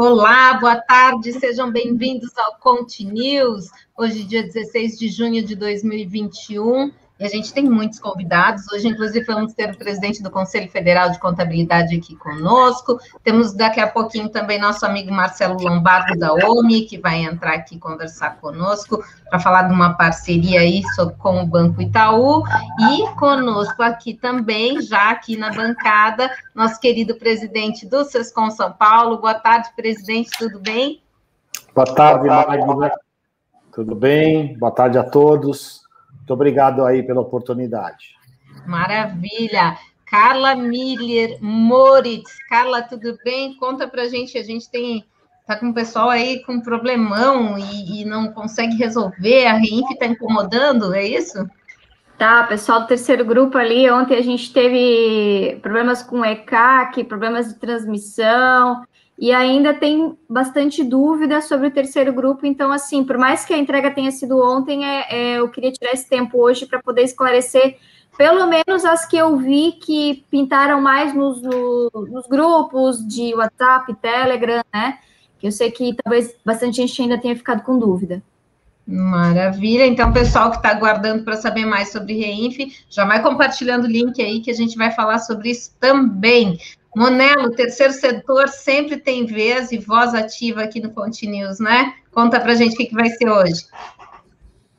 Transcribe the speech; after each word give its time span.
Olá, 0.00 0.54
boa 0.54 0.76
tarde, 0.76 1.32
sejam 1.32 1.72
bem-vindos 1.72 2.30
ao 2.38 2.54
Conte 2.60 3.04
News. 3.04 3.68
Hoje, 3.96 4.22
dia 4.22 4.44
16 4.44 4.96
de 4.96 5.08
junho 5.08 5.44
de 5.44 5.56
2021. 5.56 6.92
E 7.18 7.24
a 7.24 7.28
gente 7.28 7.52
tem 7.52 7.64
muitos 7.64 7.98
convidados. 7.98 8.70
Hoje, 8.72 8.86
inclusive, 8.86 9.26
vamos 9.26 9.52
ter 9.52 9.70
o 9.70 9.76
presidente 9.76 10.22
do 10.22 10.30
Conselho 10.30 10.70
Federal 10.70 11.10
de 11.10 11.18
Contabilidade 11.18 11.96
aqui 11.96 12.14
conosco. 12.14 13.00
Temos 13.24 13.52
daqui 13.52 13.80
a 13.80 13.88
pouquinho 13.88 14.28
também 14.28 14.60
nosso 14.60 14.86
amigo 14.86 15.12
Marcelo 15.12 15.60
Lombardo 15.60 16.16
da 16.16 16.32
OMI, 16.32 16.82
que 16.82 16.96
vai 16.96 17.24
entrar 17.24 17.54
aqui 17.54 17.76
conversar 17.76 18.36
conosco 18.40 19.02
para 19.28 19.40
falar 19.40 19.62
de 19.62 19.74
uma 19.74 19.94
parceria 19.94 20.60
aí 20.60 20.82
com 21.18 21.42
o 21.42 21.46
Banco 21.46 21.82
Itaú. 21.82 22.44
E 22.92 23.08
conosco 23.16 23.82
aqui 23.82 24.14
também, 24.14 24.80
já 24.80 25.10
aqui 25.10 25.36
na 25.36 25.50
bancada, 25.50 26.30
nosso 26.54 26.78
querido 26.78 27.16
presidente 27.16 27.84
do 27.84 28.04
Sescom 28.04 28.48
São 28.50 28.72
Paulo. 28.72 29.18
Boa 29.18 29.34
tarde, 29.34 29.70
presidente, 29.74 30.30
tudo 30.38 30.60
bem? 30.60 31.02
Boa 31.74 31.86
tarde, 31.86 32.28
Magna. 32.28 32.92
Tudo 33.72 33.96
bem? 33.96 34.56
Boa 34.56 34.72
tarde 34.72 34.98
a 34.98 35.04
todos. 35.04 35.87
Muito 36.28 36.34
obrigado 36.34 36.84
aí 36.84 37.02
pela 37.02 37.22
oportunidade. 37.22 38.14
Maravilha. 38.66 39.78
Carla 40.04 40.54
Miller 40.54 41.38
Moritz. 41.40 42.36
Carla, 42.50 42.82
tudo 42.82 43.16
bem? 43.24 43.56
Conta 43.56 43.88
pra 43.88 44.08
gente, 44.08 44.36
a 44.36 44.42
gente 44.42 44.70
tem 44.70 45.06
tá 45.46 45.56
com 45.56 45.70
o 45.70 45.74
pessoal 45.74 46.10
aí 46.10 46.42
com 46.44 46.60
problemão 46.60 47.58
e, 47.58 48.02
e 48.02 48.04
não 48.04 48.30
consegue 48.30 48.76
resolver, 48.76 49.46
a 49.46 49.54
REINF 49.54 49.90
está 49.92 50.04
incomodando, 50.04 50.94
é 50.94 51.06
isso? 51.06 51.48
Tá, 52.18 52.44
pessoal 52.44 52.80
do 52.80 52.86
terceiro 52.86 53.24
grupo 53.24 53.56
ali, 53.56 53.90
ontem 53.90 54.18
a 54.18 54.22
gente 54.22 54.52
teve 54.52 55.58
problemas 55.62 56.02
com 56.02 56.22
ECAC, 56.22 57.02
problemas 57.04 57.48
de 57.48 57.54
transmissão, 57.54 58.84
e 59.18 59.32
ainda 59.32 59.74
tem 59.74 60.16
bastante 60.30 60.84
dúvida 60.84 61.40
sobre 61.40 61.66
o 61.66 61.70
terceiro 61.72 62.12
grupo. 62.12 62.46
Então, 62.46 62.70
assim, 62.70 63.02
por 63.02 63.18
mais 63.18 63.44
que 63.44 63.52
a 63.52 63.58
entrega 63.58 63.90
tenha 63.90 64.12
sido 64.12 64.40
ontem, 64.40 64.84
é, 64.86 65.06
é 65.10 65.32
eu 65.40 65.48
queria 65.48 65.72
tirar 65.72 65.92
esse 65.92 66.08
tempo 66.08 66.38
hoje 66.38 66.66
para 66.66 66.80
poder 66.80 67.02
esclarecer 67.02 67.76
pelo 68.16 68.46
menos 68.46 68.84
as 68.84 69.06
que 69.06 69.16
eu 69.16 69.36
vi 69.36 69.72
que 69.72 70.24
pintaram 70.30 70.80
mais 70.80 71.14
nos, 71.14 71.40
no, 71.40 71.90
nos 72.10 72.26
grupos 72.26 73.06
de 73.06 73.34
WhatsApp, 73.34 73.94
Telegram, 73.94 74.62
né? 74.72 74.98
Que 75.38 75.46
eu 75.46 75.52
sei 75.52 75.70
que 75.70 75.94
talvez 76.02 76.34
bastante 76.44 76.76
gente 76.76 77.00
ainda 77.00 77.18
tenha 77.18 77.36
ficado 77.36 77.62
com 77.62 77.78
dúvida. 77.78 78.20
Maravilha. 78.84 79.86
Então, 79.86 80.12
pessoal 80.12 80.50
que 80.50 80.56
está 80.56 80.70
aguardando 80.70 81.22
para 81.22 81.36
saber 81.36 81.64
mais 81.64 81.92
sobre 81.92 82.14
Reinf, 82.14 82.56
já 82.88 83.04
vai 83.04 83.22
compartilhando 83.22 83.84
o 83.84 83.88
link 83.88 84.20
aí 84.20 84.40
que 84.40 84.50
a 84.50 84.54
gente 84.54 84.76
vai 84.76 84.90
falar 84.90 85.18
sobre 85.18 85.50
isso 85.50 85.72
também. 85.78 86.58
Monelo, 86.96 87.50
terceiro 87.50 87.92
setor 87.92 88.48
sempre 88.48 88.96
tem 88.96 89.26
vez 89.26 89.70
e 89.72 89.78
voz 89.78 90.14
ativa 90.14 90.62
aqui 90.62 90.80
no 90.80 90.92
Fonte 90.92 91.26
News, 91.26 91.60
né? 91.60 91.94
Conta 92.12 92.40
para 92.40 92.54
gente 92.54 92.74
o 92.74 92.76
que, 92.76 92.86
que 92.86 92.94
vai 92.94 93.10
ser 93.10 93.28
hoje. 93.28 93.66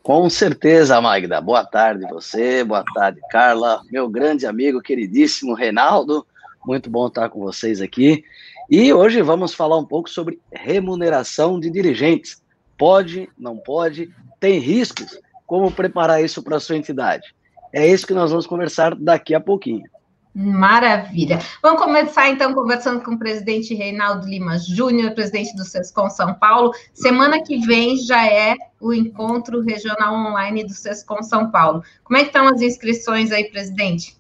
Com 0.02 0.30
certeza, 0.30 1.00
Magda. 1.00 1.40
Boa 1.40 1.64
tarde 1.64 2.08
você, 2.10 2.64
boa 2.64 2.84
tarde, 2.94 3.20
Carla, 3.30 3.82
meu 3.92 4.10
grande 4.10 4.46
amigo, 4.46 4.82
queridíssimo 4.82 5.54
Reinaldo. 5.54 6.26
Muito 6.66 6.90
bom 6.90 7.08
estar 7.08 7.30
com 7.30 7.40
vocês 7.40 7.80
aqui. 7.80 8.24
E 8.70 8.92
hoje 8.92 9.22
vamos 9.22 9.54
falar 9.54 9.78
um 9.78 9.86
pouco 9.86 10.10
sobre 10.10 10.40
remuneração 10.52 11.60
de 11.60 11.70
dirigentes. 11.70 12.42
Pode, 12.78 13.30
não 13.38 13.58
pode, 13.58 14.10
tem 14.40 14.60
riscos? 14.60 15.20
Como 15.46 15.72
preparar 15.72 16.24
isso 16.24 16.42
para 16.42 16.58
a 16.58 16.60
sua 16.60 16.78
entidade? 16.78 17.34
É 17.72 17.88
isso 17.88 18.06
que 18.06 18.14
nós 18.14 18.32
vamos 18.32 18.48
conversar 18.48 18.96
daqui 18.96 19.36
a 19.36 19.40
pouquinho. 19.40 19.84
Maravilha. 20.34 21.40
Vamos 21.62 21.82
começar 21.82 22.30
então 22.30 22.54
conversando 22.54 23.04
com 23.04 23.12
o 23.12 23.20
presidente 23.20 23.74
Reinaldo 23.74 24.28
Lima 24.28 24.58
Júnior, 24.60 25.14
presidente 25.14 25.56
do 25.56 25.66
SESCOM 25.66 26.10
São 26.10 26.34
Paulo. 26.36 26.72
Semana 26.94 27.42
que 27.44 27.58
vem 27.66 27.98
já 27.98 28.28
é 28.28 28.56
o 28.80 28.94
encontro 28.94 29.62
regional 29.62 30.14
online 30.14 30.64
do 30.64 30.74
SESCOM 30.74 31.24
São 31.24 31.50
Paulo. 31.50 31.84
Como 32.04 32.18
é 32.18 32.22
que 32.22 32.28
estão 32.28 32.48
as 32.48 32.62
inscrições 32.62 33.32
aí, 33.32 33.50
presidente? 33.50 34.18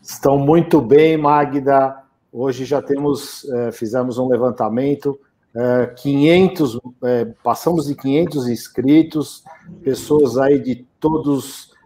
Estão 0.00 0.38
muito 0.38 0.80
bem, 0.80 1.16
Magda. 1.16 2.02
Hoje 2.32 2.64
já 2.64 2.80
temos, 2.80 3.44
é, 3.50 3.72
fizemos 3.72 4.18
um 4.18 4.28
levantamento, 4.28 5.18
é, 5.54 5.86
500, 5.86 6.80
é, 7.02 7.24
passamos 7.42 7.86
de 7.86 7.94
500 7.94 8.48
inscritos, 8.48 9.42
pessoas 9.82 10.38
aí 10.38 10.58
de 10.60 10.86
todos, 11.00 11.76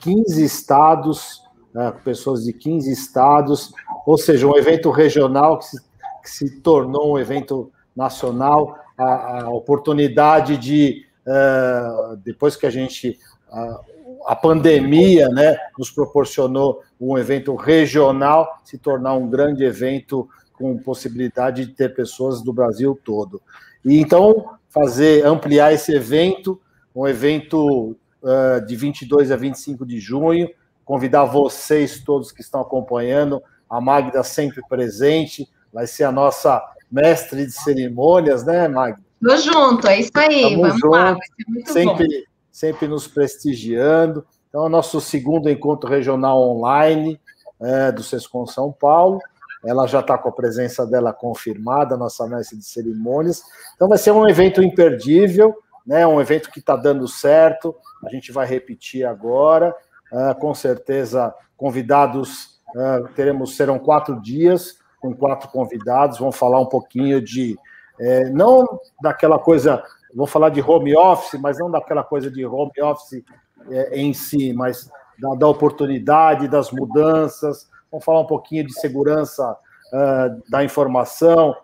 15 0.00 0.44
estados, 0.44 1.42
né, 1.74 1.92
pessoas 2.04 2.44
de 2.44 2.52
15 2.52 2.90
estados, 2.90 3.72
ou 4.06 4.18
seja, 4.18 4.46
um 4.46 4.56
evento 4.56 4.90
regional 4.90 5.58
que 5.58 5.66
se, 5.66 5.80
que 6.22 6.30
se 6.30 6.60
tornou 6.60 7.14
um 7.14 7.18
evento 7.18 7.72
nacional, 7.96 8.78
a, 8.96 9.42
a 9.42 9.50
oportunidade 9.50 10.56
de, 10.56 11.04
uh, 11.26 12.16
depois 12.18 12.56
que 12.56 12.66
a 12.66 12.70
gente, 12.70 13.18
uh, 13.50 13.78
a 14.26 14.36
pandemia, 14.36 15.28
né, 15.28 15.56
nos 15.78 15.90
proporcionou 15.90 16.82
um 17.00 17.18
evento 17.18 17.54
regional, 17.54 18.60
se 18.64 18.78
tornar 18.78 19.14
um 19.14 19.28
grande 19.28 19.64
evento 19.64 20.28
com 20.52 20.78
possibilidade 20.78 21.66
de 21.66 21.72
ter 21.72 21.94
pessoas 21.94 22.42
do 22.42 22.52
Brasil 22.52 22.98
todo. 23.04 23.40
E 23.84 23.98
então, 23.98 24.50
fazer, 24.68 25.26
ampliar 25.26 25.72
esse 25.72 25.92
evento, 25.92 26.60
um 26.94 27.06
evento 27.06 27.96
uh, 28.22 28.64
de 28.64 28.76
22 28.76 29.32
a 29.32 29.36
25 29.36 29.84
de 29.84 29.98
junho, 29.98 30.48
convidar 30.92 31.24
vocês 31.24 32.04
todos 32.04 32.30
que 32.30 32.42
estão 32.42 32.60
acompanhando, 32.60 33.42
a 33.68 33.80
Magda 33.80 34.22
sempre 34.22 34.60
presente, 34.68 35.48
vai 35.72 35.86
ser 35.86 36.04
a 36.04 36.12
nossa 36.12 36.62
mestre 36.90 37.46
de 37.46 37.52
cerimônias, 37.52 38.44
né, 38.44 38.68
Magda? 38.68 39.00
Tô 39.26 39.34
junto, 39.38 39.88
é 39.88 40.00
isso 40.00 40.10
aí, 40.14 40.42
Tamo 40.42 40.60
vamos 40.60 40.74
junto, 40.74 40.88
lá, 40.88 41.16
sempre, 41.64 42.06
bom. 42.06 42.24
sempre 42.50 42.88
nos 42.88 43.08
prestigiando. 43.08 44.22
Então, 44.50 44.64
é 44.64 44.66
o 44.66 44.68
nosso 44.68 45.00
segundo 45.00 45.48
encontro 45.48 45.88
regional 45.88 46.38
online 46.42 47.18
é, 47.58 47.90
do 47.90 48.02
Sescom 48.02 48.46
São 48.46 48.70
Paulo. 48.70 49.18
Ela 49.64 49.86
já 49.86 50.00
está 50.00 50.18
com 50.18 50.28
a 50.28 50.32
presença 50.32 50.86
dela 50.86 51.10
confirmada, 51.14 51.96
nossa 51.96 52.26
mestre 52.26 52.58
de 52.58 52.66
cerimônias. 52.66 53.42
Então, 53.76 53.88
vai 53.88 53.96
ser 53.96 54.10
um 54.10 54.28
evento 54.28 54.62
imperdível, 54.62 55.56
né? 55.86 56.06
Um 56.06 56.20
evento 56.20 56.50
que 56.50 56.58
está 56.58 56.76
dando 56.76 57.08
certo. 57.08 57.74
A 58.04 58.10
gente 58.10 58.30
vai 58.30 58.46
repetir 58.46 59.06
agora. 59.06 59.74
Uh, 60.12 60.38
com 60.38 60.54
certeza, 60.54 61.34
convidados, 61.56 62.60
uh, 62.76 63.08
teremos, 63.14 63.56
serão 63.56 63.78
quatro 63.78 64.20
dias 64.20 64.82
com 65.02 65.12
quatro 65.12 65.50
convidados, 65.50 66.20
vão 66.20 66.30
falar 66.30 66.60
um 66.60 66.66
pouquinho 66.66 67.20
de, 67.20 67.58
é, 67.98 68.30
não 68.30 68.64
daquela 69.02 69.36
coisa, 69.36 69.82
vou 70.14 70.28
falar 70.28 70.50
de 70.50 70.62
home 70.62 70.96
office, 70.96 71.38
mas 71.40 71.58
não 71.58 71.68
daquela 71.68 72.04
coisa 72.04 72.30
de 72.30 72.46
home 72.46 72.70
office 72.80 73.24
é, 73.68 74.00
em 74.00 74.14
si, 74.14 74.52
mas 74.52 74.88
da, 75.18 75.34
da, 75.34 75.48
oportunidade, 75.48 76.46
das 76.46 76.70
mudanças, 76.70 77.68
vamos 77.90 78.04
falar 78.04 78.20
um 78.20 78.26
pouquinho 78.26 78.64
de 78.64 78.72
segurança 78.72 79.56
uh, 79.92 80.42
da 80.48 80.62
informação, 80.62 81.54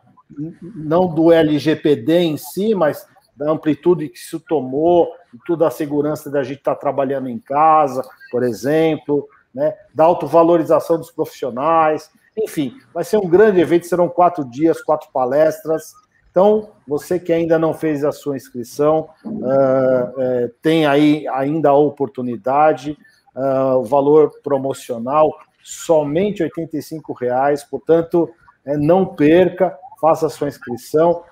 não 0.61 1.07
do 1.07 1.33
LGPD 1.33 2.19
em 2.19 2.37
si, 2.37 2.75
mas 2.75 3.07
da 3.39 3.51
amplitude 3.51 4.09
que 4.09 4.19
isso 4.19 4.41
tomou, 4.41 5.15
e 5.33 5.39
toda 5.47 5.69
a 5.69 5.71
segurança 5.71 6.29
da 6.29 6.43
gente 6.43 6.59
estar 6.59 6.75
tá 6.75 6.81
trabalhando 6.81 7.29
em 7.29 7.39
casa, 7.39 8.03
por 8.33 8.43
exemplo, 8.43 9.29
né, 9.55 9.75
da 9.95 10.05
autovalorização 10.05 10.99
dos 10.99 11.13
profissionais, 11.13 12.11
enfim, 12.37 12.77
vai 12.93 13.05
ser 13.05 13.17
um 13.17 13.29
grande 13.29 13.61
evento, 13.61 13.87
serão 13.87 14.09
quatro 14.09 14.45
dias, 14.45 14.83
quatro 14.83 15.09
palestras. 15.13 15.93
Então, 16.31 16.71
você 16.87 17.19
que 17.19 17.33
ainda 17.33 17.59
não 17.59 17.73
fez 17.73 18.05
a 18.05 18.13
sua 18.13 18.37
inscrição, 18.37 19.09
uh, 19.25 19.31
uh, 19.31 20.49
tem 20.61 20.87
aí 20.87 21.27
ainda 21.29 21.71
a 21.71 21.77
oportunidade, 21.77 22.99
uh, 23.35 23.77
o 23.77 23.85
valor 23.85 24.31
promocional 24.43 25.33
somente 25.63 26.43
R$ 26.43 26.51
reais, 27.21 27.63
portanto, 27.65 28.31
não 28.65 29.05
perca, 29.05 29.77
faça 30.01 30.27
a 30.27 30.31
sua 30.31 30.49
inscrição 30.49 31.23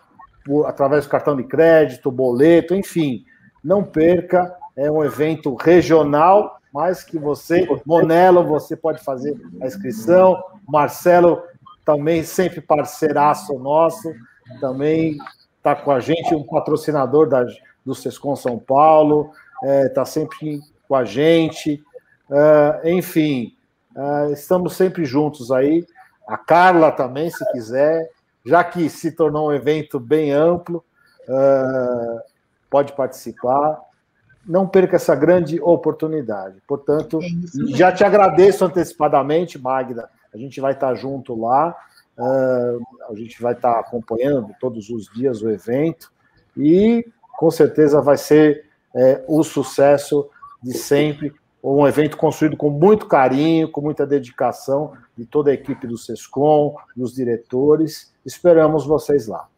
através 0.66 1.04
do 1.04 1.10
cartão 1.10 1.36
de 1.36 1.44
crédito, 1.44 2.10
boleto, 2.10 2.74
enfim, 2.74 3.24
não 3.62 3.82
perca, 3.82 4.54
é 4.76 4.90
um 4.90 5.04
evento 5.04 5.54
regional, 5.54 6.58
mas 6.72 7.02
que 7.02 7.18
você, 7.18 7.66
Monelo, 7.84 8.44
você 8.44 8.76
pode 8.76 9.02
fazer 9.02 9.36
a 9.60 9.66
inscrição, 9.66 10.42
Marcelo 10.68 11.42
também 11.84 12.22
sempre 12.24 12.60
parceiraço 12.60 13.58
nosso, 13.58 14.12
também 14.60 15.16
está 15.56 15.74
com 15.74 15.90
a 15.90 16.00
gente, 16.00 16.34
um 16.34 16.42
patrocinador 16.42 17.28
da, 17.28 17.46
do 17.84 17.94
Sescom 17.94 18.36
São 18.36 18.58
Paulo, 18.58 19.30
está 19.62 19.68
é, 19.68 19.88
tá 19.88 20.04
sempre 20.04 20.60
com 20.88 20.94
a 20.94 21.04
gente, 21.04 21.82
é, 22.30 22.90
enfim, 22.92 23.54
é, 23.96 24.32
estamos 24.32 24.74
sempre 24.76 25.04
juntos 25.04 25.50
aí, 25.50 25.86
a 26.28 26.36
Carla 26.36 26.90
também, 26.90 27.30
se 27.30 27.44
quiser, 27.52 28.10
já 28.46 28.62
que 28.62 28.88
se 28.88 29.10
tornou 29.10 29.48
um 29.48 29.52
evento 29.52 29.98
bem 29.98 30.32
amplo, 30.32 30.84
uh, 31.28 32.20
pode 32.70 32.92
participar. 32.92 33.80
Não 34.46 34.68
perca 34.68 34.94
essa 34.94 35.16
grande 35.16 35.60
oportunidade. 35.60 36.62
Portanto, 36.68 37.18
é 37.20 37.76
já 37.76 37.90
te 37.90 38.04
agradeço 38.04 38.64
antecipadamente, 38.64 39.58
Magda. 39.58 40.08
A 40.32 40.36
gente 40.36 40.60
vai 40.60 40.72
estar 40.72 40.94
junto 40.94 41.38
lá. 41.38 41.76
Uh, 42.16 42.80
a 43.10 43.14
gente 43.14 43.42
vai 43.42 43.52
estar 43.52 43.78
acompanhando 43.78 44.54
todos 44.60 44.88
os 44.88 45.06
dias 45.12 45.42
o 45.42 45.50
evento 45.50 46.10
e 46.56 47.04
com 47.36 47.50
certeza 47.50 48.00
vai 48.00 48.16
ser 48.16 48.64
é, 48.94 49.22
o 49.28 49.42
sucesso 49.42 50.30
de 50.62 50.72
sempre. 50.72 51.34
Um 51.62 51.86
evento 51.86 52.16
construído 52.16 52.56
com 52.56 52.70
muito 52.70 53.06
carinho, 53.06 53.70
com 53.70 53.80
muita 53.80 54.06
dedicação 54.06 54.92
de 55.16 55.24
toda 55.26 55.50
a 55.50 55.54
equipe 55.54 55.86
do 55.86 55.98
SESCOM, 55.98 56.76
dos 56.96 57.14
diretores. 57.14 58.14
Esperamos 58.24 58.86
vocês 58.86 59.26
lá. 59.26 59.48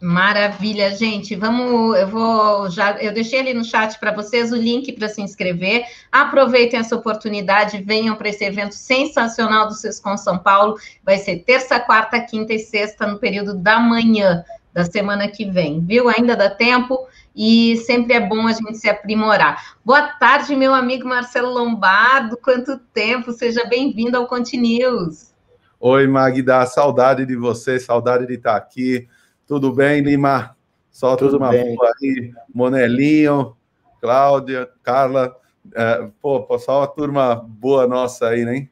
Maravilha, 0.00 0.94
gente. 0.94 1.34
Vamos, 1.34 1.96
eu 1.96 2.08
vou 2.08 2.70
já, 2.70 2.92
eu 3.02 3.12
deixei 3.12 3.40
ali 3.40 3.54
no 3.54 3.64
chat 3.64 3.98
para 3.98 4.12
vocês 4.12 4.52
o 4.52 4.56
link 4.56 4.92
para 4.92 5.08
se 5.08 5.22
inscrever. 5.22 5.84
Aproveitem 6.12 6.78
essa 6.78 6.96
oportunidade, 6.96 7.82
venham 7.82 8.14
para 8.14 8.28
esse 8.28 8.44
evento 8.44 8.74
sensacional 8.74 9.66
do 9.66 9.74
Sescom 9.74 10.16
São 10.16 10.38
Paulo. 10.38 10.76
Vai 11.02 11.18
ser 11.18 11.38
terça, 11.38 11.80
quarta, 11.80 12.20
quinta 12.20 12.52
e 12.52 12.58
sexta 12.58 13.06
no 13.06 13.18
período 13.18 13.54
da 13.54 13.78
manhã 13.78 14.44
da 14.74 14.84
semana 14.84 15.28
que 15.28 15.44
vem, 15.44 15.80
viu? 15.80 16.08
Ainda 16.08 16.36
dá 16.36 16.50
tempo 16.50 17.06
e 17.34 17.76
sempre 17.78 18.14
é 18.14 18.20
bom 18.20 18.46
a 18.46 18.52
gente 18.52 18.76
se 18.76 18.88
aprimorar. 18.88 19.76
Boa 19.84 20.02
tarde, 20.02 20.54
meu 20.54 20.72
amigo 20.72 21.08
Marcelo 21.08 21.50
Lombardo. 21.50 22.36
Quanto 22.36 22.78
tempo? 22.92 23.32
Seja 23.32 23.64
bem-vindo 23.66 24.16
ao 24.16 24.26
Continuous. 24.26 25.34
Oi, 25.80 26.06
Magda, 26.06 26.64
saudade 26.66 27.26
de 27.26 27.36
você, 27.36 27.80
saudade 27.80 28.26
de 28.26 28.34
estar 28.34 28.56
aqui. 28.56 29.08
Tudo 29.46 29.72
bem, 29.72 30.00
Lima? 30.00 30.56
Solta 30.90 31.24
Tudo 31.24 31.38
uma 31.38 31.50
bem. 31.50 31.76
aí. 32.02 32.32
Monelinho, 32.54 33.56
Cláudia, 34.00 34.70
Carla. 34.82 35.34
É, 35.74 36.08
pô, 36.22 36.46
só 36.58 36.80
uma 36.80 36.86
turma 36.86 37.34
boa 37.34 37.86
nossa 37.86 38.28
aí, 38.28 38.44
né? 38.44 38.68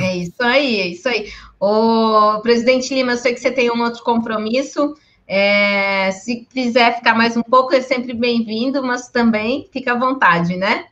É 0.00 0.16
isso 0.16 0.42
aí, 0.42 0.80
é 0.80 0.86
isso 0.88 1.08
aí. 1.08 1.30
Ô, 1.60 2.40
presidente 2.42 2.92
Lima, 2.94 3.12
eu 3.12 3.16
sei 3.16 3.34
que 3.34 3.40
você 3.40 3.50
tem 3.50 3.70
um 3.70 3.82
outro 3.82 4.02
compromisso. 4.02 4.94
É, 5.30 6.10
se 6.12 6.46
quiser 6.46 6.96
ficar 6.96 7.14
mais 7.14 7.36
um 7.36 7.42
pouco, 7.42 7.74
é 7.74 7.82
sempre 7.82 8.14
bem-vindo, 8.14 8.82
mas 8.82 9.10
também 9.10 9.68
fica 9.70 9.92
à 9.92 9.98
vontade, 9.98 10.56
né? 10.56 10.86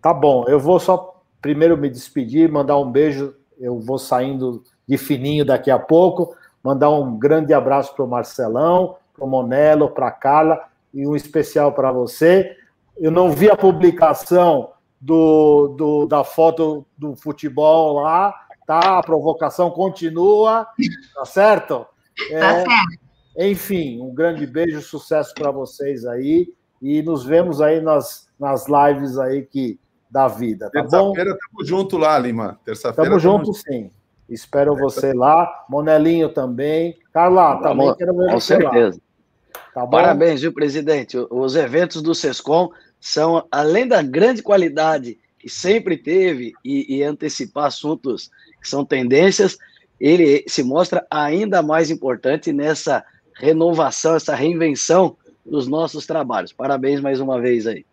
Tá 0.00 0.14
bom, 0.14 0.44
eu 0.46 0.60
vou 0.60 0.78
só 0.78 1.20
primeiro 1.40 1.76
me 1.76 1.90
despedir, 1.90 2.50
mandar 2.50 2.78
um 2.78 2.88
beijo. 2.88 3.34
Eu 3.58 3.80
vou 3.80 3.98
saindo 3.98 4.62
de 4.88 4.96
fininho 4.96 5.44
daqui 5.44 5.70
a 5.70 5.78
pouco. 5.78 6.36
Mandar 6.62 6.90
um 6.90 7.18
grande 7.18 7.52
abraço 7.52 7.92
para 7.94 8.04
o 8.04 8.08
Marcelão, 8.08 8.96
para 9.12 9.24
o 9.24 9.28
Monelo, 9.28 9.90
para 9.90 10.06
a 10.06 10.12
Carla 10.12 10.62
e 10.94 11.06
um 11.06 11.16
especial 11.16 11.72
para 11.72 11.90
você. 11.90 12.56
Eu 12.96 13.10
não 13.10 13.30
vi 13.30 13.50
a 13.50 13.56
publicação 13.56 14.70
do, 15.00 15.74
do, 15.76 16.06
da 16.06 16.22
foto 16.22 16.86
do 16.96 17.16
futebol 17.16 17.94
lá, 18.00 18.32
tá? 18.64 18.98
A 18.98 19.02
provocação 19.02 19.70
continua, 19.70 20.68
tá 21.14 21.24
certo? 21.24 21.84
É, 22.30 22.38
tá 22.38 22.54
certo. 22.54 23.02
Enfim, 23.36 24.00
um 24.00 24.14
grande 24.14 24.46
beijo, 24.46 24.80
sucesso 24.82 25.34
para 25.34 25.50
vocês 25.50 26.04
aí 26.04 26.52
e 26.80 27.02
nos 27.02 27.24
vemos 27.24 27.60
aí 27.60 27.80
nas, 27.80 28.28
nas 28.38 28.66
lives 28.68 29.18
aí 29.18 29.42
que 29.42 29.78
da 30.10 30.28
vida, 30.28 30.68
tá 30.70 30.82
bom? 30.82 31.12
Terça-feira 31.12 31.38
tamo 31.38 31.64
junto 31.66 31.96
lá, 31.96 32.18
Lima. 32.18 32.60
Terça-feira 32.64 33.08
tamo 33.08 33.20
junto, 33.20 33.54
sim. 33.54 33.90
Espero 34.28 34.76
você 34.76 35.12
lá. 35.14 35.64
Monelinho 35.68 36.28
também. 36.28 36.98
Carla, 37.12 37.60
também 37.62 37.94
quero 37.94 38.14
ver 38.16 38.30
Com 38.30 38.40
você 38.40 38.58
certeza. 38.58 38.96
lá. 38.96 39.60
Tá 39.74 39.86
Parabéns, 39.86 40.42
viu, 40.42 40.52
presidente? 40.52 41.16
Os 41.30 41.56
eventos 41.56 42.02
do 42.02 42.14
SESCOM 42.14 42.70
são, 43.00 43.46
além 43.50 43.88
da 43.88 44.02
grande 44.02 44.42
qualidade 44.42 45.18
que 45.38 45.48
sempre 45.48 45.96
teve 45.96 46.52
e, 46.62 46.98
e 46.98 47.02
antecipar 47.02 47.64
assuntos 47.64 48.30
que 48.60 48.68
são 48.68 48.84
tendências, 48.84 49.56
ele 49.98 50.44
se 50.46 50.62
mostra 50.62 51.06
ainda 51.10 51.62
mais 51.62 51.90
importante 51.90 52.52
nessa 52.52 53.02
renovação, 53.36 54.14
essa 54.16 54.34
reinvenção 54.34 55.16
dos 55.44 55.66
nossos 55.66 56.06
trabalhos. 56.06 56.52
Parabéns 56.52 57.00
mais 57.00 57.20
uma 57.20 57.40
vez 57.40 57.66
aí. 57.66 57.84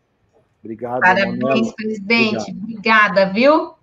Obrigado. 0.63 1.01
Parabéns, 1.01 1.73
presidente. 1.73 2.51
Obrigado. 2.51 2.63
Obrigada, 2.63 3.33
viu? 3.33 3.73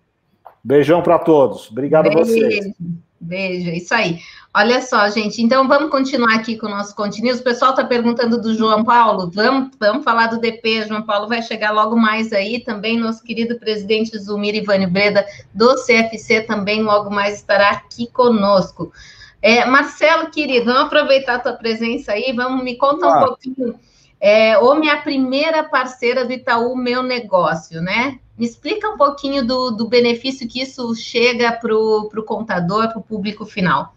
Beijão 0.63 1.03
para 1.03 1.19
todos. 1.19 1.71
Obrigado 1.71 2.05
Beijo. 2.05 2.19
a 2.19 2.25
vocês. 2.25 2.75
Beijo, 3.21 3.71
isso 3.71 3.95
aí. 3.95 4.19
Olha 4.55 4.81
só, 4.81 5.09
gente, 5.09 5.43
então 5.43 5.67
vamos 5.69 5.91
continuar 5.91 6.35
aqui 6.35 6.57
com 6.57 6.67
o 6.67 6.71
nosso 6.71 6.95
conteúdo. 6.95 7.39
O 7.39 7.43
pessoal 7.43 7.73
está 7.73 7.85
perguntando 7.85 8.41
do 8.41 8.55
João 8.55 8.85
Paulo. 8.85 9.31
Vamos, 9.35 9.71
vamos 9.79 10.05
falar 10.05 10.29
do 10.29 10.41
DP. 10.41 10.87
João 10.87 11.03
Paulo 11.03 11.29
vai 11.29 11.43
chegar 11.43 11.73
logo 11.73 11.97
mais 11.97 12.33
aí. 12.33 12.61
Também 12.61 12.99
nosso 12.99 13.23
querido 13.23 13.59
presidente 13.59 14.19
Zumir 14.19 14.55
Ivani 14.55 14.87
Breda, 14.87 15.27
do 15.53 15.75
CFC, 15.85 16.43
também 16.43 16.83
logo 16.83 17.11
mais 17.11 17.37
estará 17.37 17.71
aqui 17.71 18.07
conosco. 18.07 18.93
É, 19.41 19.65
Marcelo, 19.65 20.31
querido, 20.31 20.67
vamos 20.67 20.87
aproveitar 20.87 21.37
a 21.37 21.39
tua 21.39 21.53
presença 21.53 22.13
aí. 22.13 22.33
Vamos 22.35 22.65
me 22.65 22.77
conta 22.77 23.07
ah. 23.07 23.17
um 23.17 23.27
pouquinho. 23.27 23.79
É, 24.21 24.59
ou 24.59 24.75
minha 24.77 25.01
primeira 25.03 25.63
parceira 25.65 26.25
do 26.25 26.33
Itaú 26.33 26.75
Meu 26.75 27.03
Negócio, 27.03 27.83
né? 27.83 28.19
Me 28.37 28.47
explica 28.47 28.89
um 28.89 28.97
pouquinho 28.97 29.47
do, 29.47 29.71
do 29.71 29.89
benefício 29.89 30.49
que 30.49 30.61
isso 30.61 30.95
chega 30.95 31.53
para 31.53 31.75
o 31.75 32.25
contador, 32.25 32.89
para 32.89 32.99
o 32.99 33.03
público 33.03 33.47
final. 33.47 33.95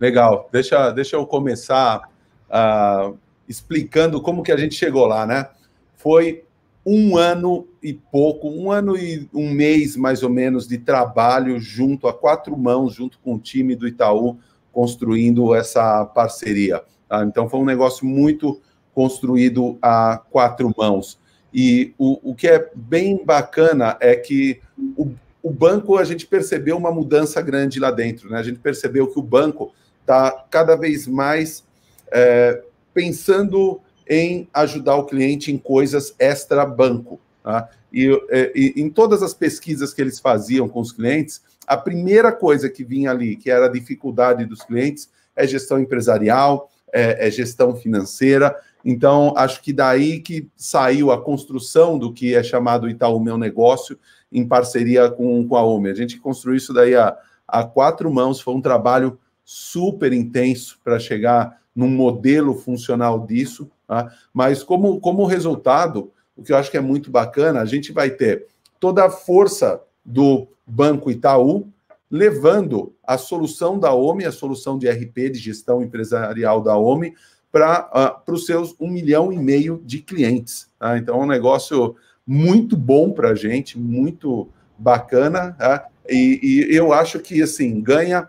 Legal. 0.00 0.48
Deixa, 0.50 0.90
deixa 0.90 1.16
eu 1.16 1.26
começar 1.26 2.08
uh, 2.48 3.16
explicando 3.48 4.20
como 4.20 4.42
que 4.42 4.50
a 4.50 4.56
gente 4.56 4.74
chegou 4.74 5.06
lá, 5.06 5.26
né? 5.26 5.48
Foi 5.94 6.44
um 6.84 7.16
ano 7.16 7.68
e 7.80 7.92
pouco, 7.92 8.48
um 8.48 8.70
ano 8.70 8.96
e 8.96 9.28
um 9.32 9.50
mês 9.50 9.96
mais 9.96 10.22
ou 10.22 10.30
menos 10.30 10.66
de 10.66 10.78
trabalho 10.78 11.60
junto 11.60 12.08
a 12.08 12.12
quatro 12.12 12.56
mãos, 12.56 12.94
junto 12.94 13.18
com 13.20 13.34
o 13.34 13.38
time 13.38 13.76
do 13.76 13.86
Itaú, 13.86 14.38
construindo 14.72 15.54
essa 15.54 16.04
parceria. 16.04 16.82
Tá? 17.08 17.24
Então 17.24 17.48
foi 17.48 17.60
um 17.60 17.64
negócio 17.64 18.06
muito 18.06 18.60
construído 18.94 19.78
a 19.80 20.20
quatro 20.30 20.72
mãos. 20.76 21.18
E 21.52 21.94
o, 21.98 22.30
o 22.30 22.34
que 22.34 22.48
é 22.48 22.70
bem 22.74 23.22
bacana 23.24 23.96
é 24.00 24.16
que 24.16 24.60
o, 24.96 25.12
o 25.42 25.50
banco, 25.50 25.98
a 25.98 26.04
gente 26.04 26.26
percebeu 26.26 26.76
uma 26.76 26.90
mudança 26.90 27.40
grande 27.42 27.78
lá 27.78 27.90
dentro, 27.90 28.30
né? 28.30 28.38
A 28.38 28.42
gente 28.42 28.58
percebeu 28.58 29.08
que 29.08 29.18
o 29.18 29.22
banco 29.22 29.72
está 30.00 30.46
cada 30.50 30.76
vez 30.76 31.06
mais 31.06 31.64
é, 32.10 32.62
pensando 32.94 33.80
em 34.08 34.48
ajudar 34.52 34.96
o 34.96 35.06
cliente 35.06 35.52
em 35.52 35.58
coisas 35.58 36.14
extra-banco. 36.18 37.20
Tá? 37.42 37.68
E, 37.92 38.08
é, 38.30 38.52
e, 38.54 38.74
em 38.76 38.88
todas 38.88 39.22
as 39.22 39.34
pesquisas 39.34 39.92
que 39.92 40.00
eles 40.00 40.20
faziam 40.20 40.68
com 40.68 40.80
os 40.80 40.92
clientes, 40.92 41.42
a 41.66 41.76
primeira 41.76 42.32
coisa 42.32 42.68
que 42.68 42.84
vinha 42.84 43.10
ali, 43.10 43.36
que 43.36 43.50
era 43.50 43.66
a 43.66 43.72
dificuldade 43.72 44.44
dos 44.44 44.62
clientes, 44.62 45.10
é 45.34 45.46
gestão 45.46 45.78
empresarial, 45.78 46.70
é, 46.92 47.26
é 47.26 47.30
gestão 47.30 47.74
financeira, 47.74 48.54
então, 48.84 49.32
acho 49.36 49.62
que 49.62 49.72
daí 49.72 50.20
que 50.20 50.48
saiu 50.56 51.12
a 51.12 51.22
construção 51.22 51.98
do 51.98 52.12
que 52.12 52.34
é 52.34 52.42
chamado 52.42 52.88
Itaú 52.88 53.20
Meu 53.20 53.38
Negócio, 53.38 53.98
em 54.30 54.46
parceria 54.46 55.10
com, 55.10 55.46
com 55.46 55.56
a 55.56 55.62
OMI. 55.62 55.90
A 55.90 55.94
gente 55.94 56.18
construiu 56.18 56.56
isso 56.56 56.72
daí 56.72 56.94
a, 56.94 57.16
a 57.46 57.64
quatro 57.64 58.12
mãos, 58.12 58.40
foi 58.40 58.54
um 58.54 58.60
trabalho 58.60 59.18
super 59.44 60.12
intenso 60.12 60.78
para 60.82 60.98
chegar 60.98 61.60
num 61.74 61.88
modelo 61.88 62.54
funcional 62.54 63.24
disso, 63.26 63.70
tá? 63.86 64.12
mas 64.32 64.62
como, 64.62 65.00
como 65.00 65.24
resultado, 65.24 66.12
o 66.36 66.42
que 66.42 66.52
eu 66.52 66.56
acho 66.56 66.70
que 66.70 66.76
é 66.76 66.80
muito 66.80 67.10
bacana, 67.10 67.60
a 67.60 67.64
gente 67.64 67.92
vai 67.92 68.10
ter 68.10 68.46
toda 68.80 69.04
a 69.04 69.10
força 69.10 69.80
do 70.04 70.48
Banco 70.66 71.10
Itaú, 71.10 71.68
levando 72.10 72.94
a 73.02 73.16
solução 73.16 73.78
da 73.78 73.92
OMI, 73.94 74.26
a 74.26 74.32
solução 74.32 74.78
de 74.78 74.88
RP, 74.88 75.30
de 75.30 75.38
gestão 75.38 75.82
empresarial 75.82 76.60
da 76.60 76.76
OMI, 76.76 77.14
para 77.50 78.22
uh, 78.26 78.32
os 78.32 78.46
seus 78.46 78.74
um 78.80 78.88
milhão 78.88 79.32
e 79.32 79.38
meio 79.38 79.80
de 79.84 79.98
clientes. 79.98 80.68
Tá? 80.78 80.96
Então, 80.98 81.20
é 81.20 81.24
um 81.24 81.28
negócio 81.28 81.96
muito 82.26 82.76
bom 82.76 83.12
para 83.12 83.30
a 83.30 83.34
gente, 83.34 83.78
muito 83.78 84.48
bacana, 84.78 85.52
tá? 85.58 85.88
e, 86.08 86.40
e, 86.70 86.74
eu 86.74 86.92
acho 86.92 87.18
que, 87.20 87.42
assim, 87.42 87.80
ganha 87.80 88.28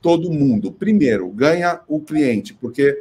todo 0.00 0.32
mundo. 0.32 0.72
Primeiro, 0.72 1.28
ganha 1.30 1.80
o 1.88 2.00
cliente, 2.00 2.54
porque 2.54 2.96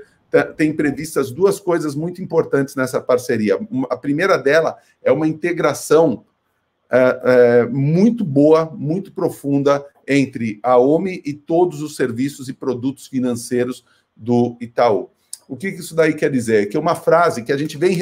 tem 0.58 0.74
previstas 0.74 1.32
duas 1.32 1.60
coisas 1.60 1.96
muito 1.96 2.22
importantes 2.22 2.76
nessa 2.76 3.00
parceria. 3.00 3.58
A 3.90 3.96
primeira 3.96 4.38
dela 4.38 4.78
é 5.02 5.12
uma 5.12 5.28
integração 5.28 6.26
é, 6.96 7.22
é, 7.24 7.66
muito 7.66 8.24
boa, 8.24 8.72
muito 8.74 9.12
profunda 9.12 9.86
entre 10.08 10.60
a 10.64 10.78
OMI 10.78 11.22
e 11.26 11.34
todos 11.34 11.82
os 11.82 11.96
serviços 11.96 12.48
e 12.48 12.54
produtos 12.54 13.08
financeiros 13.08 13.84
do 14.16 14.56
Itaú. 14.62 15.10
O 15.48 15.58
que 15.58 15.68
isso 15.68 15.96
daí 15.96 16.14
quer 16.14 16.32
dizer? 16.32 16.70
Que 16.70 16.78
é 16.78 16.80
uma 16.80 16.96
frase 16.96 17.44
que 17.44 17.52
a 17.52 17.58
gente 17.58 17.78
vem, 17.78 17.98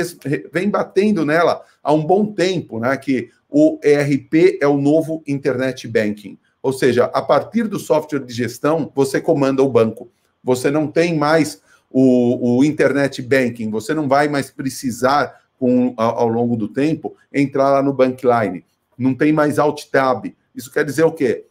vem 0.51 0.69
batendo 0.69 1.25
nela 1.25 1.61
há 1.81 1.91
um 1.91 2.05
bom 2.05 2.25
tempo, 2.25 2.79
né? 2.79 2.95
Que 2.95 3.29
o 3.49 3.79
ERP 3.83 4.59
é 4.61 4.67
o 4.67 4.77
novo 4.77 5.23
Internet 5.27 5.87
Banking. 5.87 6.37
Ou 6.61 6.71
seja, 6.71 7.05
a 7.05 7.21
partir 7.21 7.67
do 7.67 7.79
software 7.79 8.23
de 8.23 8.33
gestão, 8.33 8.89
você 8.95 9.19
comanda 9.19 9.61
o 9.61 9.69
banco. 9.69 10.09
Você 10.43 10.71
não 10.71 10.87
tem 10.87 11.17
mais 11.17 11.61
o, 11.89 12.57
o 12.57 12.63
Internet 12.63 13.21
Banking, 13.21 13.69
você 13.69 13.93
não 13.93 14.07
vai 14.07 14.27
mais 14.27 14.49
precisar, 14.49 15.41
com, 15.59 15.93
ao, 15.97 16.19
ao 16.19 16.27
longo 16.27 16.55
do 16.55 16.67
tempo, 16.67 17.15
entrar 17.31 17.69
lá 17.69 17.83
no 17.83 17.93
Bankline. 17.93 18.63
Não 18.97 19.13
tem 19.13 19.31
mais 19.31 19.59
Alt 19.59 19.85
Tab. 19.85 20.25
Isso 20.55 20.71
quer 20.71 20.85
dizer 20.85 21.03
o 21.03 21.11
quê? 21.11 21.45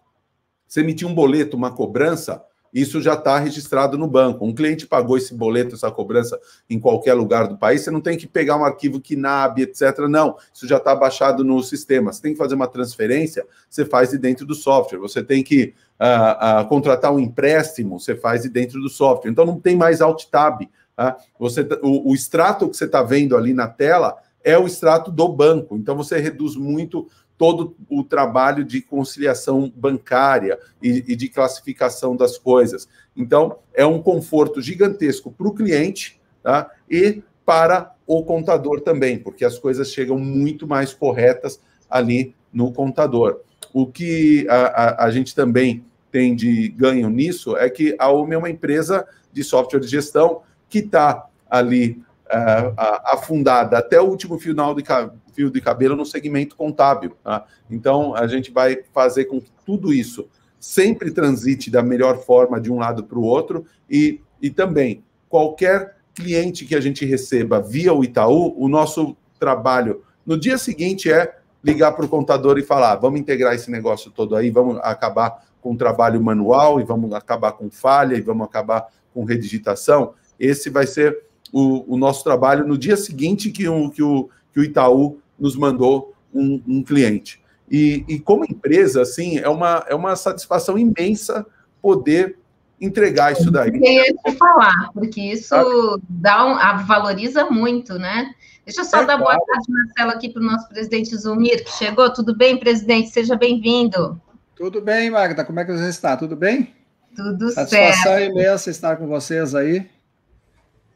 Você 0.66 0.80
emitir 0.80 1.06
um 1.06 1.14
boleto, 1.14 1.56
uma 1.56 1.70
cobrança, 1.70 2.42
isso 2.72 3.02
já 3.02 3.12
está 3.12 3.38
registrado 3.38 3.98
no 3.98 4.06
banco. 4.06 4.46
Um 4.46 4.54
cliente 4.54 4.86
pagou 4.86 5.18
esse 5.18 5.34
boleto, 5.34 5.74
essa 5.74 5.90
cobrança 5.90 6.40
em 6.70 6.80
qualquer 6.80 7.12
lugar 7.12 7.46
do 7.46 7.58
país, 7.58 7.82
você 7.82 7.90
não 7.90 8.00
tem 8.00 8.16
que 8.16 8.26
pegar 8.26 8.56
um 8.56 8.64
arquivo 8.64 8.98
KNAB, 8.98 9.58
etc. 9.58 9.98
Não, 10.08 10.36
isso 10.54 10.66
já 10.66 10.78
está 10.78 10.94
baixado 10.94 11.44
no 11.44 11.62
sistema. 11.62 12.10
Você 12.10 12.22
tem 12.22 12.32
que 12.32 12.38
fazer 12.38 12.54
uma 12.54 12.66
transferência, 12.66 13.46
você 13.68 13.84
faz 13.84 14.10
de 14.10 14.18
dentro 14.18 14.46
do 14.46 14.54
software. 14.54 14.98
Você 15.00 15.22
tem 15.22 15.42
que 15.42 15.74
uh, 16.00 16.62
uh, 16.62 16.68
contratar 16.68 17.12
um 17.12 17.20
empréstimo, 17.20 18.00
você 18.00 18.16
faz 18.16 18.42
de 18.42 18.48
dentro 18.48 18.80
do 18.80 18.88
software. 18.88 19.30
Então 19.30 19.44
não 19.44 19.60
tem 19.60 19.76
mais 19.76 20.00
alt 20.00 20.24
tab. 20.30 20.62
Uh, 20.62 21.14
você, 21.38 21.60
o, 21.82 22.10
o 22.10 22.14
extrato 22.14 22.70
que 22.70 22.76
você 22.76 22.86
está 22.86 23.02
vendo 23.02 23.36
ali 23.36 23.52
na 23.52 23.68
tela 23.68 24.16
é 24.42 24.56
o 24.56 24.66
extrato 24.66 25.10
do 25.10 25.28
banco. 25.28 25.76
Então 25.76 25.94
você 25.94 26.18
reduz 26.18 26.56
muito 26.56 27.06
todo 27.42 27.74
o 27.90 28.04
trabalho 28.04 28.64
de 28.64 28.80
conciliação 28.80 29.68
bancária 29.74 30.60
e, 30.80 31.02
e 31.08 31.16
de 31.16 31.28
classificação 31.28 32.14
das 32.14 32.38
coisas. 32.38 32.88
Então, 33.16 33.58
é 33.74 33.84
um 33.84 34.00
conforto 34.00 34.62
gigantesco 34.62 35.32
para 35.32 35.48
o 35.48 35.52
cliente 35.52 36.20
tá? 36.40 36.70
e 36.88 37.20
para 37.44 37.96
o 38.06 38.22
contador 38.22 38.80
também, 38.82 39.18
porque 39.18 39.44
as 39.44 39.58
coisas 39.58 39.92
chegam 39.92 40.20
muito 40.20 40.68
mais 40.68 40.94
corretas 40.94 41.60
ali 41.90 42.32
no 42.52 42.72
contador. 42.72 43.40
O 43.72 43.88
que 43.88 44.46
a, 44.48 44.54
a, 44.54 45.04
a 45.06 45.10
gente 45.10 45.34
também 45.34 45.84
tem 46.12 46.36
de 46.36 46.68
ganho 46.68 47.10
nisso 47.10 47.56
é 47.56 47.68
que 47.68 47.96
a 47.98 48.08
UME 48.12 48.34
é 48.34 48.38
uma 48.38 48.50
empresa 48.50 49.04
de 49.32 49.42
software 49.42 49.80
de 49.80 49.88
gestão 49.88 50.42
que 50.68 50.78
está 50.78 51.26
ali 51.50 52.00
uh, 52.26 52.72
afundada 53.06 53.78
até 53.78 54.00
o 54.00 54.04
último 54.04 54.38
final 54.38 54.76
de, 54.76 54.84
fio 55.32 55.50
de 55.50 55.60
cabelo 55.60 55.96
no 55.96 56.04
segmento 56.04 56.56
contábil. 56.56 57.16
Tá? 57.22 57.46
Então, 57.70 58.14
a 58.14 58.26
gente 58.26 58.50
vai 58.50 58.78
fazer 58.92 59.24
com 59.26 59.40
que 59.40 59.50
tudo 59.64 59.92
isso 59.92 60.28
sempre 60.58 61.10
transite 61.10 61.70
da 61.70 61.82
melhor 61.82 62.18
forma 62.18 62.60
de 62.60 62.70
um 62.70 62.78
lado 62.78 63.02
para 63.04 63.18
o 63.18 63.22
outro 63.22 63.66
e, 63.90 64.20
e 64.40 64.48
também 64.48 65.02
qualquer 65.28 65.96
cliente 66.14 66.64
que 66.64 66.74
a 66.74 66.80
gente 66.80 67.04
receba 67.04 67.60
via 67.60 67.92
o 67.92 68.04
Itaú, 68.04 68.54
o 68.56 68.68
nosso 68.68 69.16
trabalho 69.40 70.02
no 70.24 70.38
dia 70.38 70.56
seguinte 70.58 71.10
é 71.10 71.36
ligar 71.64 71.92
para 71.92 72.04
o 72.04 72.08
contador 72.08 72.58
e 72.58 72.62
falar: 72.62 72.96
vamos 72.96 73.20
integrar 73.20 73.54
esse 73.54 73.70
negócio 73.70 74.10
todo 74.10 74.36
aí, 74.36 74.50
vamos 74.50 74.78
acabar 74.82 75.44
com 75.60 75.72
o 75.72 75.76
trabalho 75.76 76.22
manual 76.22 76.80
e 76.80 76.84
vamos 76.84 77.12
acabar 77.14 77.52
com 77.52 77.70
falha 77.70 78.16
e 78.16 78.20
vamos 78.20 78.46
acabar 78.46 78.88
com 79.14 79.24
redigitação. 79.24 80.14
Esse 80.38 80.68
vai 80.68 80.86
ser 80.86 81.22
o, 81.52 81.94
o 81.94 81.96
nosso 81.96 82.24
trabalho 82.24 82.66
no 82.66 82.76
dia 82.76 82.96
seguinte 82.96 83.50
que 83.50 83.68
o, 83.68 83.90
que 83.90 84.02
o, 84.02 84.28
que 84.52 84.60
o 84.60 84.64
Itaú 84.64 85.21
nos 85.42 85.56
mandou 85.56 86.14
um, 86.32 86.62
um 86.68 86.82
cliente. 86.84 87.42
E, 87.68 88.04
e, 88.08 88.20
como 88.20 88.44
empresa, 88.44 89.02
assim, 89.02 89.38
é 89.38 89.48
uma, 89.48 89.84
é 89.88 89.94
uma 89.94 90.14
satisfação 90.14 90.78
imensa 90.78 91.44
poder 91.80 92.38
entregar 92.80 93.32
isso 93.32 93.50
daí. 93.50 93.70
Eu 93.74 93.82
ia 93.82 94.14
te 94.14 94.36
falar, 94.36 94.90
porque 94.94 95.20
isso 95.20 96.00
dá 96.08 96.44
um, 96.44 96.86
valoriza 96.86 97.46
muito, 97.46 97.98
né? 97.98 98.32
Deixa 98.64 98.82
eu 98.82 98.84
só 98.84 98.98
é 98.98 99.06
dar 99.06 99.18
claro. 99.18 99.36
boa 99.38 99.46
tarde, 99.46 99.66
Marcelo, 99.68 100.10
aqui 100.12 100.28
para 100.28 100.42
o 100.42 100.44
nosso 100.44 100.68
presidente 100.68 101.16
Zumir, 101.16 101.64
que 101.64 101.72
chegou. 101.72 102.12
Tudo 102.12 102.36
bem, 102.36 102.56
presidente? 102.56 103.10
Seja 103.10 103.34
bem-vindo. 103.34 104.20
Tudo 104.54 104.80
bem, 104.80 105.10
Magda. 105.10 105.44
Como 105.44 105.58
é 105.58 105.64
que 105.64 105.72
você 105.72 105.88
está? 105.88 106.16
Tudo 106.16 106.36
bem? 106.36 106.72
Tudo 107.16 107.50
Satisfação 107.50 108.12
certo. 108.12 108.30
imensa 108.30 108.70
estar 108.70 108.96
com 108.96 109.08
vocês 109.08 109.54
aí. 109.54 109.88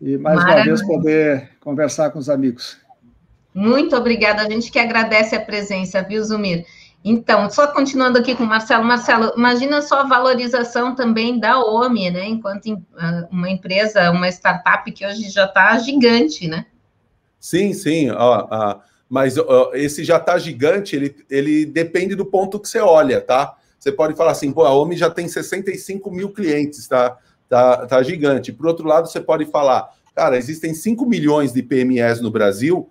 E 0.00 0.16
mais 0.18 0.36
Maravilha. 0.36 0.60
uma 0.60 0.76
vez 0.76 0.86
poder 0.86 1.50
conversar 1.60 2.10
com 2.10 2.18
os 2.18 2.28
amigos. 2.28 2.86
Muito 3.56 3.96
obrigada, 3.96 4.42
a 4.42 4.50
gente 4.50 4.70
que 4.70 4.78
agradece 4.78 5.34
a 5.34 5.40
presença, 5.40 6.02
viu, 6.02 6.22
Zumir? 6.22 6.66
Então, 7.02 7.48
só 7.48 7.66
continuando 7.66 8.18
aqui 8.18 8.34
com 8.34 8.42
o 8.42 8.46
Marcelo. 8.46 8.84
Marcelo, 8.84 9.32
imagina 9.34 9.80
só 9.80 10.00
a 10.00 10.06
valorização 10.06 10.94
também 10.94 11.40
da 11.40 11.58
OMI, 11.58 12.10
né? 12.10 12.26
Enquanto 12.26 12.78
ah, 12.98 13.26
uma 13.32 13.48
empresa, 13.48 14.10
uma 14.10 14.28
startup 14.28 14.92
que 14.92 15.06
hoje 15.06 15.30
já 15.30 15.46
está 15.46 15.78
gigante, 15.78 16.46
né? 16.46 16.66
Sim, 17.40 17.72
sim. 17.72 18.10
Ó, 18.10 18.46
ó, 18.50 18.80
mas 19.08 19.38
ó, 19.38 19.70
esse 19.72 20.04
já 20.04 20.18
está 20.18 20.36
gigante, 20.36 20.94
ele, 20.94 21.16
ele 21.30 21.64
depende 21.64 22.14
do 22.14 22.26
ponto 22.26 22.60
que 22.60 22.68
você 22.68 22.80
olha, 22.80 23.22
tá? 23.22 23.56
Você 23.78 23.90
pode 23.90 24.14
falar 24.14 24.32
assim, 24.32 24.52
pô, 24.52 24.64
a 24.64 24.75
OMI 24.75 24.98
já 24.98 25.08
tem 25.08 25.26
65 25.26 26.10
mil 26.10 26.28
clientes, 26.28 26.86
tá? 26.86 27.16
Tá, 27.48 27.86
tá 27.86 28.02
gigante. 28.02 28.52
Por 28.52 28.66
outro 28.66 28.86
lado, 28.86 29.08
você 29.08 29.20
pode 29.20 29.46
falar, 29.46 29.88
cara, 30.14 30.36
existem 30.36 30.75
5 30.75 31.06
milhões 31.06 31.54
de 31.54 31.62
PMEs 31.62 32.20
no 32.20 32.30
Brasil 32.30 32.90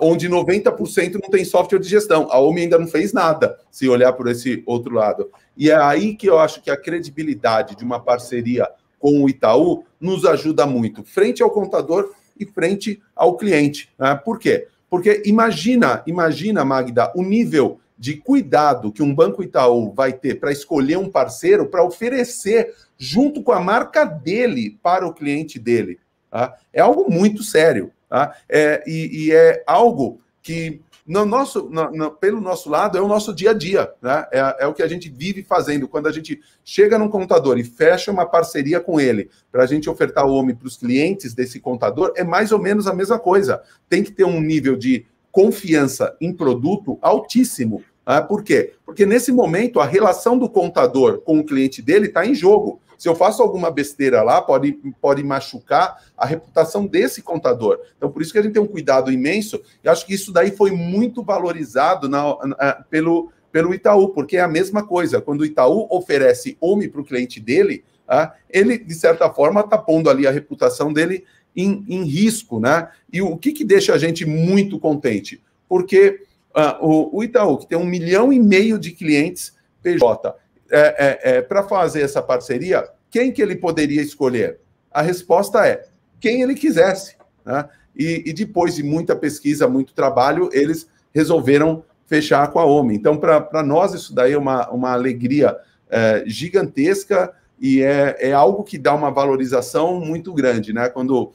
onde 0.00 0.28
90% 0.28 1.14
não 1.14 1.30
tem 1.30 1.44
software 1.44 1.78
de 1.78 1.88
gestão. 1.88 2.28
A 2.30 2.38
OMI 2.38 2.62
ainda 2.62 2.78
não 2.78 2.86
fez 2.86 3.12
nada, 3.12 3.58
se 3.70 3.88
olhar 3.88 4.12
por 4.12 4.28
esse 4.28 4.62
outro 4.66 4.94
lado. 4.94 5.30
E 5.56 5.70
é 5.70 5.76
aí 5.76 6.14
que 6.14 6.28
eu 6.28 6.38
acho 6.38 6.62
que 6.62 6.70
a 6.70 6.76
credibilidade 6.76 7.76
de 7.76 7.84
uma 7.84 8.00
parceria 8.00 8.68
com 8.98 9.22
o 9.22 9.28
Itaú 9.28 9.84
nos 9.98 10.24
ajuda 10.24 10.66
muito, 10.66 11.02
frente 11.02 11.42
ao 11.42 11.50
contador 11.50 12.12
e 12.38 12.44
frente 12.44 13.02
ao 13.16 13.36
cliente. 13.36 13.90
Né? 13.98 14.14
Por 14.14 14.38
quê? 14.38 14.68
Porque 14.88 15.22
imagina, 15.24 16.02
imagina, 16.06 16.64
Magda, 16.64 17.12
o 17.14 17.22
nível 17.22 17.80
de 17.98 18.16
cuidado 18.16 18.90
que 18.90 19.02
um 19.02 19.14
Banco 19.14 19.42
Itaú 19.42 19.92
vai 19.92 20.12
ter 20.12 20.40
para 20.40 20.50
escolher 20.52 20.96
um 20.96 21.08
parceiro 21.08 21.66
para 21.66 21.84
oferecer 21.84 22.74
junto 22.96 23.42
com 23.42 23.52
a 23.52 23.60
marca 23.60 24.04
dele 24.04 24.78
para 24.82 25.06
o 25.06 25.12
cliente 25.12 25.58
dele. 25.58 25.98
Tá? 26.30 26.54
É 26.72 26.80
algo 26.80 27.10
muito 27.10 27.42
sério. 27.42 27.92
Tá? 28.10 28.36
É, 28.48 28.82
e, 28.88 29.26
e, 29.26 29.32
é 29.32 29.62
algo 29.64 30.20
que, 30.42 30.80
no 31.06 31.24
nosso, 31.24 31.70
no, 31.70 31.92
no, 31.92 32.10
pelo 32.10 32.40
nosso 32.40 32.68
lado, 32.68 32.98
é 32.98 33.00
o 33.00 33.06
nosso 33.06 33.32
dia 33.32 33.52
a 33.52 33.54
dia. 33.54 33.88
Né? 34.02 34.26
É, 34.32 34.56
é, 34.64 34.66
o 34.66 34.74
que 34.74 34.82
a 34.82 34.88
gente 34.88 35.08
vive 35.08 35.44
fazendo. 35.44 35.86
Quando 35.86 36.08
a 36.08 36.12
gente 36.12 36.40
chega 36.64 36.98
num 36.98 37.08
contador 37.08 37.56
e 37.56 37.62
fecha 37.62 38.10
uma 38.10 38.26
parceria 38.26 38.80
com 38.80 39.00
ele 39.00 39.30
para 39.52 39.62
a 39.62 39.66
gente 39.66 39.88
ofertar 39.88 40.26
o 40.26 40.34
homem 40.34 40.56
para 40.56 40.66
os 40.66 40.76
clientes 40.76 41.32
desse 41.34 41.60
contador, 41.60 42.12
é 42.16 42.24
mais 42.24 42.50
ou 42.50 42.58
menos 42.58 42.88
a 42.88 42.92
mesma 42.92 43.16
coisa. 43.16 43.62
Tem 43.88 44.02
que 44.02 44.10
ter 44.10 44.24
um 44.24 44.40
nível 44.40 44.74
de 44.74 45.06
confiança 45.30 46.16
em 46.20 46.32
produto 46.32 46.98
altíssimo. 47.00 47.84
Né? 48.04 48.20
Por 48.22 48.42
quê? 48.42 48.72
Porque 48.84 49.06
nesse 49.06 49.30
momento 49.30 49.78
a 49.78 49.86
relação 49.86 50.36
do 50.36 50.50
contador 50.50 51.20
com 51.20 51.38
o 51.38 51.46
cliente 51.46 51.80
dele 51.80 52.08
está 52.08 52.26
em 52.26 52.34
jogo. 52.34 52.80
Se 53.00 53.08
eu 53.08 53.14
faço 53.14 53.42
alguma 53.42 53.70
besteira 53.70 54.22
lá, 54.22 54.42
pode, 54.42 54.72
pode 55.00 55.24
machucar 55.24 56.04
a 56.14 56.26
reputação 56.26 56.86
desse 56.86 57.22
contador. 57.22 57.80
Então, 57.96 58.10
por 58.12 58.20
isso 58.20 58.30
que 58.30 58.38
a 58.38 58.42
gente 58.42 58.52
tem 58.52 58.60
um 58.60 58.66
cuidado 58.66 59.10
imenso, 59.10 59.58
e 59.82 59.88
acho 59.88 60.04
que 60.04 60.12
isso 60.12 60.30
daí 60.30 60.50
foi 60.50 60.70
muito 60.70 61.22
valorizado 61.22 62.10
na, 62.10 62.36
na, 62.44 62.84
pelo, 62.90 63.32
pelo 63.50 63.72
Itaú, 63.72 64.10
porque 64.10 64.36
é 64.36 64.42
a 64.42 64.46
mesma 64.46 64.86
coisa. 64.86 65.18
Quando 65.18 65.40
o 65.40 65.46
Itaú 65.46 65.86
oferece 65.88 66.58
OMI 66.60 66.88
para 66.88 67.00
o 67.00 67.04
cliente 67.04 67.40
dele, 67.40 67.82
ah, 68.06 68.34
ele, 68.50 68.76
de 68.76 68.94
certa 68.94 69.30
forma, 69.30 69.62
está 69.62 69.78
pondo 69.78 70.10
ali 70.10 70.26
a 70.26 70.30
reputação 70.30 70.92
dele 70.92 71.24
em, 71.56 71.82
em, 71.88 72.04
risco, 72.04 72.60
né? 72.60 72.90
E 73.10 73.22
o 73.22 73.34
que, 73.38 73.52
que 73.52 73.64
deixa 73.64 73.94
a 73.94 73.98
gente 73.98 74.26
muito 74.26 74.78
contente? 74.78 75.42
Porque 75.66 76.20
ah, 76.54 76.76
o, 76.82 77.16
o 77.16 77.24
Itaú, 77.24 77.56
que 77.56 77.66
tem 77.66 77.78
um 77.78 77.86
milhão 77.86 78.30
e 78.30 78.38
meio 78.38 78.78
de 78.78 78.90
clientes 78.90 79.54
PJ, 79.82 80.34
é, 80.70 81.18
é, 81.24 81.36
é 81.36 81.42
para 81.42 81.62
fazer 81.62 82.02
essa 82.02 82.22
parceria, 82.22 82.88
quem 83.10 83.32
que 83.32 83.42
ele 83.42 83.56
poderia 83.56 84.00
escolher? 84.00 84.60
A 84.90 85.02
resposta 85.02 85.66
é 85.66 85.84
quem 86.20 86.42
ele 86.42 86.54
quisesse. 86.54 87.16
Né? 87.44 87.68
E, 87.96 88.22
e, 88.26 88.32
depois 88.32 88.76
de 88.76 88.82
muita 88.82 89.16
pesquisa, 89.16 89.68
muito 89.68 89.92
trabalho, 89.92 90.48
eles 90.52 90.88
resolveram 91.12 91.84
fechar 92.06 92.48
com 92.50 92.58
a 92.58 92.64
OMI. 92.64 92.94
Então, 92.94 93.16
para 93.16 93.62
nós, 93.62 93.94
isso 93.94 94.14
daí 94.14 94.32
é 94.32 94.38
uma, 94.38 94.68
uma 94.70 94.92
alegria 94.92 95.56
é, 95.88 96.22
gigantesca 96.26 97.32
e 97.60 97.82
é, 97.82 98.16
é 98.20 98.32
algo 98.32 98.62
que 98.62 98.78
dá 98.78 98.94
uma 98.94 99.10
valorização 99.10 100.00
muito 100.00 100.32
grande, 100.32 100.72
né? 100.72 100.88
Quando 100.88 101.32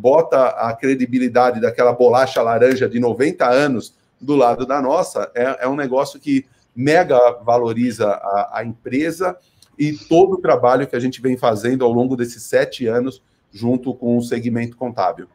bota 0.00 0.48
a 0.48 0.74
credibilidade 0.74 1.58
daquela 1.58 1.94
bolacha 1.94 2.42
laranja 2.42 2.86
de 2.86 3.00
90 3.00 3.48
anos 3.48 3.94
do 4.20 4.36
lado 4.36 4.66
da 4.66 4.82
nossa, 4.82 5.30
é, 5.34 5.64
é 5.64 5.68
um 5.68 5.76
negócio 5.76 6.20
que 6.20 6.44
mega 6.74 7.18
valoriza 7.44 8.08
a, 8.08 8.58
a, 8.58 8.64
empresa 8.64 9.36
e 9.78 9.92
todo 9.92 10.34
o 10.34 10.40
trabalho 10.40 10.86
que 10.86 10.96
a 10.96 11.00
gente 11.00 11.20
vem 11.20 11.36
fazendo 11.36 11.84
ao 11.84 11.92
longo 11.92 12.16
desses 12.16 12.42
sete 12.42 12.86
anos 12.86 13.22
junto 13.52 13.94
com 13.94 14.16
o 14.16 14.22
segmento 14.22 14.76
contábil. 14.76 15.28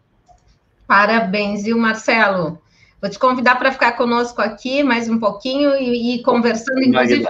Parabéns, 0.87 1.63
viu, 1.63 1.77
Marcelo? 1.77 2.59
Vou 3.01 3.09
te 3.09 3.17
convidar 3.17 3.57
para 3.57 3.71
ficar 3.71 3.93
conosco 3.93 4.41
aqui 4.41 4.83
mais 4.83 5.07
um 5.07 5.17
pouquinho 5.17 5.75
e, 5.75 6.15
e 6.15 6.23
conversando, 6.23 6.81
inclusive. 6.81 7.25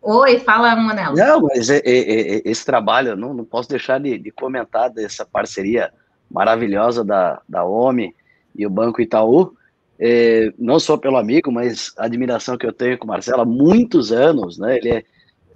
Oi, 0.00 0.38
fala, 0.38 0.76
Manelo. 0.76 1.16
Não, 1.16 1.40
mas 1.42 1.68
é, 1.68 1.78
é, 1.78 2.36
é, 2.36 2.42
esse 2.44 2.64
trabalho, 2.64 3.16
não, 3.16 3.34
não 3.34 3.44
posso 3.44 3.68
deixar 3.68 3.98
de, 3.98 4.16
de, 4.16 4.30
comentar 4.30 4.88
dessa 4.88 5.26
parceria 5.26 5.92
maravilhosa 6.30 7.04
da, 7.04 7.42
da 7.48 7.64
OMI 7.64 8.14
e 8.54 8.64
o 8.64 8.70
Banco 8.70 9.02
Itaú 9.02 9.56
é, 9.98 10.52
não 10.58 10.78
só 10.78 10.96
pelo 10.96 11.16
amigo, 11.16 11.50
mas 11.50 11.92
a 11.96 12.04
admiração 12.04 12.56
que 12.56 12.66
eu 12.66 12.72
tenho 12.72 12.96
com 12.96 13.04
o 13.04 13.08
Marcelo 13.08 13.42
há 13.42 13.44
muitos 13.44 14.12
anos, 14.12 14.56
né? 14.56 14.76
Ele 14.76 14.90
é, 14.90 15.04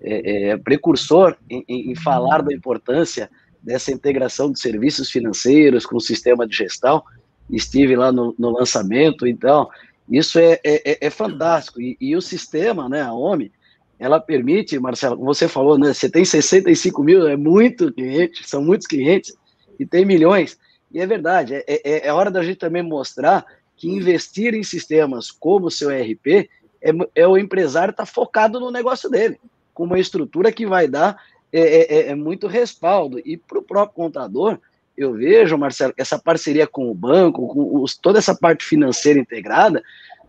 é, 0.01 0.49
é 0.49 0.57
precursor 0.57 1.37
em, 1.49 1.65
em, 1.69 1.95
falar 1.95 2.43
da 2.43 2.53
importância 2.53 3.31
dessa 3.63 3.93
integração 3.93 4.51
de 4.51 4.59
serviços 4.59 5.11
financeiros 5.11 5.87
com 5.87 5.97
o 5.97 6.01
sistema 6.01 6.47
de 6.47 6.57
gestão. 6.57 7.03
Estive 7.49 7.95
lá 7.95 8.11
no, 8.11 8.35
no 8.37 8.51
lançamento, 8.51 9.27
então 9.27 9.69
isso 10.11 10.39
é, 10.41 10.59
é, 10.65 10.91
é, 10.93 10.99
é 11.07 11.11
fantástico. 11.11 11.81
E, 11.81 11.97
e, 12.01 12.17
o 12.17 12.21
sistema, 12.21 12.89
né, 12.89 13.01
a 13.01 13.13
OMI, 13.13 13.53
ela 13.97 14.19
permite, 14.19 14.77
Marcelo, 14.81 15.17
como 15.17 15.33
você 15.33 15.47
falou, 15.47 15.79
né? 15.79 15.95
Você 15.95 16.11
tem 16.11 16.25
65 16.25 17.05
mil, 17.05 17.29
é 17.29 17.37
muito 17.37 17.93
cliente, 17.93 18.47
são 18.49 18.61
muitos 18.61 18.89
clientes, 18.89 19.33
e 19.79 19.87
tem 19.87 20.05
milhões. 20.05 20.59
E 20.93 20.99
é 21.01 21.07
verdade, 21.07 21.55
é, 21.55 21.65
é, 21.69 22.09
é 22.09 22.13
hora 22.13 22.31
da 22.31 22.43
gente 22.43 22.59
também 22.59 22.83
mostrar 22.83 23.47
que 23.83 23.91
investir 23.91 24.55
em 24.55 24.63
sistemas 24.63 25.29
como 25.29 25.67
o 25.67 25.71
seu 25.71 25.91
ERP 25.91 26.49
é, 26.81 26.93
é 27.17 27.27
o 27.27 27.37
empresário 27.37 27.91
estar 27.91 28.07
tá 28.07 28.13
focado 28.13 28.61
no 28.61 28.71
negócio 28.71 29.11
dele, 29.11 29.41
com 29.75 29.83
uma 29.83 29.99
estrutura 29.99 30.53
que 30.53 30.65
vai 30.65 30.87
dar 30.87 31.21
é, 31.53 31.61
é, 31.61 31.95
é, 31.95 32.09
é 32.11 32.15
muito 32.15 32.47
respaldo. 32.47 33.19
E 33.25 33.37
para 33.37 33.59
o 33.59 33.63
próprio 33.63 33.97
contador, 33.97 34.61
eu 34.97 35.15
vejo, 35.15 35.59
Marcelo, 35.59 35.93
essa 35.97 36.17
parceria 36.17 36.65
com 36.65 36.89
o 36.89 36.95
banco, 36.95 37.49
com 37.49 37.83
os, 37.83 37.97
toda 37.97 38.21
essa 38.21 38.37
parte 38.37 38.65
financeira 38.65 39.19
integrada, 39.19 39.83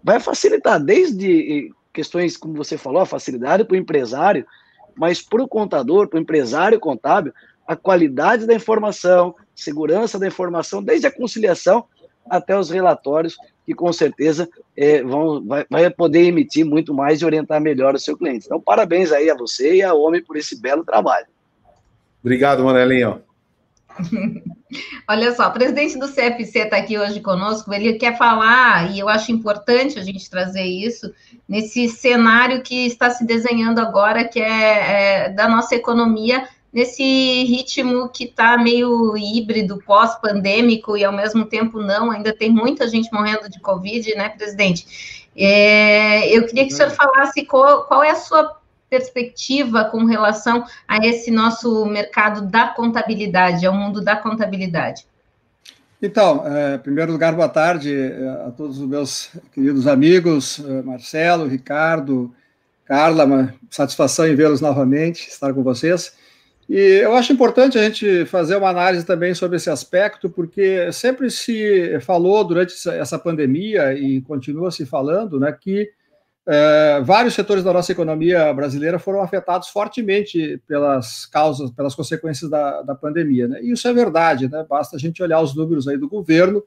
vai 0.04 0.20
facilitar 0.20 0.84
desde 0.84 1.72
questões, 1.94 2.36
como 2.36 2.56
você 2.56 2.76
falou, 2.76 3.04
a 3.04 3.06
facilidade 3.06 3.66
para 3.66 3.76
o 3.76 3.78
empresário, 3.78 4.48
mas 4.96 5.22
para 5.22 5.44
o 5.44 5.48
contador, 5.48 6.08
para 6.08 6.18
o 6.18 6.22
empresário 6.22 6.80
contábil, 6.80 7.32
a 7.68 7.76
qualidade 7.76 8.48
da 8.48 8.56
informação, 8.56 9.36
segurança 9.54 10.18
da 10.18 10.26
informação, 10.26 10.82
desde 10.82 11.06
a 11.06 11.12
conciliação 11.12 11.86
até 12.30 12.58
os 12.58 12.70
relatórios, 12.70 13.38
que 13.66 13.74
com 13.74 13.92
certeza 13.94 14.50
é, 14.76 15.04
vão, 15.04 15.46
vai, 15.46 15.66
vai, 15.70 15.90
poder 15.90 16.24
emitir 16.24 16.66
muito 16.66 16.94
mais 16.94 17.22
e 17.22 17.26
orientar 17.26 17.62
melhor 17.62 17.96
o 17.96 18.00
seu 18.00 18.18
cliente. 18.18 18.46
Então, 18.46 18.60
parabéns 18.60 19.12
aí 19.12 19.30
a 19.30 19.36
você 19.36 19.76
e 19.76 19.84
a 19.84 19.94
Homem 19.94 20.24
por 20.24 20.38
esse 20.38 20.60
belo 20.60 20.84
trabalho. 20.84 21.28
Obrigado, 22.22 22.64
Manelinho. 22.64 23.22
Olha 25.08 25.34
só, 25.36 25.48
o 25.50 25.52
presidente 25.52 26.00
do 26.00 26.08
CFC 26.08 26.60
está 26.60 26.78
aqui 26.78 26.98
hoje 26.98 27.20
conosco. 27.20 27.72
Ele 27.74 27.94
quer 27.94 28.18
falar, 28.18 28.92
e 28.92 29.00
eu 29.00 29.08
acho 29.08 29.32
importante 29.32 30.00
a 30.00 30.04
gente 30.04 30.30
trazer 30.30 30.64
isso, 30.64 31.14
nesse 31.48 31.88
cenário 31.88 32.64
que 32.64 32.88
está 32.88 33.10
se 33.10 33.26
desenhando 33.26 33.80
agora, 33.80 34.28
que 34.28 34.40
é, 34.40 35.26
é 35.26 35.30
da 35.30 35.48
nossa 35.48 35.76
economia, 35.76 36.48
nesse 36.74 37.04
ritmo 37.44 38.10
que 38.10 38.24
está 38.24 38.58
meio 38.58 39.16
híbrido, 39.16 39.78
pós-pandêmico, 39.86 40.98
e 40.98 41.06
ao 41.06 41.14
mesmo 41.14 41.46
tempo 41.46 41.80
não, 41.80 42.10
ainda 42.10 42.34
tem 42.34 42.50
muita 42.50 42.88
gente 42.88 43.14
morrendo 43.14 43.48
de 43.48 43.60
Covid, 43.60 44.16
né, 44.16 44.30
presidente? 44.30 45.28
É, 45.38 46.36
eu 46.36 46.46
queria 46.48 46.66
que 46.66 46.74
o 46.74 46.76
senhor 46.76 46.90
falasse 46.92 47.46
qual, 47.46 47.84
qual 47.84 48.04
é 48.04 48.10
a 48.10 48.16
sua 48.16 48.58
perspectiva 48.90 49.86
com 49.86 50.06
relação 50.06 50.66
a 50.88 50.98
esse 51.06 51.32
nosso 51.32 51.86
mercado 51.86 52.42
da 52.42 52.68
contabilidade, 52.68 53.66
ao 53.66 53.74
mundo 53.74 54.04
da 54.04 54.16
contabilidade? 54.16 55.06
Então, 56.02 56.46
é, 56.46 56.76
em 56.76 56.80
primeiro 56.80 57.12
lugar, 57.12 57.34
boa 57.34 57.48
tarde 57.48 57.96
é, 57.96 58.48
a 58.48 58.52
todos 58.52 58.80
os 58.80 58.88
meus 58.88 59.30
queridos 59.54 59.88
amigos, 59.88 60.60
é, 60.60 60.82
Marcelo, 60.82 61.48
Ricardo, 61.48 62.34
Carla, 62.86 63.54
satisfação 63.70 64.28
em 64.28 64.36
vê-los 64.36 64.60
novamente, 64.60 65.30
estar 65.30 65.54
com 65.54 65.64
vocês. 65.64 66.14
E 66.76 67.02
eu 67.04 67.14
acho 67.14 67.32
importante 67.32 67.78
a 67.78 67.84
gente 67.84 68.26
fazer 68.26 68.56
uma 68.56 68.70
análise 68.70 69.06
também 69.06 69.36
sobre 69.36 69.58
esse 69.58 69.70
aspecto, 69.70 70.28
porque 70.28 70.92
sempre 70.92 71.30
se 71.30 72.00
falou 72.00 72.44
durante 72.44 72.74
essa 72.90 73.20
pandemia 73.20 73.94
e 73.94 74.22
continua 74.22 74.72
se 74.72 74.84
falando, 74.84 75.40
né, 75.40 75.52
que 75.52 75.88
é, 76.48 77.00
vários 77.06 77.36
setores 77.36 77.64
da 77.64 77.72
nossa 77.72 77.92
economia 77.92 78.52
brasileira 78.56 78.98
foram 78.98 79.22
afetados 79.22 79.68
fortemente 79.68 80.60
pelas 80.68 81.28
causas, 81.28 81.70
pelas 81.70 81.94
consequências 81.94 82.50
da, 82.50 82.82
da 82.82 82.96
pandemia. 82.96 83.48
Né? 83.48 83.62
E 83.62 83.72
isso 83.72 83.88
é 83.88 83.94
verdade, 83.94 84.50
né? 84.50 84.66
basta 84.68 84.96
a 84.96 85.00
gente 85.00 85.22
olhar 85.22 85.42
os 85.42 85.56
números 85.56 85.88
aí 85.88 85.96
do 85.96 86.10
governo 86.10 86.64